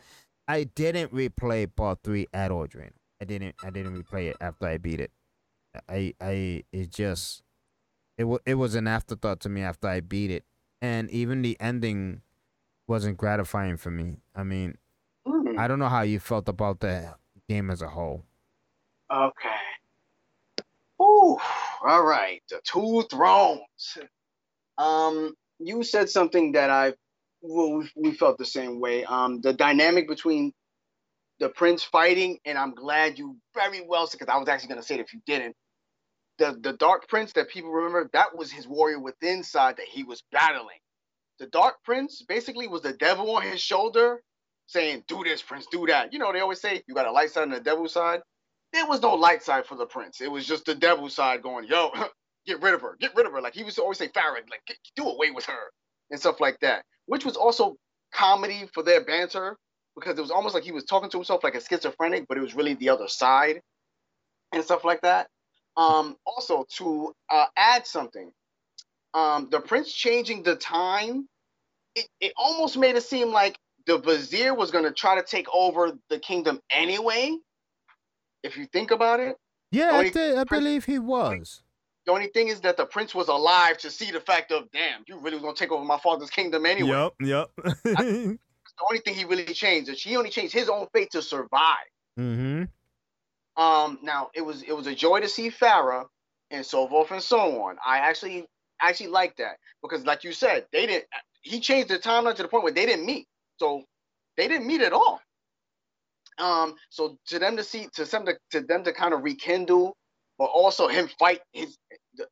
I 0.46 0.64
didn't 0.64 1.14
replay 1.14 1.74
part 1.74 2.00
three 2.04 2.26
at 2.34 2.50
all, 2.50 2.66
Drain. 2.66 2.90
I 3.22 3.24
didn't. 3.24 3.54
I 3.64 3.70
didn't 3.70 3.96
replay 4.02 4.28
it 4.28 4.36
after 4.42 4.66
I 4.66 4.76
beat 4.76 5.00
it. 5.00 5.10
I 5.88 6.14
I 6.20 6.64
it 6.72 6.90
just 6.90 7.42
it 8.16 8.22
w- 8.22 8.40
it 8.46 8.54
was 8.54 8.74
an 8.74 8.86
afterthought 8.86 9.40
to 9.40 9.48
me 9.48 9.62
after 9.62 9.88
I 9.88 10.00
beat 10.00 10.30
it, 10.30 10.44
and 10.80 11.10
even 11.10 11.42
the 11.42 11.56
ending 11.60 12.22
wasn't 12.86 13.16
gratifying 13.16 13.76
for 13.76 13.90
me. 13.90 14.16
I 14.34 14.44
mean, 14.44 14.76
mm. 15.26 15.58
I 15.58 15.68
don't 15.68 15.78
know 15.78 15.88
how 15.88 16.02
you 16.02 16.20
felt 16.20 16.48
about 16.48 16.80
the 16.80 17.14
game 17.48 17.70
as 17.70 17.82
a 17.82 17.88
whole. 17.88 18.24
Okay. 19.10 19.48
Ooh, 21.00 21.38
all 21.82 22.04
right. 22.04 22.42
The 22.48 22.60
two 22.64 23.04
thrones. 23.10 23.98
Um, 24.78 25.34
you 25.58 25.82
said 25.82 26.08
something 26.08 26.52
that 26.52 26.70
I 26.70 26.94
well, 27.42 27.78
we, 27.78 27.90
we 27.96 28.12
felt 28.12 28.38
the 28.38 28.44
same 28.44 28.80
way. 28.80 29.04
Um, 29.04 29.40
the 29.40 29.52
dynamic 29.52 30.08
between 30.08 30.52
the 31.40 31.48
prince 31.48 31.82
fighting, 31.82 32.38
and 32.44 32.56
I'm 32.56 32.74
glad 32.74 33.18
you 33.18 33.36
very 33.54 33.80
well 33.86 34.06
said 34.06 34.20
because 34.20 34.32
I 34.32 34.38
was 34.38 34.48
actually 34.48 34.68
gonna 34.68 34.82
say 34.82 34.94
it 34.94 35.00
if 35.00 35.12
you 35.12 35.20
didn't 35.26 35.56
the 36.38 36.58
the 36.62 36.74
Dark 36.74 37.08
Prince 37.08 37.32
that 37.34 37.50
people 37.50 37.70
remember, 37.70 38.10
that 38.12 38.36
was 38.36 38.50
his 38.52 38.66
warrior 38.68 38.98
within 39.00 39.42
side 39.42 39.76
that 39.78 39.86
he 39.86 40.04
was 40.04 40.22
battling. 40.32 40.78
The 41.38 41.46
Dark 41.46 41.76
Prince 41.84 42.22
basically 42.22 42.68
was 42.68 42.82
the 42.82 42.92
devil 42.94 43.36
on 43.36 43.42
his 43.42 43.60
shoulder, 43.60 44.22
saying, 44.66 45.04
"Do 45.08 45.24
this, 45.24 45.42
Prince, 45.42 45.66
do 45.70 45.86
that." 45.86 46.12
You 46.12 46.18
know, 46.18 46.32
they 46.32 46.40
always 46.40 46.60
say 46.60 46.82
you 46.86 46.94
got 46.94 47.06
a 47.06 47.12
light 47.12 47.30
side 47.30 47.44
and 47.44 47.54
a 47.54 47.60
devil 47.60 47.88
side. 47.88 48.20
There 48.72 48.86
was 48.86 49.02
no 49.02 49.14
light 49.14 49.42
side 49.42 49.66
for 49.66 49.76
the 49.76 49.86
Prince. 49.86 50.20
It 50.20 50.30
was 50.30 50.46
just 50.46 50.66
the 50.66 50.74
devil 50.74 51.08
side 51.08 51.42
going, 51.42 51.66
"Yo, 51.66 51.90
get 52.46 52.62
rid 52.62 52.74
of 52.74 52.82
her, 52.82 52.96
get 53.00 53.14
rid 53.16 53.26
of 53.26 53.32
her." 53.32 53.40
Like 53.40 53.54
he 53.54 53.64
was 53.64 53.78
always 53.78 53.98
say, 53.98 54.08
"Farah, 54.08 54.36
like 54.50 54.62
get, 54.66 54.76
do 54.96 55.08
away 55.08 55.30
with 55.30 55.46
her," 55.46 55.70
and 56.10 56.20
stuff 56.20 56.40
like 56.40 56.58
that, 56.60 56.84
which 57.06 57.24
was 57.24 57.36
also 57.36 57.76
comedy 58.14 58.68
for 58.74 58.82
their 58.82 59.04
banter 59.04 59.56
because 59.96 60.18
it 60.18 60.22
was 60.22 60.30
almost 60.30 60.54
like 60.54 60.64
he 60.64 60.72
was 60.72 60.84
talking 60.84 61.10
to 61.10 61.16
himself 61.18 61.44
like 61.44 61.54
a 61.54 61.60
schizophrenic, 61.60 62.26
but 62.28 62.38
it 62.38 62.40
was 62.42 62.54
really 62.54 62.74
the 62.74 62.88
other 62.90 63.08
side 63.08 63.60
and 64.52 64.64
stuff 64.64 64.84
like 64.84 65.00
that. 65.02 65.28
Um, 65.76 66.16
also, 66.24 66.66
to 66.76 67.12
uh, 67.28 67.46
add 67.56 67.86
something, 67.86 68.30
um, 69.12 69.48
the 69.50 69.60
prince 69.60 69.92
changing 69.92 70.42
the 70.42 70.56
time, 70.56 71.28
it, 71.94 72.06
it 72.20 72.32
almost 72.36 72.76
made 72.76 72.96
it 72.96 73.02
seem 73.02 73.32
like 73.32 73.58
the 73.86 73.98
vizier 73.98 74.54
was 74.54 74.70
going 74.70 74.84
to 74.84 74.92
try 74.92 75.14
to 75.16 75.22
take 75.22 75.46
over 75.52 75.92
the 76.10 76.18
kingdom 76.18 76.60
anyway. 76.70 77.36
If 78.42 78.56
you 78.56 78.66
think 78.66 78.90
about 78.90 79.20
it. 79.20 79.36
Yeah, 79.72 79.90
I, 79.92 80.10
did, 80.10 80.38
I 80.38 80.44
believe 80.44 80.84
he 80.84 80.98
was. 80.98 81.62
The 82.06 82.12
only 82.12 82.28
thing 82.28 82.48
is 82.48 82.60
that 82.60 82.76
the 82.76 82.84
prince 82.84 83.14
was 83.14 83.28
alive 83.28 83.78
to 83.78 83.90
see 83.90 84.10
the 84.10 84.20
fact 84.20 84.52
of, 84.52 84.70
damn, 84.70 85.02
you 85.08 85.18
really 85.18 85.36
was 85.36 85.42
going 85.42 85.54
to 85.54 85.58
take 85.58 85.72
over 85.72 85.84
my 85.84 85.98
father's 85.98 86.30
kingdom 86.30 86.66
anyway. 86.66 86.90
Yep, 86.90 87.12
yep. 87.20 87.50
I, 87.96 88.02
the 88.02 88.38
only 88.88 89.00
thing 89.00 89.14
he 89.14 89.24
really 89.24 89.44
changed 89.44 89.88
is 89.88 90.02
he 90.02 90.16
only 90.16 90.30
changed 90.30 90.52
his 90.52 90.68
own 90.68 90.86
fate 90.92 91.10
to 91.12 91.22
survive. 91.22 91.88
Mm-hmm. 92.18 92.64
Um, 93.56 93.98
now 94.02 94.30
it 94.34 94.42
was 94.42 94.62
it 94.62 94.72
was 94.72 94.86
a 94.86 94.94
joy 94.94 95.20
to 95.20 95.28
see 95.28 95.50
Farah 95.50 96.06
and 96.50 96.64
so 96.64 96.88
forth 96.88 97.10
and 97.10 97.22
so 97.22 97.62
on. 97.62 97.76
I 97.84 97.98
actually 97.98 98.46
actually 98.80 99.08
like 99.08 99.36
that 99.36 99.58
because, 99.82 100.04
like 100.04 100.24
you 100.24 100.32
said, 100.32 100.66
they 100.72 100.86
didn't. 100.86 101.04
He 101.42 101.60
changed 101.60 101.88
the 101.88 101.98
timeline 101.98 102.34
to 102.36 102.42
the 102.42 102.48
point 102.48 102.64
where 102.64 102.72
they 102.72 102.86
didn't 102.86 103.06
meet, 103.06 103.26
so 103.58 103.82
they 104.36 104.48
didn't 104.48 104.66
meet 104.66 104.80
at 104.80 104.92
all. 104.92 105.20
Um, 106.38 106.74
so 106.90 107.16
to 107.28 107.38
them 107.38 107.56
to 107.56 107.62
see, 107.62 107.88
to 107.94 108.04
them 108.04 108.26
to, 108.26 108.36
to 108.50 108.60
them 108.60 108.82
to 108.84 108.92
kind 108.92 109.14
of 109.14 109.22
rekindle, 109.22 109.96
but 110.38 110.46
also 110.46 110.88
him 110.88 111.08
fight 111.18 111.40
his. 111.52 111.76
The, 112.16 112.26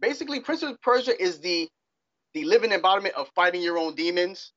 basically, 0.00 0.40
Prince 0.40 0.62
of 0.62 0.80
Persia 0.80 1.20
is 1.20 1.40
the 1.40 1.68
the 2.32 2.44
living 2.44 2.72
embodiment 2.72 3.14
of 3.16 3.28
fighting 3.34 3.60
your 3.60 3.76
own 3.76 3.94
demons. 3.94 4.52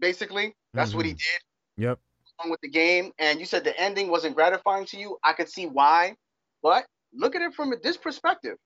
Basically, 0.00 0.54
that's 0.74 0.90
mm-hmm. 0.90 0.96
what 0.96 1.06
he 1.06 1.12
mm-hmm. 1.12 1.82
did. 1.82 1.84
Yep 1.84 1.98
with 2.46 2.60
the 2.60 2.68
game 2.68 3.12
and 3.18 3.40
you 3.40 3.46
said 3.46 3.64
the 3.64 3.78
ending 3.80 4.08
wasn't 4.08 4.36
gratifying 4.36 4.86
to 4.86 4.96
you, 4.96 5.18
I 5.24 5.32
could 5.32 5.48
see 5.48 5.66
why. 5.66 6.14
But 6.62 6.86
look 7.12 7.34
at 7.34 7.42
it 7.42 7.54
from 7.54 7.72
this 7.82 7.96
perspective. 7.96 8.56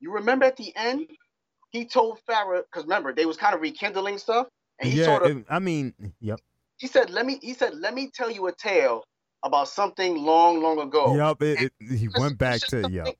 You 0.00 0.12
remember 0.12 0.46
at 0.46 0.56
the 0.56 0.74
end, 0.76 1.06
he 1.70 1.84
told 1.84 2.20
Farah, 2.28 2.62
because 2.70 2.84
remember, 2.84 3.12
they 3.12 3.26
was 3.26 3.36
kind 3.36 3.54
of 3.54 3.60
rekindling 3.60 4.18
stuff. 4.18 4.46
And 4.78 4.90
he 4.90 5.00
yeah, 5.00 5.04
sort 5.04 5.30
of, 5.30 5.44
I 5.50 5.58
mean, 5.58 5.92
yep. 6.20 6.40
He 6.76 6.86
said, 6.86 7.10
let 7.10 7.26
me, 7.26 7.38
he 7.42 7.54
said, 7.54 7.74
let 7.76 7.94
me 7.94 8.10
tell 8.14 8.30
you 8.30 8.46
a 8.46 8.52
tale 8.52 9.02
about 9.42 9.68
something 9.68 10.16
long, 10.16 10.62
long 10.62 10.78
ago. 10.78 11.16
Yep, 11.16 11.42
it, 11.42 11.72
it, 11.80 11.98
he 11.98 12.08
went 12.16 12.38
back 12.38 12.60
to, 12.68 12.88
yep. 12.90 13.14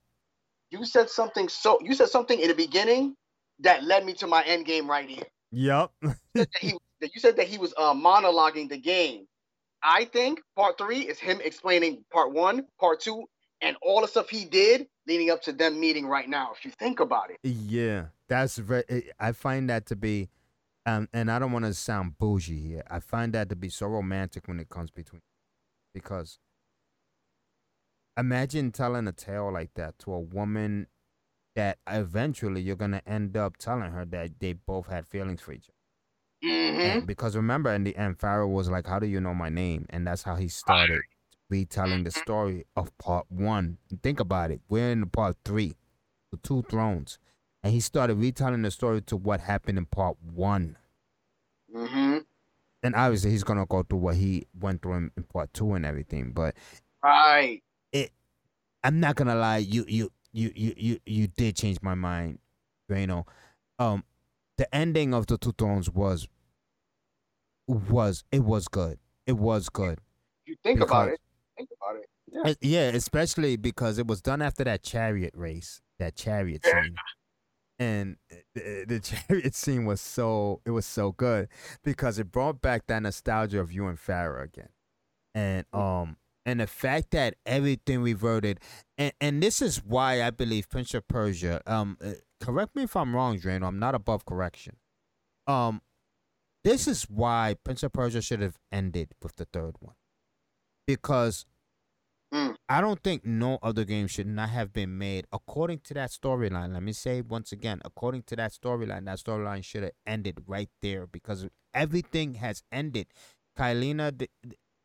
You 0.70 0.84
said 0.84 1.10
something 1.10 1.48
so, 1.48 1.78
you 1.82 1.94
said 1.94 2.08
something 2.08 2.38
in 2.38 2.48
the 2.48 2.54
beginning 2.54 3.14
that 3.60 3.84
led 3.84 4.04
me 4.04 4.14
to 4.14 4.26
my 4.26 4.42
end 4.44 4.66
game 4.66 4.88
right 4.88 5.08
here. 5.08 5.24
Yep. 5.50 5.90
you, 6.02 6.14
said 6.36 6.48
he, 6.60 6.74
you 7.00 7.20
said 7.20 7.36
that 7.36 7.48
he 7.48 7.58
was 7.58 7.74
uh, 7.76 7.94
monologuing 7.94 8.68
the 8.68 8.78
game 8.78 9.26
I 9.82 10.04
think 10.06 10.40
part 10.56 10.78
three 10.78 11.00
is 11.00 11.18
him 11.18 11.40
explaining 11.42 12.04
part 12.12 12.32
one, 12.32 12.66
part 12.80 13.00
two, 13.00 13.24
and 13.60 13.76
all 13.82 14.00
the 14.00 14.08
stuff 14.08 14.28
he 14.28 14.44
did 14.44 14.86
leading 15.06 15.30
up 15.30 15.42
to 15.42 15.52
them 15.52 15.80
meeting 15.80 16.06
right 16.06 16.28
now. 16.28 16.50
If 16.56 16.64
you 16.64 16.70
think 16.70 17.00
about 17.00 17.30
it, 17.30 17.38
yeah, 17.42 18.06
that's 18.28 18.58
very. 18.58 18.84
Eh, 18.88 19.00
I 19.18 19.32
find 19.32 19.70
that 19.70 19.86
to 19.86 19.96
be, 19.96 20.28
um, 20.86 21.08
and 21.12 21.30
I 21.30 21.38
don't 21.38 21.52
want 21.52 21.64
to 21.64 21.74
sound 21.74 22.18
bougie 22.18 22.60
here. 22.60 22.82
I 22.90 23.00
find 23.00 23.32
that 23.34 23.48
to 23.50 23.56
be 23.56 23.68
so 23.68 23.86
romantic 23.86 24.48
when 24.48 24.60
it 24.60 24.68
comes 24.68 24.90
between, 24.90 25.22
because 25.94 26.38
imagine 28.16 28.72
telling 28.72 29.06
a 29.06 29.12
tale 29.12 29.52
like 29.52 29.74
that 29.74 29.98
to 30.00 30.12
a 30.12 30.20
woman 30.20 30.88
that 31.54 31.78
eventually 31.88 32.60
you're 32.60 32.76
gonna 32.76 33.02
end 33.06 33.36
up 33.36 33.56
telling 33.56 33.90
her 33.90 34.04
that 34.04 34.38
they 34.38 34.52
both 34.52 34.86
had 34.88 35.06
feelings 35.06 35.40
for 35.40 35.52
each 35.52 35.68
other. 35.68 35.77
Mm-hmm. 36.44 37.06
because 37.06 37.34
remember, 37.34 37.72
in 37.72 37.82
the 37.84 37.96
end, 37.96 38.18
Farah 38.18 38.48
was 38.48 38.70
like, 38.70 38.86
"How 38.86 38.98
do 38.98 39.06
you 39.06 39.20
know 39.20 39.34
my 39.34 39.48
name?" 39.48 39.86
And 39.90 40.06
that's 40.06 40.22
how 40.22 40.36
he 40.36 40.48
started 40.48 41.00
retelling 41.50 42.04
the 42.04 42.10
mm-hmm. 42.10 42.20
story 42.20 42.64
of 42.76 42.96
part 42.98 43.26
one. 43.28 43.78
Think 44.02 44.20
about 44.20 44.50
it. 44.50 44.60
We're 44.68 44.90
in 44.90 45.08
part 45.10 45.36
three, 45.44 45.74
the 46.30 46.38
two 46.38 46.62
thrones, 46.62 47.18
and 47.62 47.72
he 47.72 47.80
started 47.80 48.18
retelling 48.18 48.62
the 48.62 48.70
story 48.70 49.00
to 49.02 49.16
what 49.16 49.40
happened 49.40 49.78
in 49.78 49.86
part 49.86 50.16
one. 50.22 50.76
Mm-hmm. 51.74 52.18
And 52.84 52.94
obviously, 52.94 53.32
he's 53.32 53.44
gonna 53.44 53.66
go 53.66 53.82
through 53.82 53.98
what 53.98 54.14
he 54.14 54.46
went 54.58 54.82
through 54.82 54.94
in, 54.94 55.10
in 55.16 55.24
part 55.24 55.52
two 55.52 55.74
and 55.74 55.84
everything. 55.84 56.30
But 56.32 56.54
right, 57.02 57.62
it. 57.92 58.12
I'm 58.84 59.00
not 59.00 59.16
gonna 59.16 59.34
lie. 59.34 59.58
You, 59.58 59.84
you, 59.88 60.12
you, 60.32 60.52
you, 60.54 60.74
you, 60.76 61.00
you 61.04 61.26
did 61.26 61.56
change 61.56 61.78
my 61.82 61.94
mind. 61.94 62.38
Know, 62.88 63.26
um, 63.78 64.04
the 64.58 64.72
ending 64.74 65.14
of 65.14 65.26
the 65.26 65.38
Two 65.38 65.52
Thrones 65.56 65.88
was 65.88 66.28
was 67.66 68.24
it 68.30 68.44
was 68.44 68.68
good. 68.68 68.98
It 69.26 69.38
was 69.38 69.68
good. 69.68 70.00
You 70.44 70.56
think 70.62 70.80
because, 70.80 70.90
about 70.90 71.08
it. 71.08 71.20
Think 71.56 71.68
about 71.80 71.96
it. 71.96 72.08
Yeah. 72.30 72.54
yeah, 72.60 72.96
especially 72.96 73.56
because 73.56 73.98
it 73.98 74.06
was 74.06 74.20
done 74.20 74.42
after 74.42 74.64
that 74.64 74.82
chariot 74.82 75.32
race, 75.34 75.80
that 75.98 76.16
chariot 76.16 76.64
scene. 76.64 76.94
And 77.78 78.16
the, 78.54 78.84
the 78.86 79.00
chariot 79.28 79.54
scene 79.54 79.84
was 79.84 80.00
so 80.00 80.60
it 80.66 80.70
was 80.70 80.84
so 80.86 81.12
good 81.12 81.48
because 81.84 82.18
it 82.18 82.30
brought 82.30 82.60
back 82.60 82.86
that 82.88 83.02
nostalgia 83.02 83.60
of 83.60 83.72
you 83.72 83.86
and 83.86 83.98
Farah 83.98 84.44
again. 84.44 84.70
And 85.34 85.64
mm. 85.72 85.78
um 85.78 86.16
and 86.44 86.60
the 86.60 86.66
fact 86.66 87.10
that 87.10 87.34
everything 87.46 88.02
reverted 88.02 88.60
and 88.96 89.12
and 89.20 89.42
this 89.42 89.62
is 89.62 89.84
why 89.84 90.22
I 90.22 90.30
believe 90.30 90.68
Prince 90.68 90.94
of 90.94 91.06
Persia 91.06 91.60
um 91.66 91.98
uh, 92.02 92.12
correct 92.40 92.76
me 92.76 92.84
if 92.84 92.96
I'm 92.96 93.14
wrong, 93.14 93.38
Drano. 93.38 93.66
I'm 93.66 93.78
not 93.78 93.94
above 93.94 94.24
correction. 94.24 94.76
Um, 95.46 95.82
this 96.64 96.86
is 96.86 97.04
why 97.04 97.56
Prince 97.64 97.82
of 97.82 97.92
Persia 97.92 98.20
should 98.20 98.40
have 98.40 98.58
ended 98.70 99.12
with 99.22 99.36
the 99.36 99.46
third 99.46 99.76
one, 99.80 99.94
because 100.86 101.46
mm. 102.34 102.56
I 102.68 102.80
don't 102.80 103.02
think 103.02 103.24
no 103.24 103.58
other 103.62 103.84
game 103.84 104.06
should 104.06 104.26
not 104.26 104.50
have 104.50 104.72
been 104.72 104.98
made 104.98 105.26
according 105.32 105.80
to 105.84 105.94
that 105.94 106.10
storyline. 106.10 106.74
Let 106.74 106.82
me 106.82 106.92
say 106.92 107.22
once 107.22 107.52
again, 107.52 107.80
according 107.84 108.24
to 108.24 108.36
that 108.36 108.52
storyline, 108.52 109.06
that 109.06 109.18
storyline 109.18 109.64
should 109.64 109.84
have 109.84 109.92
ended 110.06 110.42
right 110.46 110.68
there 110.82 111.06
because 111.06 111.46
everything 111.72 112.34
has 112.34 112.62
ended. 112.70 113.06
Kaileena, 113.58 114.18
the 114.18 114.28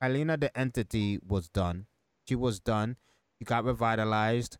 Kaileena, 0.01 0.39
the 0.39 0.57
entity 0.57 1.19
was 1.25 1.49
done. 1.49 1.87
She 2.27 2.35
was 2.35 2.59
done. 2.59 2.97
She 3.37 3.45
got 3.45 3.65
revitalized 3.65 4.57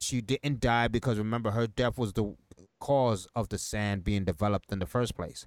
she 0.00 0.20
didn't 0.20 0.60
die 0.60 0.88
because 0.88 1.18
remember 1.18 1.50
her 1.50 1.66
death 1.66 1.98
was 1.98 2.12
the 2.12 2.34
cause 2.80 3.26
of 3.34 3.48
the 3.48 3.58
sand 3.58 4.04
being 4.04 4.24
developed 4.24 4.72
in 4.72 4.78
the 4.78 4.86
first 4.86 5.14
place. 5.14 5.46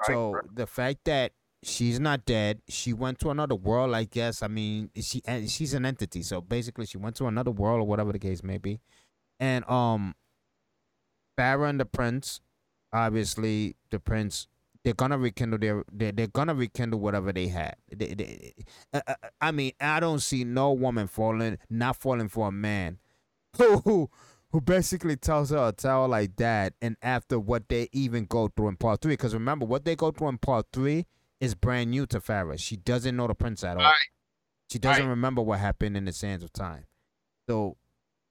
Right, 0.00 0.14
so 0.14 0.40
the 0.52 0.66
fact 0.66 1.04
that 1.04 1.32
she's 1.62 1.98
not 1.98 2.24
dead, 2.24 2.60
she 2.68 2.92
went 2.92 3.18
to 3.20 3.30
another 3.30 3.54
world. 3.54 3.94
I 3.94 4.04
guess. 4.04 4.42
I 4.42 4.48
mean, 4.48 4.90
she 5.00 5.22
she's 5.46 5.74
an 5.74 5.84
entity, 5.84 6.22
so 6.22 6.40
basically 6.40 6.86
she 6.86 6.98
went 6.98 7.16
to 7.16 7.26
another 7.26 7.50
world 7.50 7.80
or 7.80 7.86
whatever 7.86 8.12
the 8.12 8.18
case 8.18 8.42
may 8.42 8.58
be. 8.58 8.80
And 9.40 9.68
um, 9.68 10.14
Farah 11.38 11.70
and 11.70 11.80
the 11.80 11.84
prince, 11.84 12.40
obviously 12.92 13.76
the 13.90 14.00
prince 14.00 14.48
they're 14.84 14.94
gonna 14.94 15.18
rekindle 15.18 15.58
their 15.58 15.84
they're, 15.92 16.12
they're 16.12 16.26
gonna 16.28 16.54
rekindle 16.54 17.00
whatever 17.00 17.32
they 17.32 17.48
had. 17.48 17.76
They, 17.94 18.14
they, 18.14 18.54
uh, 18.92 19.00
uh, 19.06 19.14
I 19.40 19.50
mean, 19.50 19.72
I 19.80 20.00
don't 20.00 20.20
see 20.20 20.44
no 20.44 20.72
woman 20.72 21.08
falling 21.08 21.58
not 21.68 21.96
falling 21.96 22.28
for 22.28 22.48
a 22.48 22.52
man 22.52 22.98
who 23.84 24.10
who 24.50 24.60
basically 24.60 25.16
tells 25.16 25.50
her 25.50 25.68
a 25.68 25.72
tale 25.72 26.08
like 26.08 26.36
that, 26.36 26.74
and 26.80 26.96
after 27.02 27.38
what 27.38 27.68
they 27.68 27.88
even 27.92 28.24
go 28.24 28.48
through 28.48 28.68
in 28.68 28.76
part 28.76 29.00
three, 29.00 29.12
because 29.12 29.34
remember 29.34 29.66
what 29.66 29.84
they 29.84 29.94
go 29.94 30.10
through 30.10 30.28
in 30.28 30.38
part 30.38 30.66
three 30.72 31.06
is 31.40 31.54
brand 31.54 31.90
new 31.90 32.06
to 32.06 32.20
Farah. 32.20 32.58
She 32.58 32.76
doesn't 32.76 33.16
know 33.16 33.26
the 33.26 33.34
prince 33.34 33.62
at 33.62 33.76
all. 33.76 33.82
Right. 33.82 33.94
She 34.70 34.78
doesn't 34.78 35.06
remember 35.06 35.42
what 35.42 35.60
happened 35.60 35.96
in 35.96 36.04
the 36.04 36.12
sands 36.12 36.44
of 36.44 36.52
time. 36.52 36.84
So 37.48 37.76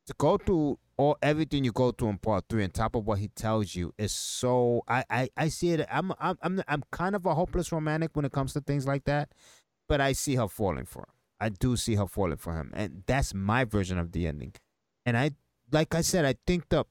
to 0.08 0.14
go 0.18 0.38
through 0.38 0.80
all 0.98 1.18
everything 1.22 1.64
you 1.64 1.72
go 1.72 1.92
through 1.92 2.10
in 2.10 2.18
part 2.18 2.46
three, 2.50 2.64
on 2.64 2.72
top 2.72 2.96
of 2.96 3.06
what 3.06 3.20
he 3.20 3.28
tells 3.30 3.76
you, 3.76 3.94
is 3.98 4.12
so 4.12 4.82
I 4.88 5.04
I, 5.10 5.30
I 5.38 5.48
see 5.50 5.72
it. 5.72 5.88
I'm 5.92 6.12
I'm 6.20 6.38
I'm 6.42 6.64
I'm 6.68 6.84
kind 6.92 7.16
of 7.16 7.26
a 7.26 7.36
hopeless 7.36 7.72
romantic 7.72 8.12
when 8.16 8.26
it 8.26 8.32
comes 8.32 8.54
to 8.54 8.62
things 8.62 8.88
like 8.88 9.06
that, 9.06 9.32
but 9.88 10.02
I 10.02 10.14
see 10.14 10.36
her 10.36 10.48
falling 10.48 10.86
for 10.86 11.02
him. 11.02 11.14
I 11.40 11.50
do 11.50 11.76
see 11.78 11.96
her 11.96 12.08
falling 12.08 12.38
for 12.38 12.54
him, 12.54 12.72
and 12.74 13.04
that's 13.06 13.34
my 13.34 13.64
version 13.64 14.00
of 14.00 14.12
the 14.12 14.28
ending. 14.28 14.54
And 15.08 15.18
I, 15.18 15.32
like 15.72 15.96
I 15.96 16.02
said, 16.02 16.26
I 16.26 16.36
think 16.46 16.68
the, 16.68 16.84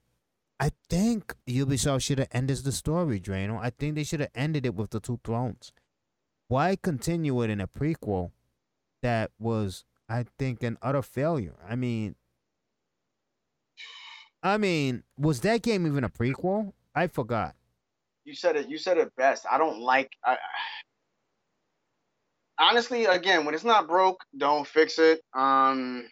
I 0.59 0.71
think 0.89 1.35
Ubisoft 1.47 2.01
should 2.01 2.17
have 2.17 2.29
ended 2.31 2.57
the 2.57 2.71
story, 2.71 3.19
Drano. 3.19 3.59
I 3.61 3.69
think 3.69 3.93
they 3.93 4.03
should 4.03 4.21
have 4.21 4.31
ended 4.33 4.65
it 4.65 4.73
with 4.73 4.89
the 4.89 4.99
two 4.99 5.19
thrones. 5.23 5.71
Why 6.47 6.75
continue 6.75 7.43
it 7.43 7.51
in 7.51 7.61
a 7.61 7.67
prequel 7.67 8.31
that 9.03 9.29
was, 9.37 9.85
I 10.09 10.25
think, 10.39 10.63
an 10.63 10.79
utter 10.81 11.03
failure? 11.03 11.53
I 11.69 11.75
mean, 11.75 12.15
I 14.41 14.57
mean, 14.57 15.03
was 15.15 15.41
that 15.41 15.61
game 15.61 15.85
even 15.85 16.03
a 16.03 16.09
prequel? 16.09 16.73
I 16.95 17.05
forgot. 17.05 17.53
You 18.25 18.33
said 18.33 18.55
it. 18.55 18.67
You 18.67 18.79
said 18.79 18.97
it 18.97 19.15
best. 19.15 19.45
I 19.49 19.59
don't 19.59 19.79
like. 19.79 20.11
I, 20.25 20.37
honestly, 22.57 23.05
again, 23.05 23.45
when 23.45 23.53
it's 23.53 23.63
not 23.63 23.87
broke, 23.87 24.23
don't 24.35 24.65
fix 24.65 24.97
it. 24.97 25.21
Um, 25.35 26.09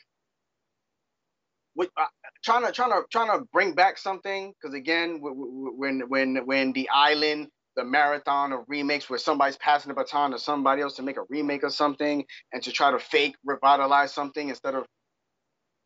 uh, 1.79 2.05
trying 2.43 2.65
to 2.65 2.71
trying 2.71 2.91
to 2.91 3.03
trying 3.11 3.37
to 3.37 3.45
bring 3.53 3.73
back 3.73 3.97
something 3.97 4.53
because 4.61 4.75
again, 4.75 5.19
when 5.21 6.01
when 6.09 6.37
when 6.45 6.73
the 6.73 6.89
island, 6.89 7.47
the 7.75 7.83
marathon 7.85 8.53
of 8.53 8.61
remakes 8.67 9.09
where 9.09 9.19
somebody's 9.19 9.57
passing 9.57 9.89
the 9.89 9.95
baton 9.95 10.31
to 10.31 10.39
somebody 10.39 10.81
else 10.81 10.95
to 10.95 11.03
make 11.03 11.17
a 11.17 11.23
remake 11.29 11.63
of 11.63 11.73
something 11.73 12.25
and 12.53 12.63
to 12.63 12.71
try 12.71 12.91
to 12.91 12.99
fake 12.99 13.35
revitalize 13.45 14.13
something 14.13 14.49
instead 14.49 14.75
of 14.75 14.85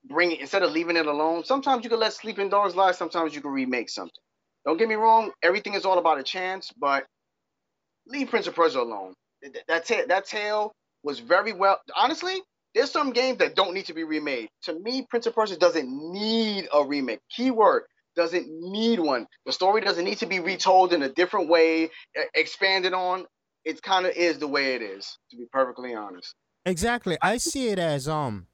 bringing 0.06 0.40
instead 0.40 0.64
of 0.64 0.72
leaving 0.72 0.98
it 0.98 1.08
alone. 1.08 1.44
Sometimes 1.46 1.84
you 1.84 1.90
can 1.90 2.00
let 2.00 2.14
sleeping 2.14 2.50
dogs 2.50 2.76
lie. 2.76 2.92
Sometimes 2.94 3.36
you 3.36 3.42
can 3.42 3.52
remake 3.52 3.90
something. 3.90 4.12
Don't 4.66 4.78
get 4.78 4.90
me 4.90 4.96
wrong. 4.96 5.32
Everything 5.44 5.74
is 5.76 5.86
all 5.86 6.00
about 6.00 6.20
a 6.20 6.24
chance, 6.24 6.72
but 6.80 7.06
leave 8.08 8.30
Prince 8.30 8.48
of 8.48 8.56
Persia 8.56 8.82
alone. 8.82 9.14
That 9.68 9.90
it. 9.92 10.10
that 10.10 10.26
tale 10.26 10.74
was 11.04 11.20
very 11.20 11.54
well. 11.54 11.80
Honestly, 11.96 12.42
there's 12.76 12.92
some 12.92 13.12
games 13.12 13.40
that 13.40 13.56
don't 13.56 13.74
need 13.74 13.86
to 13.86 13.94
be 13.94 14.04
remade. 14.04 14.50
To 14.64 14.80
me, 14.80 15.06
Prince 15.10 15.26
of 15.26 15.36
Persia 15.36 15.58
doesn't 15.58 15.90
need 15.90 16.68
a 16.74 16.84
remake. 16.84 17.20
Keyword 17.36 17.84
doesn't 18.16 18.48
need 18.50 19.00
one. 19.00 19.28
The 19.46 19.52
story 19.52 19.82
doesn't 19.82 20.04
need 20.04 20.20
to 20.20 20.26
be 20.26 20.40
retold 20.40 20.94
in 20.94 21.04
a 21.04 21.10
different 21.10 21.50
way, 21.50 21.90
expanded 22.34 22.94
on. 22.94 23.26
It 23.66 23.82
kind 23.82 24.06
of 24.06 24.14
is 24.16 24.40
the 24.40 24.48
way 24.48 24.76
it 24.76 24.82
is, 24.82 25.18
to 25.32 25.38
be 25.38 25.46
perfectly 25.52 25.94
honest. 25.94 26.34
Exactly. 26.66 27.18
I 27.22 27.38
see 27.38 27.70
it 27.70 27.80
as 27.80 28.08
um 28.08 28.48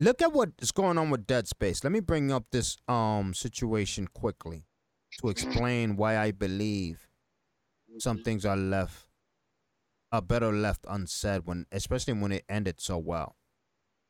look 0.00 0.20
at 0.20 0.32
what 0.32 0.50
is 0.58 0.72
going 0.72 0.98
on 0.98 1.10
with 1.10 1.26
Dead 1.26 1.46
Space. 1.48 1.82
Let 1.84 1.92
me 1.92 2.00
bring 2.00 2.32
up 2.32 2.44
this 2.50 2.76
um 2.88 3.34
situation 3.34 4.08
quickly 4.08 4.64
to 5.20 5.28
explain 5.28 5.96
why 5.96 6.18
I 6.18 6.32
believe 6.32 7.08
some 7.98 8.18
things 8.18 8.44
are 8.44 8.56
left 8.56 9.05
are 10.12 10.22
better 10.22 10.52
left 10.52 10.84
unsaid 10.88 11.42
when 11.44 11.66
especially 11.72 12.14
when 12.14 12.32
it 12.32 12.44
ended 12.48 12.80
so 12.80 12.98
well. 12.98 13.36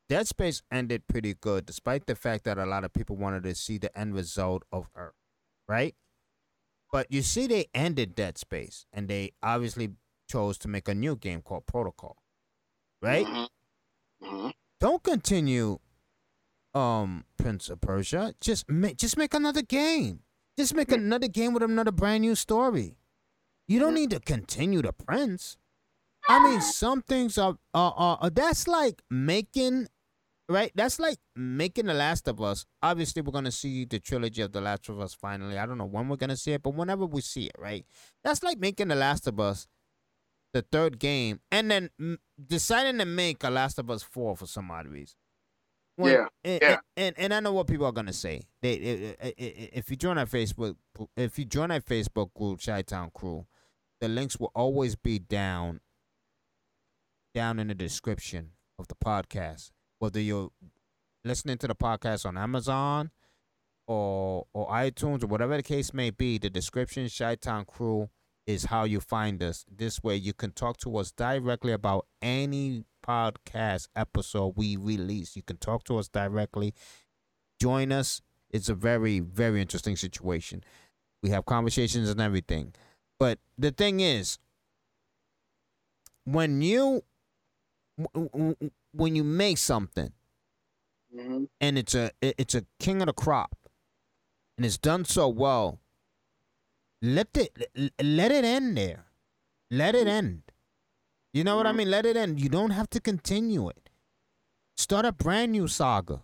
Dead 0.08 0.28
Space 0.28 0.62
ended 0.70 1.08
pretty 1.08 1.34
good, 1.34 1.66
despite 1.66 2.06
the 2.06 2.14
fact 2.14 2.44
that 2.44 2.58
a 2.58 2.66
lot 2.66 2.84
of 2.84 2.92
people 2.92 3.16
wanted 3.16 3.42
to 3.42 3.54
see 3.54 3.76
the 3.76 3.96
end 3.98 4.14
result 4.14 4.62
of 4.70 4.88
Earth, 4.94 5.14
right? 5.68 5.94
But 6.92 7.08
you 7.10 7.22
see, 7.22 7.48
they 7.48 7.66
ended 7.74 8.14
Dead 8.14 8.38
Space, 8.38 8.86
and 8.92 9.08
they 9.08 9.32
obviously 9.42 9.90
chose 10.30 10.58
to 10.58 10.68
make 10.68 10.88
a 10.88 10.94
new 10.94 11.16
game 11.16 11.42
called 11.42 11.66
Protocol, 11.66 12.16
right? 13.02 13.26
Mm-hmm. 13.26 14.26
Mm-hmm. 14.26 14.48
Don't 14.80 15.02
continue, 15.02 15.78
um, 16.72 17.24
Prince 17.36 17.68
of 17.68 17.80
Persia. 17.80 18.34
Just 18.40 18.70
make, 18.70 18.98
just 18.98 19.16
make 19.16 19.34
another 19.34 19.62
game. 19.62 20.20
Just 20.56 20.74
make 20.74 20.88
mm-hmm. 20.88 21.04
another 21.04 21.28
game 21.28 21.52
with 21.52 21.64
another 21.64 21.92
brand 21.92 22.22
new 22.22 22.34
story. 22.34 22.96
You 23.66 23.80
don't 23.80 23.94
need 23.94 24.10
to 24.10 24.20
continue 24.20 24.82
the 24.82 24.92
Prince. 24.92 25.58
I 26.28 26.38
mean, 26.42 26.60
some 26.60 27.02
things 27.02 27.38
are, 27.38 27.56
are, 27.72 28.18
are, 28.20 28.30
that's 28.30 28.66
like 28.66 29.02
making, 29.10 29.88
right? 30.48 30.72
That's 30.74 30.98
like 30.98 31.18
making 31.36 31.86
The 31.86 31.94
Last 31.94 32.26
of 32.28 32.40
Us. 32.40 32.66
Obviously, 32.82 33.22
we're 33.22 33.32
going 33.32 33.44
to 33.44 33.52
see 33.52 33.84
the 33.84 34.00
trilogy 34.00 34.42
of 34.42 34.52
The 34.52 34.60
Last 34.60 34.88
of 34.88 35.00
Us 35.00 35.14
finally. 35.14 35.56
I 35.58 35.66
don't 35.66 35.78
know 35.78 35.84
when 35.86 36.08
we're 36.08 36.16
going 36.16 36.30
to 36.30 36.36
see 36.36 36.52
it, 36.52 36.62
but 36.62 36.74
whenever 36.74 37.06
we 37.06 37.20
see 37.20 37.46
it, 37.46 37.56
right? 37.58 37.84
That's 38.24 38.42
like 38.42 38.58
making 38.58 38.88
The 38.88 38.96
Last 38.96 39.26
of 39.26 39.38
Us 39.38 39.68
the 40.56 40.62
third 40.62 40.98
game 40.98 41.40
and 41.52 41.70
then 41.70 41.90
deciding 42.44 42.98
to 42.98 43.04
make 43.04 43.44
a 43.44 43.50
Last 43.50 43.78
of 43.78 43.90
Us 43.90 44.02
4 44.02 44.36
for 44.36 44.46
some 44.46 44.70
odd 44.70 44.86
reason. 44.86 45.16
When, 45.96 46.12
yeah, 46.12 46.26
and, 46.44 46.58
yeah. 46.62 46.68
And, 46.68 46.80
and, 46.96 47.14
and 47.18 47.34
I 47.34 47.40
know 47.40 47.52
what 47.52 47.66
people 47.66 47.86
are 47.86 47.92
gonna 47.92 48.12
say. 48.12 48.42
They 48.60 48.74
if 49.22 49.90
you 49.90 49.96
join 49.96 50.18
our 50.18 50.26
Facebook, 50.26 50.76
if 51.16 51.38
you 51.38 51.46
join 51.46 51.70
our 51.70 51.80
Facebook 51.80 52.34
group, 52.34 52.60
Chi 52.62 52.82
Town 52.82 53.10
Crew, 53.14 53.46
the 54.00 54.08
links 54.08 54.38
will 54.38 54.52
always 54.54 54.94
be 54.94 55.18
down 55.18 55.80
down 57.36 57.58
in 57.58 57.68
the 57.68 57.74
description 57.74 58.52
of 58.78 58.88
the 58.88 58.94
podcast. 58.94 59.70
Whether 59.98 60.20
you're 60.20 60.48
listening 61.22 61.58
to 61.58 61.68
the 61.68 61.74
podcast 61.74 62.24
on 62.24 62.38
Amazon 62.38 63.10
or 63.86 64.46
or 64.54 64.66
iTunes 64.68 65.22
or 65.22 65.26
whatever 65.26 65.54
the 65.54 65.62
case 65.62 65.92
may 65.92 66.08
be, 66.08 66.38
the 66.38 66.48
description 66.48 67.06
Town 67.42 67.66
Crew 67.66 68.08
is 68.46 68.64
how 68.64 68.84
you 68.84 69.00
find 69.00 69.42
us. 69.42 69.66
This 69.70 70.02
way 70.02 70.16
you 70.16 70.32
can 70.32 70.52
talk 70.52 70.78
to 70.78 70.96
us 70.96 71.12
directly 71.12 71.72
about 71.72 72.06
any 72.22 72.84
podcast 73.06 73.88
episode 73.94 74.54
we 74.56 74.78
release. 74.78 75.36
You 75.36 75.42
can 75.42 75.58
talk 75.58 75.84
to 75.84 75.98
us 75.98 76.08
directly. 76.08 76.72
Join 77.60 77.92
us. 77.92 78.22
It's 78.48 78.70
a 78.70 78.74
very, 78.74 79.20
very 79.20 79.60
interesting 79.60 79.96
situation. 79.96 80.64
We 81.22 81.28
have 81.30 81.44
conversations 81.44 82.08
and 82.08 82.20
everything. 82.20 82.72
But 83.20 83.40
the 83.58 83.72
thing 83.72 84.00
is, 84.00 84.38
when 86.24 86.62
you 86.62 87.02
when 88.92 89.16
you 89.16 89.24
make 89.24 89.58
something 89.58 90.12
mm-hmm. 91.14 91.44
and 91.60 91.78
it's 91.78 91.94
a 91.94 92.10
it's 92.20 92.54
a 92.54 92.64
king 92.78 93.00
of 93.00 93.06
the 93.06 93.12
crop 93.12 93.56
and 94.56 94.66
it's 94.66 94.78
done 94.78 95.04
so 95.04 95.28
well 95.28 95.80
let 97.02 97.28
it 97.36 97.70
let 98.02 98.32
it 98.32 98.44
end 98.44 98.76
there. 98.76 99.04
Let 99.70 99.94
it 99.94 100.06
end. 100.06 100.42
You 101.32 101.44
know 101.44 101.56
what 101.56 101.66
i 101.66 101.70
mm-hmm. 101.70 101.78
mean? 101.78 101.90
Let 101.90 102.06
it 102.06 102.16
end. 102.16 102.40
You 102.40 102.48
don't 102.48 102.70
have 102.70 102.88
to 102.90 103.00
continue 103.00 103.68
it. 103.68 103.90
Start 104.76 105.04
a 105.04 105.12
brand 105.12 105.52
new 105.52 105.68
saga 105.68 106.22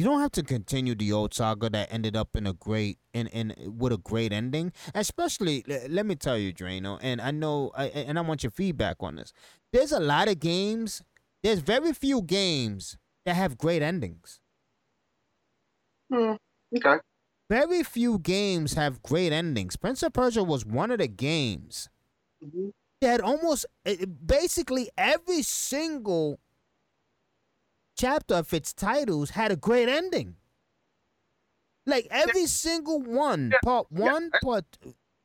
you 0.00 0.06
don't 0.06 0.20
have 0.22 0.32
to 0.32 0.42
continue 0.42 0.94
the 0.94 1.12
old 1.12 1.34
saga 1.34 1.68
that 1.68 1.92
ended 1.92 2.16
up 2.16 2.34
in 2.34 2.46
a 2.46 2.54
great 2.54 2.98
in 3.12 3.26
in 3.26 3.54
with 3.78 3.92
a 3.92 3.98
great 3.98 4.32
ending. 4.32 4.72
Especially, 4.94 5.62
let 5.90 6.06
me 6.06 6.14
tell 6.14 6.38
you, 6.38 6.54
Drano, 6.54 6.98
and 7.02 7.20
I 7.20 7.32
know, 7.32 7.70
I, 7.76 7.88
and 7.88 8.18
I 8.18 8.22
want 8.22 8.42
your 8.42 8.50
feedback 8.50 8.96
on 9.00 9.16
this. 9.16 9.34
There's 9.74 9.92
a 9.92 10.00
lot 10.00 10.28
of 10.28 10.40
games. 10.40 11.02
There's 11.42 11.58
very 11.58 11.92
few 11.92 12.22
games 12.22 12.96
that 13.26 13.36
have 13.36 13.58
great 13.58 13.82
endings. 13.82 14.40
Hmm. 16.10 16.36
Okay. 16.74 16.96
Very 17.50 17.82
few 17.82 18.18
games 18.20 18.72
have 18.74 19.02
great 19.02 19.34
endings. 19.34 19.76
Prince 19.76 20.02
of 20.02 20.14
Persia 20.14 20.42
was 20.42 20.64
one 20.64 20.90
of 20.90 20.98
the 21.00 21.08
games 21.08 21.90
mm-hmm. 22.42 22.70
that 23.02 23.20
almost 23.20 23.66
eh, 23.84 24.06
basically 24.06 24.88
every 24.96 25.42
single 25.42 26.40
chapter 28.00 28.34
of 28.36 28.52
its 28.54 28.72
titles 28.72 29.30
had 29.30 29.52
a 29.52 29.56
great 29.56 29.88
ending. 29.88 30.36
Like 31.86 32.06
every 32.10 32.46
single 32.46 33.00
one, 33.00 33.52
part 33.62 33.90
one, 33.90 34.30
part 34.42 34.64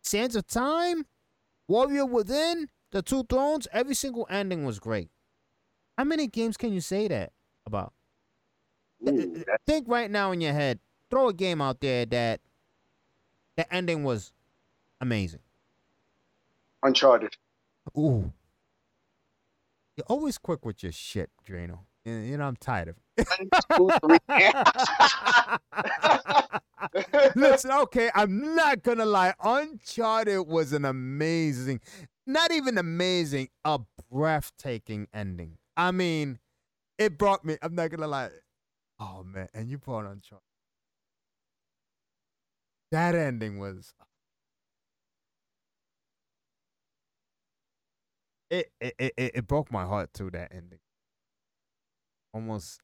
Sands 0.03 0.35
of 0.35 0.45
Time, 0.47 1.05
Warrior 1.67 2.05
Within, 2.05 2.69
The 2.91 3.01
Two 3.01 3.23
Thrones, 3.23 3.67
every 3.71 3.95
single 3.95 4.27
ending 4.29 4.65
was 4.65 4.79
great. 4.79 5.09
How 5.97 6.03
many 6.03 6.27
games 6.27 6.57
can 6.57 6.73
you 6.73 6.81
say 6.81 7.07
that 7.07 7.31
about? 7.65 7.93
Ooh, 9.07 9.43
Think 9.65 9.87
right 9.87 10.11
now 10.11 10.31
in 10.31 10.41
your 10.41 10.53
head. 10.53 10.79
Throw 11.09 11.29
a 11.29 11.33
game 11.33 11.61
out 11.61 11.79
there 11.79 12.05
that 12.07 12.41
the 13.55 13.73
ending 13.73 14.03
was 14.03 14.33
amazing. 14.99 15.41
Uncharted. 16.83 17.37
Ooh. 17.97 18.33
You're 19.95 20.05
always 20.07 20.37
quick 20.37 20.65
with 20.65 20.83
your 20.83 20.91
shit, 20.91 21.29
Drano. 21.47 21.79
You 22.05 22.37
know, 22.37 22.45
I'm 22.47 22.55
tired 22.57 22.89
of 22.89 22.97
it. 23.17 23.27
Listen, 27.35 27.71
okay, 27.71 28.09
I'm 28.13 28.55
not 28.55 28.83
gonna 28.83 29.05
lie. 29.05 29.33
Uncharted 29.43 30.47
was 30.47 30.73
an 30.73 30.85
amazing, 30.85 31.81
not 32.27 32.51
even 32.51 32.77
amazing, 32.77 33.49
a 33.65 33.79
breathtaking 34.11 35.07
ending. 35.13 35.57
I 35.77 35.91
mean, 35.91 36.39
it 36.97 37.17
brought 37.17 37.45
me. 37.45 37.57
I'm 37.61 37.75
not 37.75 37.89
gonna 37.91 38.07
lie. 38.07 38.29
Oh 38.99 39.23
man, 39.23 39.49
and 39.53 39.69
you 39.69 39.77
brought 39.77 40.05
Uncharted. 40.05 40.43
That 42.91 43.13
ending 43.15 43.59
was. 43.59 43.93
It 48.49 48.71
it, 48.79 48.95
it 48.99 49.13
it 49.17 49.47
broke 49.47 49.71
my 49.71 49.85
heart 49.85 50.13
too. 50.13 50.29
That 50.31 50.51
ending 50.53 50.79
almost 52.35 52.81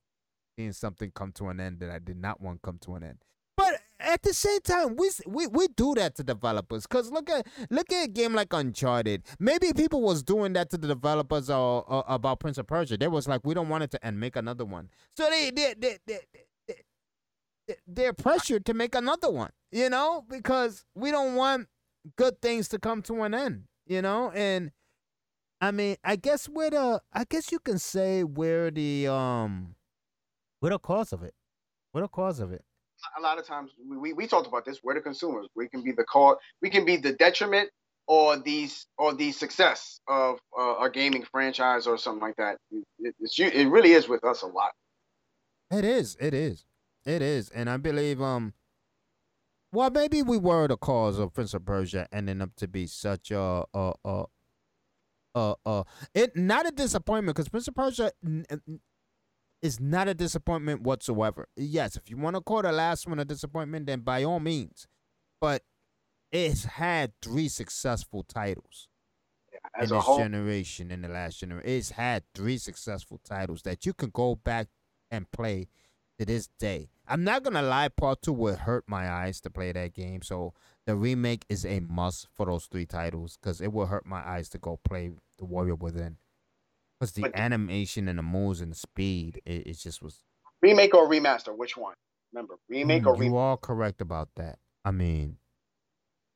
seeing 0.56 0.72
something 0.72 1.12
come 1.14 1.32
to 1.34 1.50
an 1.50 1.60
end 1.60 1.80
that 1.82 1.92
I 1.92 2.00
did 2.00 2.18
not 2.18 2.42
want 2.42 2.62
come 2.62 2.80
to 2.80 2.96
an 2.96 3.04
end. 3.04 3.18
But 3.58 3.80
at 4.00 4.24
the 4.24 4.34
same 4.34 4.62
time, 4.62 4.96
we 4.96 5.12
we, 5.28 5.46
we 5.48 5.68
do 5.68 5.94
that 5.96 6.16
to 6.16 6.24
developers. 6.24 6.88
Cause 6.88 7.12
look 7.12 7.30
at 7.30 7.46
look 7.70 7.92
at 7.92 8.06
a 8.06 8.08
game 8.08 8.34
like 8.34 8.54
Uncharted. 8.54 9.24
Maybe 9.40 9.74
people 9.74 10.02
was 10.02 10.24
doing 10.24 10.54
that 10.54 10.72
to 10.72 10.78
the 10.78 10.88
developers 10.88 11.50
or, 11.50 11.84
or 11.88 12.04
about 12.08 12.40
Prince 12.40 12.58
of 12.58 12.66
Persia. 12.66 12.98
They 12.98 13.08
was 13.08 13.28
like, 13.28 13.42
we 13.44 13.54
don't 13.54 13.70
want 13.70 13.84
it 13.84 13.92
to 13.92 14.06
end, 14.06 14.20
make 14.20 14.36
another 14.36 14.66
one. 14.66 14.90
So 15.16 15.30
they 15.30 15.52
they 15.52 15.76
they, 15.78 15.98
they, 16.08 16.20
they 17.68 17.76
they're 17.86 18.14
pressured 18.14 18.66
to 18.66 18.74
make 18.74 18.96
another 18.96 19.30
one. 19.30 19.52
You 19.72 19.90
know, 19.90 20.24
because 20.28 20.86
we 20.96 21.12
don't 21.12 21.36
want 21.36 21.68
good 22.16 22.42
things 22.42 22.68
to 22.70 22.80
come 22.80 23.02
to 23.04 23.22
an 23.24 23.34
end. 23.34 23.66
You 23.86 24.02
know, 24.02 24.32
and 24.32 24.72
I 25.62 25.70
mean, 25.70 25.96
I 26.04 26.16
guess 26.16 26.50
where 26.50 26.72
the 26.72 27.02
I 27.14 27.24
guess 27.24 27.52
you 27.52 27.60
can 27.60 27.78
say 27.78 28.24
where 28.24 28.72
the 28.72 29.08
um 29.08 29.76
where 30.60 30.72
the 30.72 30.80
cause 30.80 31.14
of 31.14 31.22
it. 31.22 31.36
Where 31.92 32.02
the 32.02 32.08
cause 32.08 32.40
of 32.40 32.52
it. 32.52 32.64
A 33.18 33.22
lot 33.22 33.38
of 33.38 33.46
times 33.46 33.72
we, 33.88 33.98
we, 33.98 34.14
we 34.14 34.28
talked 34.28 34.48
about 34.48 34.66
this. 34.66 34.80
We're 34.84 34.96
the 34.96 35.02
consumers. 35.02 35.48
We 35.56 35.70
can 35.70 35.84
be 35.84 35.92
the 35.92 36.04
cause. 36.04 36.38
We 36.62 36.72
can 36.72 36.84
be 36.84 36.98
the 36.98 37.14
detriment 37.14 37.70
or 38.08 38.38
these 38.38 38.88
or 38.98 39.14
the 39.14 39.32
success 39.32 40.00
of 40.08 40.40
uh, 40.60 40.78
a 40.78 40.90
gaming 40.90 41.26
franchise 41.32 41.86
or 41.86 41.98
something 41.98 42.22
like 42.22 42.38
that. 42.38 42.58
It, 42.72 43.16
it's 43.20 43.40
it 43.40 43.68
really 43.68 43.92
is 43.92 44.10
with 44.10 44.24
us 44.24 44.42
a 44.42 44.48
lot. 44.48 44.72
It 45.72 45.86
is. 45.86 46.18
It 46.20 46.34
is. 46.34 46.66
It 47.06 47.22
is, 47.22 47.50
and 47.50 47.70
I 47.70 47.78
believe 47.78 48.20
um. 48.20 48.54
Well, 49.74 49.90
maybe 49.90 50.22
we 50.22 50.38
were 50.38 50.68
the 50.68 50.76
cause 50.76 51.18
of 51.18 51.34
Prince 51.34 51.54
of 51.54 51.66
Persia 51.66 52.08
ending 52.12 52.42
up 52.42 52.56
to 52.58 52.68
be 52.68 52.88
such 52.88 53.32
a 53.32 53.64
a 53.74 53.94
a 54.04 54.26
uh 55.36 55.56
uh 55.66 55.84
it 56.14 56.36
not 56.36 56.68
a 56.68 56.72
disappointment 56.72 57.36
because 57.36 57.50
Prince 57.50 57.68
of 57.68 57.76
Persia 57.76 58.12
n- 58.26 58.46
n- 58.50 58.80
is 59.62 59.80
not 59.80 60.08
a 60.08 60.14
disappointment 60.14 60.82
whatsoever. 60.82 61.48
Yes, 61.56 61.96
if 61.96 62.10
you 62.10 62.18
want 62.18 62.36
to 62.36 62.42
call 62.42 62.62
the 62.64 62.72
last 62.72 63.08
one 63.08 63.20
a 63.20 63.26
disappointment, 63.26 63.86
then 63.88 64.02
by 64.02 64.24
all 64.24 64.40
means. 64.40 64.88
But 65.40 65.64
it's 66.32 66.66
had 66.66 67.14
three 67.22 67.48
successful 67.50 68.24
titles 68.24 68.90
As 69.74 69.90
in 69.90 69.90
this 69.90 70.02
whole, 70.02 70.18
generation, 70.18 70.92
in 70.92 71.02
the 71.02 71.08
last 71.08 71.40
generation. 71.40 71.70
It's 71.70 71.92
had 71.92 72.24
three 72.34 72.58
successful 72.58 73.20
titles 73.24 73.62
that 73.64 73.86
you 73.86 73.94
can 73.94 74.10
go 74.12 74.36
back 74.36 74.68
and 75.10 75.30
play 75.32 75.68
to 76.20 76.26
this 76.26 76.48
day. 76.60 76.90
I'm 77.08 77.24
not 77.24 77.44
gonna 77.44 77.62
lie, 77.62 77.90
part 77.90 78.22
two 78.22 78.34
would 78.34 78.60
hurt 78.60 78.86
my 78.88 79.10
eyes 79.10 79.42
to 79.42 79.50
play 79.50 79.72
that 79.72 79.94
game. 79.94 80.22
So 80.22 80.54
the 80.92 80.98
remake 80.98 81.46
is 81.48 81.66
a 81.66 81.80
must 81.80 82.28
for 82.36 82.46
those 82.46 82.66
three 82.66 82.86
titles 82.86 83.38
because 83.38 83.62
it 83.62 83.72
will 83.72 83.86
hurt 83.86 84.06
my 84.06 84.20
eyes 84.28 84.50
to 84.50 84.58
go 84.58 84.78
play 84.84 85.12
The 85.38 85.46
Warrior 85.46 85.76
Within. 85.76 86.18
Because 87.00 87.14
the 87.14 87.22
But- 87.24 87.36
animation 87.36 88.08
and 88.10 88.20
the 88.20 88.24
moves 88.24 88.60
and 88.62 88.72
the 88.72 88.76
speed, 88.76 89.42
it, 89.46 89.68
it 89.68 89.74
just 89.78 90.02
was. 90.02 90.24
remake 90.62 90.94
or 90.94 91.08
remaster, 91.08 91.56
which 91.58 91.78
one? 91.78 91.96
Remember, 92.34 92.56
remake 92.70 93.06
or 93.08 93.16
Mm, 93.16 93.20
re- 93.20 93.26
you 93.28 93.38
are 93.38 93.58
correct 93.58 94.02
about 94.02 94.30
that. 94.36 94.60
I 94.86 94.92
mean, 94.92 95.38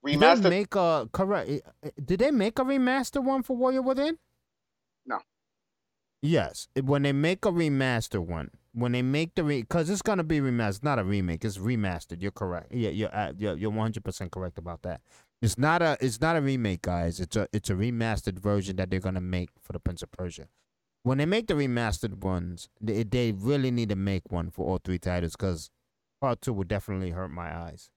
did 0.05 0.19
remaster? 0.19 0.43
they 0.43 0.49
make 0.49 0.75
a 0.75 1.09
correct? 1.11 1.49
eh, 1.49 1.59
eh, 1.83 1.89
Did 2.03 2.19
they 2.21 2.31
make 2.31 2.57
a 2.59 2.63
remaster 2.63 3.21
one 3.23 3.43
for 3.43 3.55
Warrior 3.57 3.81
Within? 3.81 4.17
No. 5.05 5.19
Yes, 6.21 6.67
when 6.81 7.03
they 7.03 7.11
make 7.13 7.45
a 7.45 7.51
remaster 7.51 8.19
one, 8.19 8.51
when 8.75 8.91
they 8.91 9.01
make 9.01 9.35
the 9.35 9.43
re, 9.43 9.61
because 9.61 9.89
it's 9.89 10.01
gonna 10.01 10.23
be 10.23 10.39
remastered, 10.39 10.83
not 10.83 10.99
a 10.99 11.03
remake, 11.03 11.45
it's 11.45 11.57
remastered. 11.57 12.21
You're 12.21 12.31
correct. 12.31 12.71
Yeah, 12.71 12.89
you're 12.89 13.15
uh, 13.15 13.31
you're 13.37 13.55
you're 13.55 13.69
100 13.69 14.03
percent 14.03 14.31
correct 14.31 14.57
about 14.57 14.81
that. 14.83 15.01
It's 15.41 15.57
not 15.57 15.81
a 15.81 15.97
it's 16.01 16.19
not 16.19 16.35
a 16.35 16.41
remake, 16.41 16.81
guys. 16.81 17.19
It's 17.19 17.35
a 17.37 17.47
it's 17.53 17.69
a 17.69 17.73
remastered 17.73 18.37
version 18.37 18.75
that 18.75 18.89
they're 18.89 18.99
gonna 18.99 19.21
make 19.21 19.49
for 19.61 19.73
the 19.73 19.79
Prince 19.79 20.03
of 20.03 20.11
Persia. 20.11 20.47
When 21.03 21.19
they 21.19 21.25
make 21.25 21.47
the 21.47 21.53
remastered 21.53 22.21
ones, 22.21 22.67
they 22.81 23.03
they 23.03 23.31
really 23.31 23.71
need 23.71 23.89
to 23.89 23.95
make 23.95 24.29
one 24.29 24.49
for 24.49 24.65
all 24.65 24.79
three 24.83 24.99
titles 24.99 25.37
because 25.37 25.69
part 26.19 26.41
two 26.41 26.53
would 26.53 26.67
definitely 26.67 27.11
hurt 27.11 27.29
my 27.29 27.55
eyes. 27.55 27.89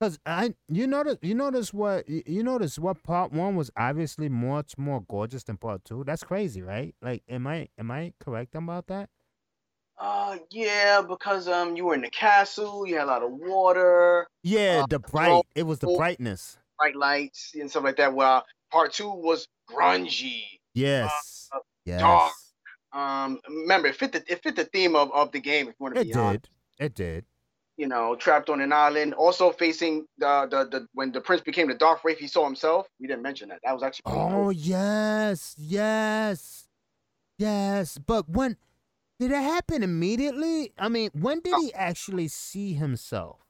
Cause 0.00 0.18
I, 0.24 0.54
you 0.68 0.86
notice, 0.86 1.16
you 1.22 1.34
notice 1.34 1.74
what 1.74 2.08
you 2.08 2.22
you 2.26 2.42
notice 2.44 2.78
what 2.78 3.02
part 3.02 3.32
one 3.32 3.56
was 3.56 3.70
obviously 3.76 4.28
much 4.28 4.76
more 4.76 5.00
gorgeous 5.08 5.42
than 5.42 5.56
part 5.56 5.84
two. 5.84 6.04
That's 6.04 6.22
crazy, 6.22 6.62
right? 6.62 6.94
Like, 7.00 7.22
am 7.28 7.46
I 7.46 7.68
am 7.78 7.90
I 7.90 8.12
correct 8.20 8.54
about 8.54 8.86
that? 8.88 9.08
Uh, 10.00 10.38
yeah, 10.50 11.02
because 11.02 11.48
um, 11.48 11.76
you 11.76 11.84
were 11.86 11.94
in 11.94 12.02
the 12.02 12.10
castle, 12.10 12.86
you 12.86 12.94
had 12.96 13.04
a 13.04 13.06
lot 13.06 13.22
of 13.22 13.32
water, 13.32 14.26
Yeah, 14.44 14.82
Uh, 14.84 14.86
the 14.86 14.98
bright. 15.00 15.44
It 15.54 15.64
was 15.64 15.80
the 15.80 15.88
brightness. 15.88 16.56
bright 16.78 16.94
lights, 16.96 17.52
and 17.54 17.68
stuff 17.70 17.82
like 17.84 17.96
that. 17.96 18.12
While 18.14 18.44
part 18.70 18.92
two 18.92 19.10
was 19.10 19.46
grungy. 19.68 20.42
Yes, 20.74 21.48
uh, 21.52 21.58
yes, 21.84 22.00
dark. 22.00 22.32
Um, 22.92 23.40
remember, 23.48 23.88
it 23.88 23.96
fit 23.96 24.12
the 24.12 24.22
it 24.30 24.42
fit 24.42 24.54
the 24.54 24.64
theme 24.64 24.94
of, 24.94 25.10
of 25.12 25.32
the 25.32 25.40
game. 25.40 25.66
If 25.68 25.74
you 25.78 25.82
want 25.84 25.94
to 25.96 26.00
it 26.00 26.04
be 26.04 26.14
honest, 26.14 26.42
did. 26.78 26.84
It 26.84 26.94
did. 26.94 27.24
you 27.76 27.88
know, 27.88 28.14
trapped 28.14 28.48
on 28.48 28.60
an 28.60 28.72
island, 28.72 29.14
also 29.14 29.50
facing 29.50 30.06
the 30.18 30.46
the, 30.48 30.64
the 30.78 30.86
when 30.94 31.10
the 31.10 31.20
prince 31.20 31.42
became 31.42 31.66
the 31.66 31.74
Dark 31.74 32.04
Wraith, 32.04 32.18
he 32.18 32.28
saw 32.28 32.44
himself. 32.44 32.86
We 33.00 33.08
didn't 33.08 33.22
mention 33.22 33.48
that. 33.48 33.58
That 33.64 33.74
was 33.74 33.82
actually 33.82 34.02
Oh 34.06 34.30
cool. 34.30 34.52
yes, 34.52 35.56
yes, 35.58 36.68
yes. 37.36 37.98
But 37.98 38.28
when 38.28 38.56
did 39.18 39.30
it 39.32 39.42
happen? 39.42 39.82
Immediately? 39.82 40.72
I 40.78 40.88
mean, 40.88 41.10
when 41.12 41.40
did 41.40 41.56
he 41.56 41.72
actually 41.74 42.28
see 42.28 42.74
himself? 42.74 43.40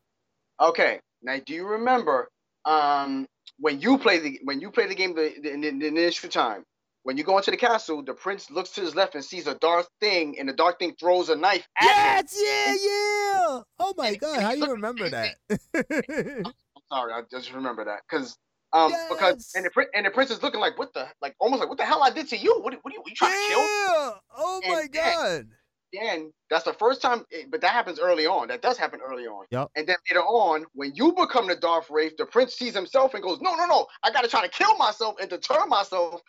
Okay, 0.60 1.00
now 1.22 1.38
do 1.44 1.54
you 1.54 1.66
remember 1.66 2.28
um 2.64 3.26
when 3.58 3.80
you 3.80 3.98
play 3.98 4.18
the 4.18 4.40
when 4.44 4.60
you 4.60 4.70
play 4.70 4.86
the 4.86 4.94
game 4.94 5.14
the, 5.14 5.34
the, 5.40 5.50
the, 5.50 5.78
the 5.78 5.86
initial 5.86 6.28
time? 6.28 6.64
When 7.04 7.16
you 7.16 7.24
go 7.24 7.38
into 7.38 7.50
the 7.50 7.56
castle, 7.56 8.02
the 8.04 8.12
prince 8.12 8.50
looks 8.50 8.70
to 8.70 8.82
his 8.82 8.94
left 8.94 9.14
and 9.14 9.24
sees 9.24 9.46
a 9.46 9.54
dark 9.54 9.86
thing, 10.00 10.38
and 10.38 10.48
the 10.48 10.52
dark 10.52 10.78
thing 10.78 10.94
throws 10.98 11.28
a 11.30 11.36
knife 11.36 11.66
at 11.80 11.96
him. 11.96 12.04
Yes, 12.04 12.36
yeah, 12.36 12.74
yeah. 12.74 13.60
Oh 13.78 13.94
my 13.96 14.14
God, 14.16 14.42
how 14.42 14.52
you 14.52 14.70
remember 14.72 15.08
that? 15.08 15.36
I'm 16.44 16.52
sorry, 16.90 17.12
I 17.12 17.22
just 17.30 17.52
remember 17.52 17.84
that 17.84 18.00
because 18.10 18.36
um 18.72 18.92
because 19.08 19.52
and 19.54 19.64
the 19.64 19.86
and 19.94 20.04
the 20.04 20.10
prince 20.10 20.30
is 20.30 20.42
looking 20.42 20.60
like 20.60 20.78
what 20.78 20.92
the 20.92 21.08
like 21.22 21.34
almost 21.38 21.60
like 21.60 21.68
what 21.68 21.78
the 21.78 21.84
hell 21.84 22.02
I 22.02 22.10
did 22.10 22.28
to 22.28 22.36
you? 22.36 22.60
What 22.60 22.74
what 22.82 22.92
are 22.92 22.94
you, 22.94 23.00
what 23.00 23.08
you 23.10 23.14
trying 23.16 23.32
to 23.32 23.46
kill? 23.46 23.60
yeah. 23.60 24.14
Oh 24.36 24.60
And 24.64 24.74
my 24.74 24.86
God. 24.88 25.46
Then 25.92 26.32
that's 26.50 26.64
the 26.64 26.74
first 26.74 27.00
time, 27.00 27.24
eh, 27.32 27.44
but 27.48 27.60
that 27.62 27.70
happens 27.70 27.98
early 27.98 28.26
on. 28.26 28.48
That 28.48 28.60
does 28.60 28.76
happen 28.76 29.00
early 29.00 29.26
on. 29.26 29.46
Yup. 29.50 29.70
And 29.74 29.86
then 29.86 29.96
later 30.10 30.22
on, 30.22 30.66
when 30.74 30.94
you 30.94 31.12
become 31.12 31.48
the 31.48 31.56
Dark 31.56 31.88
Wraith, 31.88 32.16
the 32.18 32.26
prince 32.26 32.54
sees 32.54 32.74
himself 32.74 33.14
and 33.14 33.22
goes, 33.22 33.40
"No, 33.40 33.54
no, 33.54 33.64
no! 33.66 33.86
I 34.02 34.10
got 34.10 34.22
to 34.22 34.28
try 34.28 34.42
to 34.42 34.48
kill 34.50 34.76
myself 34.76 35.16
and 35.20 35.30
deter 35.30 35.66
myself 35.66 36.20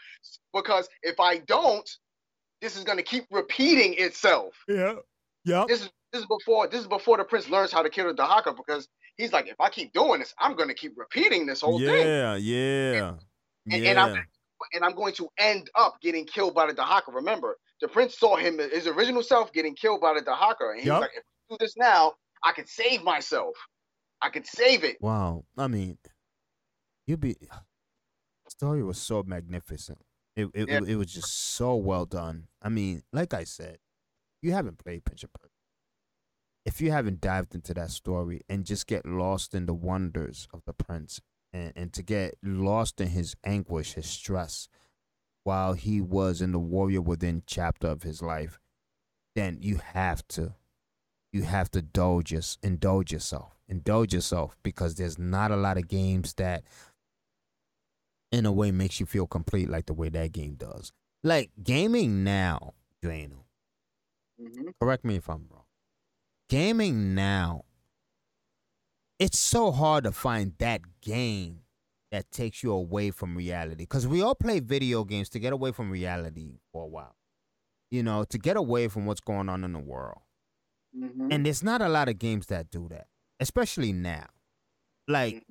because 0.53 0.87
if 1.03 1.19
I 1.19 1.39
don't, 1.39 1.89
this 2.61 2.77
is 2.77 2.83
going 2.85 2.97
to 2.97 3.03
keep 3.03 3.25
repeating 3.31 3.95
itself." 3.97 4.55
Yeah. 4.67 4.95
Yeah. 5.43 5.65
This 5.67 5.81
is 5.81 5.89
this 6.11 6.21
is 6.21 6.27
before 6.27 6.67
this 6.67 6.81
is 6.81 6.87
before 6.87 7.17
the 7.17 7.23
prince 7.23 7.49
learns 7.49 7.71
how 7.71 7.81
to 7.81 7.89
kill 7.89 8.07
the 8.07 8.13
Dahaka 8.13 8.55
because 8.55 8.87
he's 9.17 9.33
like, 9.33 9.47
if 9.47 9.59
I 9.59 9.69
keep 9.69 9.93
doing 9.93 10.19
this, 10.19 10.33
I'm 10.39 10.55
going 10.55 10.69
to 10.69 10.75
keep 10.75 10.93
repeating 10.97 11.45
this 11.45 11.61
whole 11.61 11.79
thing, 11.79 12.07
Yeah, 12.07 12.35
yeah. 12.35 13.09
and, 13.71 13.83
Yeah. 13.83 13.89
and 13.89 13.99
I'm 13.99 14.25
and 14.73 14.83
I'm 14.83 14.95
going 14.95 15.13
to 15.15 15.29
end 15.37 15.69
up 15.75 15.99
getting 16.01 16.25
killed 16.25 16.53
by 16.53 16.67
the 16.67 16.73
Dahaka. 16.73 17.13
Remember, 17.13 17.57
the 17.81 17.87
prince 17.87 18.17
saw 18.17 18.35
him 18.35 18.57
his 18.59 18.87
original 18.87 19.23
self 19.23 19.51
getting 19.53 19.75
killed 19.75 20.01
by 20.01 20.13
the 20.13 20.21
Dahaka, 20.21 20.71
and 20.71 20.77
he's 20.79 20.87
Yup. 20.87 21.01
like, 21.01 21.11
if 21.15 21.23
I 21.23 21.53
do 21.53 21.57
this 21.59 21.75
now, 21.77 22.13
I 22.43 22.51
could 22.51 22.67
save 22.67 23.03
myself. 23.03 23.55
I 24.21 24.29
could 24.29 24.45
save 24.45 24.83
it. 24.83 24.97
Wow. 25.01 25.45
I 25.57 25.67
mean, 25.67 25.97
you'd 27.07 27.19
be. 27.21 27.35
Story 28.49 28.83
was 28.83 28.97
so 28.97 29.23
magnificent. 29.23 29.99
It 30.35 30.49
it, 30.53 30.69
Yeah. 30.69 30.81
it 30.85 30.95
was 30.95 31.13
just 31.13 31.31
so 31.55 31.75
well 31.75 32.05
done. 32.05 32.47
I 32.61 32.69
mean, 32.69 33.03
like 33.13 33.33
I 33.33 33.43
said, 33.43 33.77
you 34.41 34.51
haven't 34.53 34.79
played 34.79 35.05
Prince 35.05 35.23
of 35.23 35.33
Persia. 35.33 35.53
If 36.65 36.81
you 36.81 36.91
haven't 36.91 37.21
dived 37.21 37.55
into 37.55 37.73
that 37.75 37.91
story 37.91 38.41
and 38.49 38.65
just 38.65 38.87
get 38.87 39.05
lost 39.05 39.55
in 39.55 39.65
the 39.65 39.73
wonders 39.73 40.47
of 40.53 40.63
the 40.65 40.73
prince 40.73 41.21
and, 41.53 41.73
and 41.75 41.93
to 41.93 42.03
get 42.03 42.35
lost 42.43 42.99
in 43.01 43.07
his 43.09 43.35
anguish, 43.43 43.93
his 43.93 44.05
stress, 44.07 44.67
while 45.49 45.73
he 45.73 45.99
was 45.99 46.43
in 46.43 46.51
the 46.51 46.59
warrior 46.59 47.01
within 47.01 47.41
chapter 47.47 47.87
of 47.87 48.03
his 48.03 48.21
life, 48.21 48.59
then 49.35 49.57
you 49.59 49.77
have 49.77 50.21
to 50.27 50.53
you 51.33 51.41
have 51.41 51.71
to 51.71 51.79
indulge, 51.79 52.31
indulge 52.61 53.11
yourself. 53.11 53.55
Indulge 53.67 54.13
yourself 54.13 54.55
because 54.61 54.93
there's 54.93 55.17
not 55.17 55.49
a 55.49 55.55
lot 55.55 55.77
of 55.79 55.87
games 55.87 56.35
that, 56.35 56.63
in 58.31 58.45
a 58.45 58.51
way, 58.51 58.69
makes 58.71 58.99
you 58.99 59.07
feel 59.07 59.25
complete 59.25 59.69
like 59.71 59.87
the 59.87 59.93
way 59.95 60.09
that 60.09 60.31
game 60.33 60.53
does. 60.53 60.91
Like 61.23 61.49
gaming 61.63 62.23
now, 62.23 62.75
Drano. 63.03 63.45
Mhm. 64.39 64.73
Correct 64.79 65.03
me 65.03 65.15
if 65.15 65.27
I'm 65.29 65.47
wrong. 65.49 65.65
Gaming 66.47 67.15
now, 67.15 67.65
it's 69.17 69.39
so 69.39 69.71
hard 69.71 70.03
to 70.03 70.11
find 70.11 70.53
that 70.59 70.81
game 71.01 71.61
that 72.11 72.31
takes 72.31 72.63
you 72.63 72.71
away 72.71 73.11
from 73.11 73.35
reality. 73.37 73.83
Because 73.83 74.07
we 74.07 74.21
all 74.21 74.35
play 74.35 74.59
video 74.59 75.03
games 75.03 75.29
to 75.29 75.39
get 75.39 75.53
away 75.53 75.71
from 75.71 75.91
reality 75.91 76.59
for 76.71 76.83
a 76.83 76.87
while. 76.87 77.15
You 77.91 78.03
know, 78.03 78.23
to 78.25 78.37
get 78.37 78.57
away 78.57 78.87
from 78.87 79.05
what's 79.05 79.21
going 79.21 79.49
on 79.49 79.63
in 79.63 79.73
the 79.73 79.79
world. 79.79 80.21
Mhm. 80.95 81.31
And 81.31 81.45
there's 81.45 81.63
not 81.63 81.81
a 81.81 81.89
lot 81.89 82.09
of 82.09 82.17
games 82.19 82.47
that 82.47 82.71
do 82.71 82.87
that, 82.89 83.07
especially 83.39 83.93
now. 83.93 84.27
Like, 85.07 85.45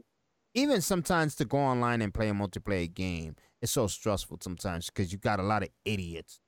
even 0.54 0.82
sometimes 0.82 1.34
to 1.36 1.44
go 1.44 1.58
online 1.58 2.02
and 2.02 2.14
play 2.14 2.28
a 2.28 2.32
multiplayer 2.34 2.92
game, 2.92 3.36
it's 3.62 3.72
so 3.72 3.86
stressful 3.86 4.38
sometimes 4.42 4.86
because 4.86 5.12
you 5.12 5.18
got 5.18 5.40
a 5.40 5.44
lot 5.44 5.62
of 5.62 5.70
idiots 5.84 6.40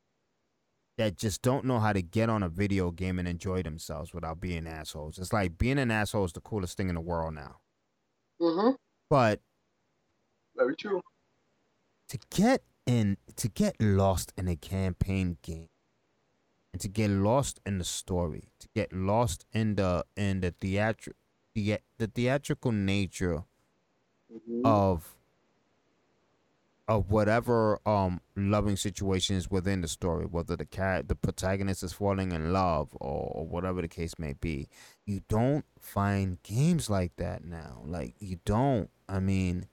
that 0.99 1.17
just 1.17 1.43
don't 1.43 1.65
know 1.65 1.79
how 1.81 1.93
to 1.93 2.03
get 2.03 2.29
on 2.29 2.43
a 2.43 2.49
video 2.49 2.91
game 2.91 3.19
and 3.19 3.27
enjoy 3.27 3.63
themselves 3.63 4.13
without 4.13 4.41
being 4.41 4.67
assholes. 4.67 5.19
It's 5.19 5.33
like 5.33 5.57
being 5.59 5.79
an 5.79 5.91
asshole 5.91 6.25
is 6.27 6.33
the 6.33 6.41
coolest 6.41 6.77
thing 6.77 6.89
in 6.89 6.95
the 6.95 7.01
world 7.01 7.35
now. 7.35 7.61
Mhm. 8.41 8.77
But 9.09 9.43
Very 10.61 10.77
true. 10.77 11.01
to 12.09 12.19
get 12.31 12.63
in, 12.87 13.17
to 13.37 13.49
get 13.49 13.75
lost 13.81 14.33
in 14.37 14.47
a 14.49 14.57
campaign 14.57 15.39
game, 15.43 15.69
and 16.73 16.81
to 16.83 16.89
get 16.89 17.11
lost 17.11 17.61
in 17.65 17.79
the 17.79 17.85
story, 17.85 18.51
to 18.59 18.69
get 18.75 18.93
lost 18.93 19.47
in 19.53 19.77
the 19.77 20.05
in 20.17 20.41
the 20.41 20.53
theatri- 20.61 21.15
the, 21.55 21.79
the 21.99 22.07
theatrical 22.09 22.73
nature 22.73 23.45
Mhm. 24.33 24.63
of 24.65 25.17
of 26.89 27.11
whatever 27.11 27.79
um 27.89 28.21
loving 28.37 28.77
situation 28.77 29.37
is 29.37 29.51
within 29.51 29.81
the 29.81 29.89
story, 29.89 30.27
whether 30.27 30.57
the 30.57 30.65
cat 30.67 31.09
the 31.09 31.15
protagonist 31.15 31.83
is 31.85 31.93
falling 31.93 32.33
in 32.33 32.53
love 32.53 32.89
or, 33.01 33.31
or 33.35 33.47
whatever 33.47 33.81
the 33.81 33.89
case 33.89 34.19
may 34.19 34.33
be. 34.35 34.69
You 35.07 35.23
don't 35.29 35.65
find 35.79 36.43
games 36.43 36.91
like 36.91 37.15
that 37.17 37.45
now. 37.45 37.83
Like 37.85 38.15
you 38.19 38.41
don't. 38.45 38.91
I 39.09 39.21
mean, 39.21 39.67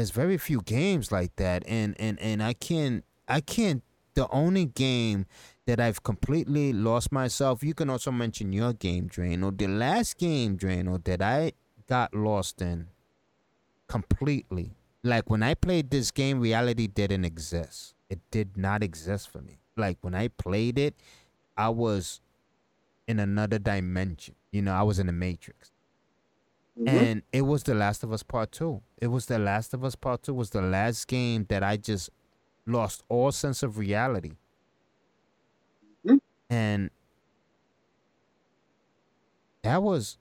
there's 0.00 0.10
very 0.12 0.38
few 0.38 0.62
games 0.62 1.12
like 1.12 1.36
that, 1.36 1.62
and 1.68 1.94
and 2.00 2.18
and 2.20 2.42
I 2.42 2.54
can't 2.54 3.04
I 3.28 3.42
can't. 3.42 3.82
The 4.14 4.26
only 4.30 4.64
game 4.64 5.26
that 5.66 5.78
I've 5.78 6.02
completely 6.02 6.72
lost 6.72 7.12
myself. 7.12 7.62
You 7.62 7.74
can 7.74 7.90
also 7.90 8.10
mention 8.10 8.50
your 8.50 8.72
game, 8.72 9.10
Drano. 9.10 9.56
The 9.56 9.68
last 9.68 10.16
game, 10.16 10.56
Drano, 10.56 11.04
that 11.04 11.20
I 11.20 11.52
got 11.86 12.14
lost 12.14 12.62
in 12.62 12.88
completely. 13.88 14.72
Like 15.02 15.28
when 15.28 15.42
I 15.42 15.52
played 15.52 15.90
this 15.90 16.10
game, 16.10 16.40
reality 16.40 16.86
didn't 16.86 17.26
exist. 17.26 17.94
It 18.08 18.20
did 18.30 18.56
not 18.56 18.82
exist 18.82 19.28
for 19.28 19.42
me. 19.42 19.58
Like 19.76 19.98
when 20.00 20.14
I 20.14 20.28
played 20.28 20.78
it, 20.78 20.94
I 21.58 21.68
was 21.68 22.22
in 23.06 23.20
another 23.20 23.58
dimension. 23.58 24.34
You 24.50 24.62
know, 24.62 24.72
I 24.72 24.82
was 24.82 24.98
in 24.98 25.08
the 25.08 25.12
Matrix. 25.12 25.72
Mm-hmm. 26.78 26.88
And 26.88 27.22
it 27.32 27.42
was 27.42 27.62
The 27.62 27.74
Last 27.74 28.02
of 28.04 28.12
Us 28.12 28.22
Part 28.22 28.52
2. 28.52 28.80
It 28.98 29.08
was 29.08 29.26
The 29.26 29.38
Last 29.38 29.74
of 29.74 29.84
Us 29.84 29.94
Part 29.94 30.22
2 30.22 30.34
was 30.34 30.50
the 30.50 30.62
last 30.62 31.06
game 31.08 31.46
that 31.48 31.62
I 31.62 31.76
just 31.76 32.10
lost 32.66 33.02
all 33.08 33.32
sense 33.32 33.62
of 33.62 33.78
reality. 33.78 34.32
Mm-hmm. 36.06 36.16
And 36.48 36.90
that 39.62 39.82
was 39.82 40.16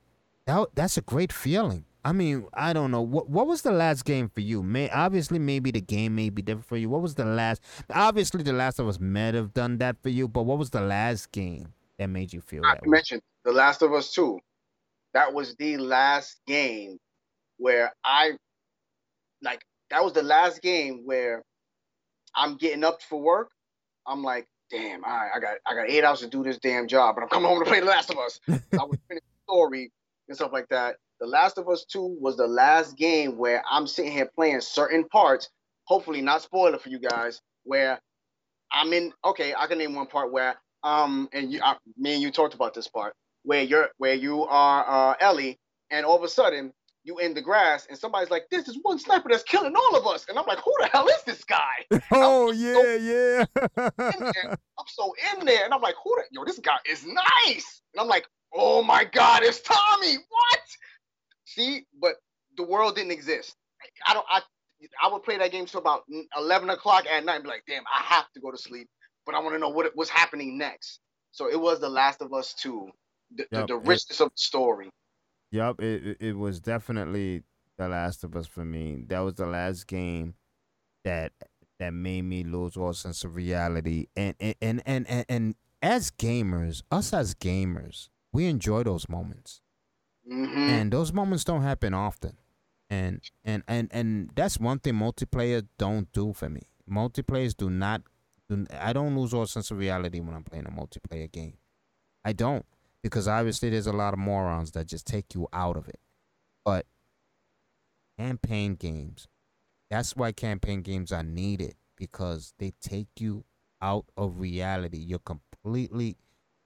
that 0.45 0.68
that's 0.76 0.97
a 0.97 1.02
great 1.02 1.32
feeling. 1.32 1.86
I 2.04 2.14
mean, 2.14 2.47
I 2.54 2.74
don't 2.74 2.91
know 2.91 3.02
what 3.02 3.30
what 3.30 3.47
was 3.47 3.62
the 3.62 3.72
last 3.72 4.06
game 4.06 4.30
for 4.30 4.41
you. 4.41 4.64
May 4.64 4.89
obviously 4.89 5.39
maybe 5.39 5.72
the 5.72 5.82
game 5.82 6.16
may 6.16 6.30
be 6.30 6.41
different 6.41 6.66
for 6.66 6.78
you. 6.78 6.89
What 6.89 7.02
was 7.02 7.16
the 7.16 7.26
last? 7.26 7.62
Obviously, 7.93 8.43
the 8.43 8.54
Last 8.54 8.80
of 8.80 8.88
Us 8.88 9.00
might 9.00 9.34
have 9.34 9.54
done 9.54 9.78
that 9.80 9.97
for 10.02 10.10
you, 10.10 10.28
but 10.28 10.43
what 10.43 10.58
was 10.58 10.70
the 10.70 10.82
last 10.82 11.32
game 11.32 11.74
that 11.97 12.08
made 12.08 12.34
you 12.34 12.41
feel? 12.41 12.66
I 12.66 12.78
mentioned 12.86 13.22
the 13.43 13.52
Last 13.52 13.82
of 13.82 13.93
Us 13.93 14.14
Two. 14.14 14.39
That 15.14 15.34
was 15.34 15.55
the 15.55 15.78
last 15.78 16.39
game 16.47 16.97
where 17.57 17.93
I 18.03 18.32
like. 19.41 19.62
That 19.89 20.03
was 20.03 20.14
the 20.14 20.24
last 20.24 20.62
game 20.62 21.01
where 21.05 21.43
I'm 22.36 22.57
getting 22.57 22.84
up 22.84 23.01
for 23.01 23.20
work. 23.20 23.49
I'm 24.05 24.24
like, 24.24 24.47
damn, 24.70 25.03
all 25.03 25.12
right, 25.12 25.32
I 25.36 25.39
got 25.39 25.57
I 25.66 25.76
got 25.76 25.89
eight 25.89 26.03
hours 26.03 26.20
to 26.22 26.28
do 26.28 26.43
this 26.43 26.57
damn 26.57 26.88
job, 26.88 27.16
but 27.16 27.24
I'm 27.24 27.30
coming 27.30 27.49
home 27.49 27.60
to 27.60 27.66
play 27.66 27.80
The 27.80 27.86
Last 27.86 28.10
of 28.10 28.18
Us. 28.18 28.39
I 28.47 28.84
was 28.84 28.97
finish 29.07 29.24
the 29.24 29.51
story 29.51 29.91
and 30.28 30.38
stuff 30.38 30.51
like 30.53 30.68
that. 30.70 30.97
The 31.20 31.28
Last 31.28 31.57
of 31.57 31.68
Us 31.68 31.86
2 31.86 32.18
was 32.22 32.38
the 32.38 32.47
last 32.47 32.95
game 32.97 33.38
where 33.38 33.62
I'm 33.70 33.88
sitting 33.88 34.12
here 34.12 34.30
playing 34.36 34.62
certain 34.62 35.03
parts, 35.10 35.49
hopefully 35.84 36.22
not 36.22 36.41
spoiler 36.41 36.78
for 36.78 36.89
you 36.89 36.99
guys, 36.99 37.41
where 37.64 37.99
I'm 38.72 38.93
in 38.93 39.12
okay, 39.26 39.53
I 39.57 39.68
can 39.68 39.78
name 39.78 39.95
one 39.95 40.07
part 40.07 40.32
where 40.32 40.55
um 40.84 41.28
and 41.34 41.51
you 41.51 41.60
I, 41.62 41.76
me 41.97 42.14
and 42.14 42.22
you 42.22 42.32
talked 42.32 42.53
about 42.53 42.74
this 42.74 42.88
part 42.88 43.14
where 43.44 43.64
you're 43.64 43.90
where 43.98 44.14
you 44.14 44.46
are 44.46 45.12
uh 45.12 45.16
Ellie 45.20 45.60
and 45.92 46.06
all 46.06 46.18
of 46.18 46.24
a 46.24 46.28
sudden 46.28 46.74
you 47.04 47.18
in 47.20 47.34
the 47.34 47.42
grass 47.42 47.88
and 47.90 47.98
somebody's 47.98 48.30
like, 48.30 48.44
This 48.52 48.68
is 48.68 48.78
one 48.82 49.00
sniper 49.00 49.30
that's 49.30 49.44
killing 49.44 49.74
all 49.76 49.96
of 49.96 50.06
us. 50.06 50.26
And 50.30 50.38
I'm 50.38 50.46
like, 50.46 50.60
Who 50.60 50.74
the 50.80 50.88
hell 50.88 51.08
is 51.08 51.24
this 51.26 51.44
guy? 51.44 51.86
Oh 52.12 52.52
yeah, 52.52 52.74
so 52.74 52.96
yeah. 52.96 54.56
I'm 54.78 54.86
so 54.88 55.14
in 55.34 55.46
there 55.46 55.66
and 55.66 55.74
I'm 55.74 55.82
like, 55.82 55.96
Who 56.04 56.16
the 56.16 56.24
yo, 56.32 56.46
this 56.46 56.60
guy 56.60 56.78
is 56.90 57.06
nice. 57.06 57.82
And 57.94 58.02
I'm 58.02 58.08
like, 58.08 58.28
Oh 58.54 58.84
my 58.84 59.06
god, 59.06 59.44
it's 59.44 59.62
Tommy. 59.62 60.16
What? 60.30 60.60
See, 61.46 61.86
but 62.00 62.16
the 62.58 62.64
world 62.64 62.96
didn't 62.96 63.12
exist. 63.12 63.56
I 64.06 64.14
don't. 64.14 64.26
I 64.30 64.42
I 65.04 65.12
would 65.12 65.24
play 65.24 65.38
that 65.38 65.52
game 65.52 65.66
till 65.66 65.80
about 65.80 66.04
eleven 66.38 66.70
o'clock 66.70 67.06
at 67.08 67.26
night. 67.26 67.36
And 67.36 67.44
be 67.44 67.50
like, 67.50 67.64
damn, 67.68 67.84
I 67.84 68.04
have 68.04 68.32
to 68.34 68.40
go 68.40 68.52
to 68.52 68.58
sleep, 68.58 68.88
but 69.26 69.36
I 69.36 69.40
want 69.40 69.56
to 69.56 69.60
know 69.60 69.70
what 69.70 69.96
was 69.96 70.10
happening 70.10 70.58
next. 70.58 71.00
So 71.32 71.50
it 71.50 71.60
was 71.60 71.80
The 71.80 71.90
Last 71.90 72.22
of 72.22 72.34
Us 72.34 72.54
Two, 72.54 72.90
the, 73.36 73.45
yep, 73.51 73.67
the, 73.67 73.73
the 73.73 73.77
richness 73.77 74.19
it, 74.19 74.23
of 74.23 74.30
the 74.30 74.38
story. 74.38 74.89
Yep, 75.51 75.82
it 75.82 76.17
it 76.19 76.38
was 76.38 76.59
definitely 76.59 77.43
The 77.77 77.88
Last 77.88 78.23
of 78.23 78.36
Us 78.36 78.47
for 78.47 78.65
me. 78.65 79.03
That 79.07 79.19
was 79.19 79.36
the 79.36 79.47
last 79.47 79.88
game 79.88 80.36
that 81.03 81.34
that 81.80 81.93
made 81.93 82.23
me 82.23 82.43
lose 82.43 82.77
all 82.77 82.93
sense 82.93 83.23
of 83.23 83.36
reality. 83.36 84.07
And 84.15 84.36
and 84.39 84.55
and 84.61 84.82
and, 84.86 85.09
and, 85.09 85.25
and 85.30 85.55
as 85.82 86.11
gamers, 86.11 86.84
us 86.91 87.13
as 87.13 87.34
gamers, 87.34 88.09
we 88.32 88.45
enjoy 88.45 88.84
those 88.84 89.07
moments. 89.09 89.61
Mm-hmm. 90.32 90.57
And 90.57 90.91
those 90.91 91.11
moments 91.13 91.43
don't 91.43 91.63
happen 91.63 91.93
often. 91.93 92.38
And 92.89 93.21
and 93.45 93.63
and 93.67 93.88
and 93.91 94.32
that's 94.36 94.59
one 94.59 94.80
thing 94.80 94.95
multiplayer 94.95 95.65
don't 95.77 96.11
do 96.11 96.34
for 96.34 96.49
me. 96.49 96.61
Multiplayers 96.89 97.55
do 97.55 97.69
not 97.69 98.01
do, 98.49 98.65
I 98.80 98.93
don't 98.93 99.15
lose 99.15 99.34
all 99.34 99.45
sense 99.45 99.71
of 99.71 99.77
reality 99.77 100.19
when 100.19 100.36
I'm 100.36 100.43
playing 100.43 100.65
a 100.65 100.71
multiplayer 100.71 101.32
game. 101.32 101.57
I 102.25 102.34
don't 102.34 102.65
because 103.04 103.28
obviously 103.28 103.70
there's 103.70 103.88
a 103.88 103.93
lot 103.93 104.14
of 104.14 104.20
morons 104.20 104.72
that 104.72 104.88
just 104.88 105.08
take 105.08 105.34
you 105.34 105.47
out 105.54 105.78
of 105.78 105.88
it. 105.88 106.00
But 106.66 106.86
campaign 108.18 108.76
games, 108.76 109.28
that's 109.89 110.16
why 110.16 110.32
campaign 110.32 110.82
games 110.82 111.12
are 111.12 111.24
needed 111.24 111.76
because 111.97 112.54
they 112.60 112.74
take 112.82 113.08
you 113.20 113.45
out 113.82 114.06
of 114.18 114.39
reality. 114.39 114.97
You're 114.97 115.20
completely 115.20 116.18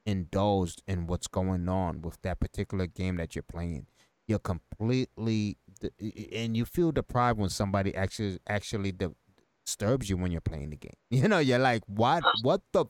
indulged 0.05 0.81
in 0.87 1.07
what's 1.07 1.27
going 1.27 1.69
on 1.69 2.01
with 2.01 2.21
that 2.23 2.39
particular 2.39 2.87
game 2.87 3.17
that 3.17 3.35
you're 3.35 3.43
playing. 3.43 3.87
You're 4.27 4.39
completely 4.39 5.57
and 6.33 6.55
you 6.55 6.65
feel 6.65 6.91
deprived 6.91 7.39
when 7.39 7.49
somebody 7.49 7.93
actually 7.93 8.39
actually 8.47 8.93
disturbs 9.65 10.09
you 10.09 10.17
when 10.17 10.31
you're 10.31 10.41
playing 10.41 10.69
the 10.69 10.77
game. 10.77 10.93
You 11.09 11.27
know, 11.27 11.39
you're 11.39 11.59
like, 11.59 11.83
"What? 11.87 12.23
What 12.41 12.61
the 12.71 12.85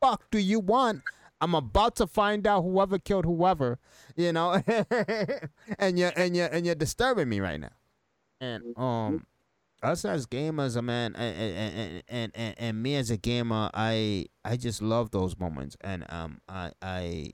fuck 0.00 0.30
do 0.30 0.38
you 0.38 0.60
want?" 0.60 1.02
I'm 1.40 1.54
about 1.54 1.96
to 1.96 2.06
find 2.06 2.46
out 2.46 2.62
whoever 2.62 2.98
killed 2.98 3.24
whoever, 3.24 3.78
you 4.16 4.32
know, 4.32 4.62
and 5.78 5.98
you're 5.98 6.12
and 6.16 6.36
you're 6.36 6.48
and 6.48 6.66
you're 6.66 6.74
disturbing 6.74 7.28
me 7.28 7.40
right 7.40 7.60
now. 7.60 7.70
And 8.40 8.64
mm-hmm. 8.64 8.82
um, 8.82 9.26
us 9.82 10.04
as 10.04 10.26
gamers, 10.26 10.76
a 10.76 10.82
man, 10.82 11.14
and, 11.16 12.02
and 12.08 12.32
and 12.34 12.54
and 12.58 12.82
me 12.82 12.96
as 12.96 13.10
a 13.10 13.16
gamer, 13.16 13.70
I 13.72 14.26
I 14.44 14.56
just 14.56 14.82
love 14.82 15.10
those 15.10 15.38
moments, 15.38 15.76
and 15.80 16.04
um, 16.08 16.40
I 16.48 16.72
I 16.82 17.30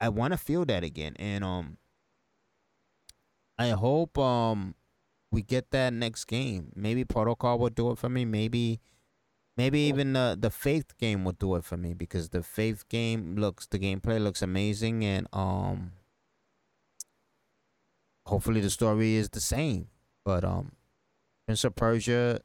I 0.00 0.10
want 0.10 0.32
to 0.32 0.38
feel 0.38 0.64
that 0.66 0.84
again, 0.84 1.14
and 1.18 1.44
um, 1.44 1.78
I 3.58 3.70
hope 3.70 4.18
um 4.18 4.74
we 5.30 5.42
get 5.42 5.70
that 5.70 5.92
next 5.92 6.24
game. 6.26 6.72
Maybe 6.74 7.04
Protocol 7.04 7.58
will 7.58 7.70
do 7.70 7.90
it 7.90 7.98
for 7.98 8.08
me. 8.08 8.24
Maybe 8.24 8.80
maybe 9.58 9.80
even 9.80 10.14
the 10.14 10.38
the 10.40 10.50
Faith 10.50 10.96
game 10.96 11.24
will 11.24 11.32
do 11.32 11.56
it 11.56 11.64
for 11.64 11.76
me 11.76 11.92
because 11.92 12.30
the 12.30 12.42
Faith 12.42 12.88
game 12.88 13.34
looks 13.36 13.66
the 13.66 13.78
gameplay 13.78 14.22
looks 14.22 14.40
amazing, 14.40 15.04
and 15.04 15.26
um, 15.34 15.92
hopefully 18.24 18.60
the 18.60 18.70
story 18.70 19.16
is 19.16 19.28
the 19.28 19.40
same, 19.40 19.88
but 20.24 20.44
um 20.44 20.72
Prince 21.46 21.64
of 21.64 21.74
Persia, 21.74 22.40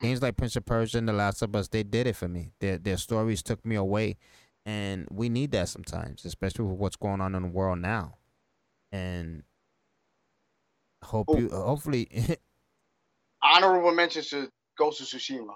games 0.00 0.22
like 0.22 0.36
Prince 0.36 0.54
of 0.54 0.64
Persia 0.64 0.98
and 0.98 1.08
The 1.08 1.12
Last 1.12 1.42
of 1.42 1.54
Us, 1.56 1.66
they 1.66 1.82
did 1.82 2.06
it 2.06 2.14
for 2.14 2.28
me. 2.28 2.52
Their 2.60 2.78
their 2.78 2.96
stories 2.96 3.42
took 3.42 3.64
me 3.66 3.76
away, 3.76 4.16
and 4.64 5.06
we 5.10 5.28
need 5.28 5.50
that 5.52 5.68
sometimes, 5.68 6.24
especially 6.24 6.64
with 6.64 6.78
what's 6.78 6.96
going 6.96 7.20
on 7.20 7.34
in 7.34 7.42
the 7.42 7.48
world 7.48 7.80
now. 7.80 8.14
And 8.92 9.42
hope 11.02 11.26
oh. 11.28 11.38
you, 11.38 11.50
hopefully, 11.50 12.08
honorable 13.42 13.92
mentions 13.92 14.30
to 14.30 14.48
Ghost 14.78 15.00
of 15.00 15.06
Tsushima. 15.08 15.54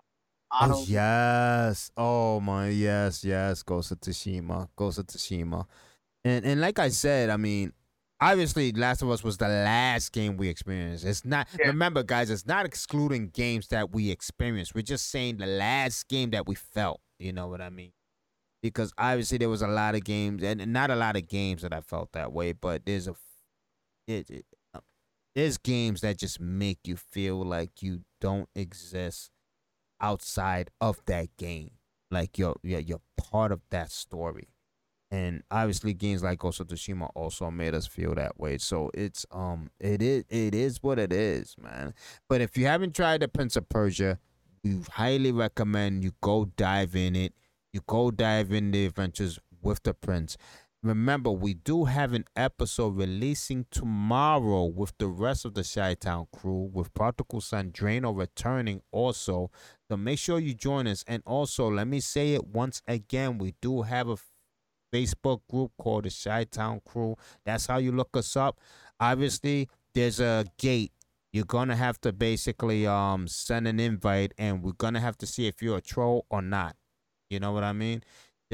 Oh, 0.53 0.85
yes. 0.87 1.91
Oh 1.97 2.41
my 2.41 2.69
yes, 2.69 3.25
yes. 3.25 3.63
Ghost 3.63 3.91
of 3.91 4.01
Tsushima. 4.01 4.69
Ghost 4.77 4.99
of 4.99 5.07
Tsushima. 5.07 5.67
And 6.25 6.45
and 6.45 6.61
like 6.61 6.79
I 6.79 6.89
said, 6.89 7.31
I 7.31 7.37
mean, 7.37 7.73
obviously 8.21 8.73
Last 8.73 9.03
of 9.03 9.11
Us 9.11 9.23
was 9.25 9.37
the 9.37 9.49
last 9.49 10.13
game 10.13 10.37
we 10.37 10.49
experienced. 10.49 11.05
It's 11.05 11.25
not 11.25 11.49
yeah. 11.59 11.69
remember 11.69 12.03
guys, 12.03 12.31
it's 12.31 12.47
not 12.47 12.67
excluding 12.67 13.29
games 13.29 13.69
that 13.69 13.93
we 13.93 14.11
experienced. 14.11 14.75
We're 14.75 14.83
just 14.83 15.11
saying 15.11 15.39
the 15.39 15.47
last 15.47 16.09
game 16.09 16.31
that 16.31 16.47
we 16.47 16.55
felt. 16.55 17.01
You 17.19 17.33
know 17.33 17.49
what 17.49 17.61
I 17.61 17.71
mean? 17.71 17.93
Because 18.63 18.93
obviously 18.97 19.39
there 19.39 19.51
was 19.51 19.63
a 19.63 19.69
lot 19.69 19.95
of 19.95 20.05
games 20.05 20.43
and 20.43 20.73
not 20.73 20.91
a 20.91 20.97
lot 20.97 21.17
of 21.17 21.29
games 21.29 21.63
that 21.63 21.75
I 21.75 21.81
felt 21.81 22.13
that 22.13 22.33
way, 22.33 22.53
but 22.53 22.87
there's 22.87 23.09
a 23.09 23.15
it, 24.07 24.31
it, 24.31 24.47
uh, 24.75 24.81
there's 25.35 25.59
games 25.59 26.01
that 26.03 26.19
just 26.19 26.41
make 26.41 26.79
you 26.85 26.97
feel 26.97 27.43
like 27.43 27.83
you 27.83 28.01
don't 28.21 28.49
exist 28.55 29.31
outside 30.01 30.71
of 30.81 31.01
that 31.07 31.37
game. 31.37 31.73
Like 32.11 32.39
you're 32.39 32.57
you're, 32.63 32.81
you're 32.81 33.03
part 33.17 33.53
of 33.53 33.61
that 33.71 33.91
story 33.91 34.49
and 35.15 35.43
obviously 35.51 35.95
games 35.95 36.25
like 36.25 36.41
Ghost 36.41 36.59
of 36.59 36.67
Tsushima 36.67 37.09
also 37.15 37.49
made 37.49 37.73
us 37.73 37.87
feel 37.87 38.17
that 38.17 38.39
way. 38.39 38.59
So 38.59 38.91
it's 38.95 39.25
um 39.31 39.71
it 39.79 40.03
is 40.03 40.25
it 40.29 40.55
is 40.55 40.83
what 40.83 40.99
it 40.99 41.13
is, 41.13 41.55
man. 41.61 41.95
But 42.29 42.41
if 42.41 42.57
you 42.57 42.67
haven't 42.67 42.97
tried 42.97 43.21
the 43.21 43.29
Prince 43.29 43.55
of 43.55 43.69
Persia, 43.69 44.19
we 44.65 44.81
highly 44.91 45.31
recommend 45.31 46.03
you 46.03 46.13
go 46.21 46.47
dive 46.57 46.97
in 46.97 47.15
it. 47.15 47.33
You 47.73 47.81
go 47.87 48.11
dive 48.11 48.53
in 48.53 48.73
the 48.73 48.87
adventures 48.87 49.39
with 49.63 49.83
the 49.85 49.95
prince. 49.95 50.37
Remember, 50.85 51.31
we 51.31 51.55
do 51.55 51.87
have 51.87 52.13
an 52.13 52.27
episode 52.37 52.95
releasing 52.95 53.65
tomorrow 53.71 54.67
with 54.67 54.93
the 54.99 55.09
rest 55.09 55.47
of 55.47 55.55
the 55.55 55.65
Chi 55.65 55.95
Town 55.95 56.27
crew, 56.31 56.69
with 56.71 56.93
Prodigal 56.93 57.41
Son 57.41 57.73
returning 57.75 58.83
also. 58.93 59.51
So 59.91 59.97
make 59.97 60.19
sure 60.19 60.39
you 60.39 60.53
join 60.53 60.87
us. 60.87 61.03
And 61.09 61.23
also, 61.25 61.71
let 61.71 61.89
me 61.89 62.01
say 62.01 62.35
it 62.35 62.47
once 62.49 62.83
again, 62.87 63.39
we 63.39 63.55
do 63.63 63.81
have 63.81 64.11
a 64.11 64.19
Facebook 64.93 65.41
group 65.51 65.73
called 65.79 66.05
the 66.05 66.11
Chi 66.11 66.45
Town 66.45 66.83
Crew. 66.85 67.17
That's 67.47 67.67
how 67.67 67.79
you 67.79 67.91
look 67.91 68.15
us 68.15 68.37
up. 68.37 68.61
Obviously, 69.01 69.71
there's 69.95 70.21
a 70.21 70.45
gate. 70.59 70.93
you're 71.33 71.47
gonna 71.47 71.77
have 71.77 72.01
to 72.03 72.13
basically 72.13 72.87
um 72.87 73.27
send 73.27 73.67
an 73.67 73.81
invite, 73.81 74.35
and 74.37 74.63
we're 74.63 74.73
gonna 74.73 75.01
have 75.01 75.17
to 75.19 75.27
see 75.27 75.47
if 75.47 75.63
you're 75.63 75.79
a 75.79 75.81
troll 75.81 76.27
or 76.31 76.43
not. 76.43 76.77
You 77.31 77.41
know 77.41 77.53
what 77.53 77.65
I 77.65 77.73
mean? 77.73 78.03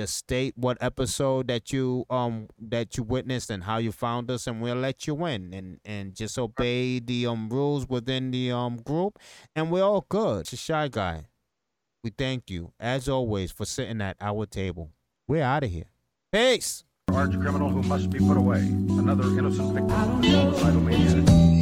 Just 0.01 0.17
state 0.17 0.55
what 0.57 0.79
episode 0.81 1.49
that 1.49 1.75
you 1.75 2.07
um 2.09 2.49
that 2.59 2.97
you 2.97 3.03
witnessed 3.03 3.51
and 3.51 3.65
how 3.65 3.77
you 3.77 3.93
found 3.93 4.31
us, 4.31 4.47
and 4.47 4.63
we'll 4.63 4.77
let 4.77 5.07
you 5.07 5.27
in. 5.27 5.53
And 5.53 5.79
and 5.85 6.15
just 6.15 6.39
obey 6.39 7.01
the 7.01 7.27
um 7.27 7.51
rules 7.51 7.87
within 7.87 8.31
the 8.31 8.51
um 8.51 8.79
group, 8.79 9.19
and 9.55 9.71
we're 9.71 9.85
all 9.85 10.07
good. 10.09 10.41
It's 10.41 10.55
a 10.55 10.57
shy 10.57 10.89
guy. 10.89 11.25
We 12.03 12.13
thank 12.17 12.49
you 12.49 12.73
as 12.81 13.11
always 13.11 13.53
for 13.53 13.67
sitting 13.67 14.01
at 14.01 14.17
our 14.23 14.47
table. 14.47 14.89
We're 15.29 15.43
out 15.43 15.65
of 15.65 15.71
here. 15.71 15.91
Peace. 16.33 16.83
Arch 17.13 17.39
criminal 17.39 17.69
who 17.69 17.83
must 17.83 18.09
be 18.09 18.21
put 18.21 18.39
away. 18.39 18.61
Another 18.61 19.25
innocent 19.39 19.75
victim 19.75 19.91
of 19.91 20.25
suicidal 20.25 20.81
maniac. 20.81 21.60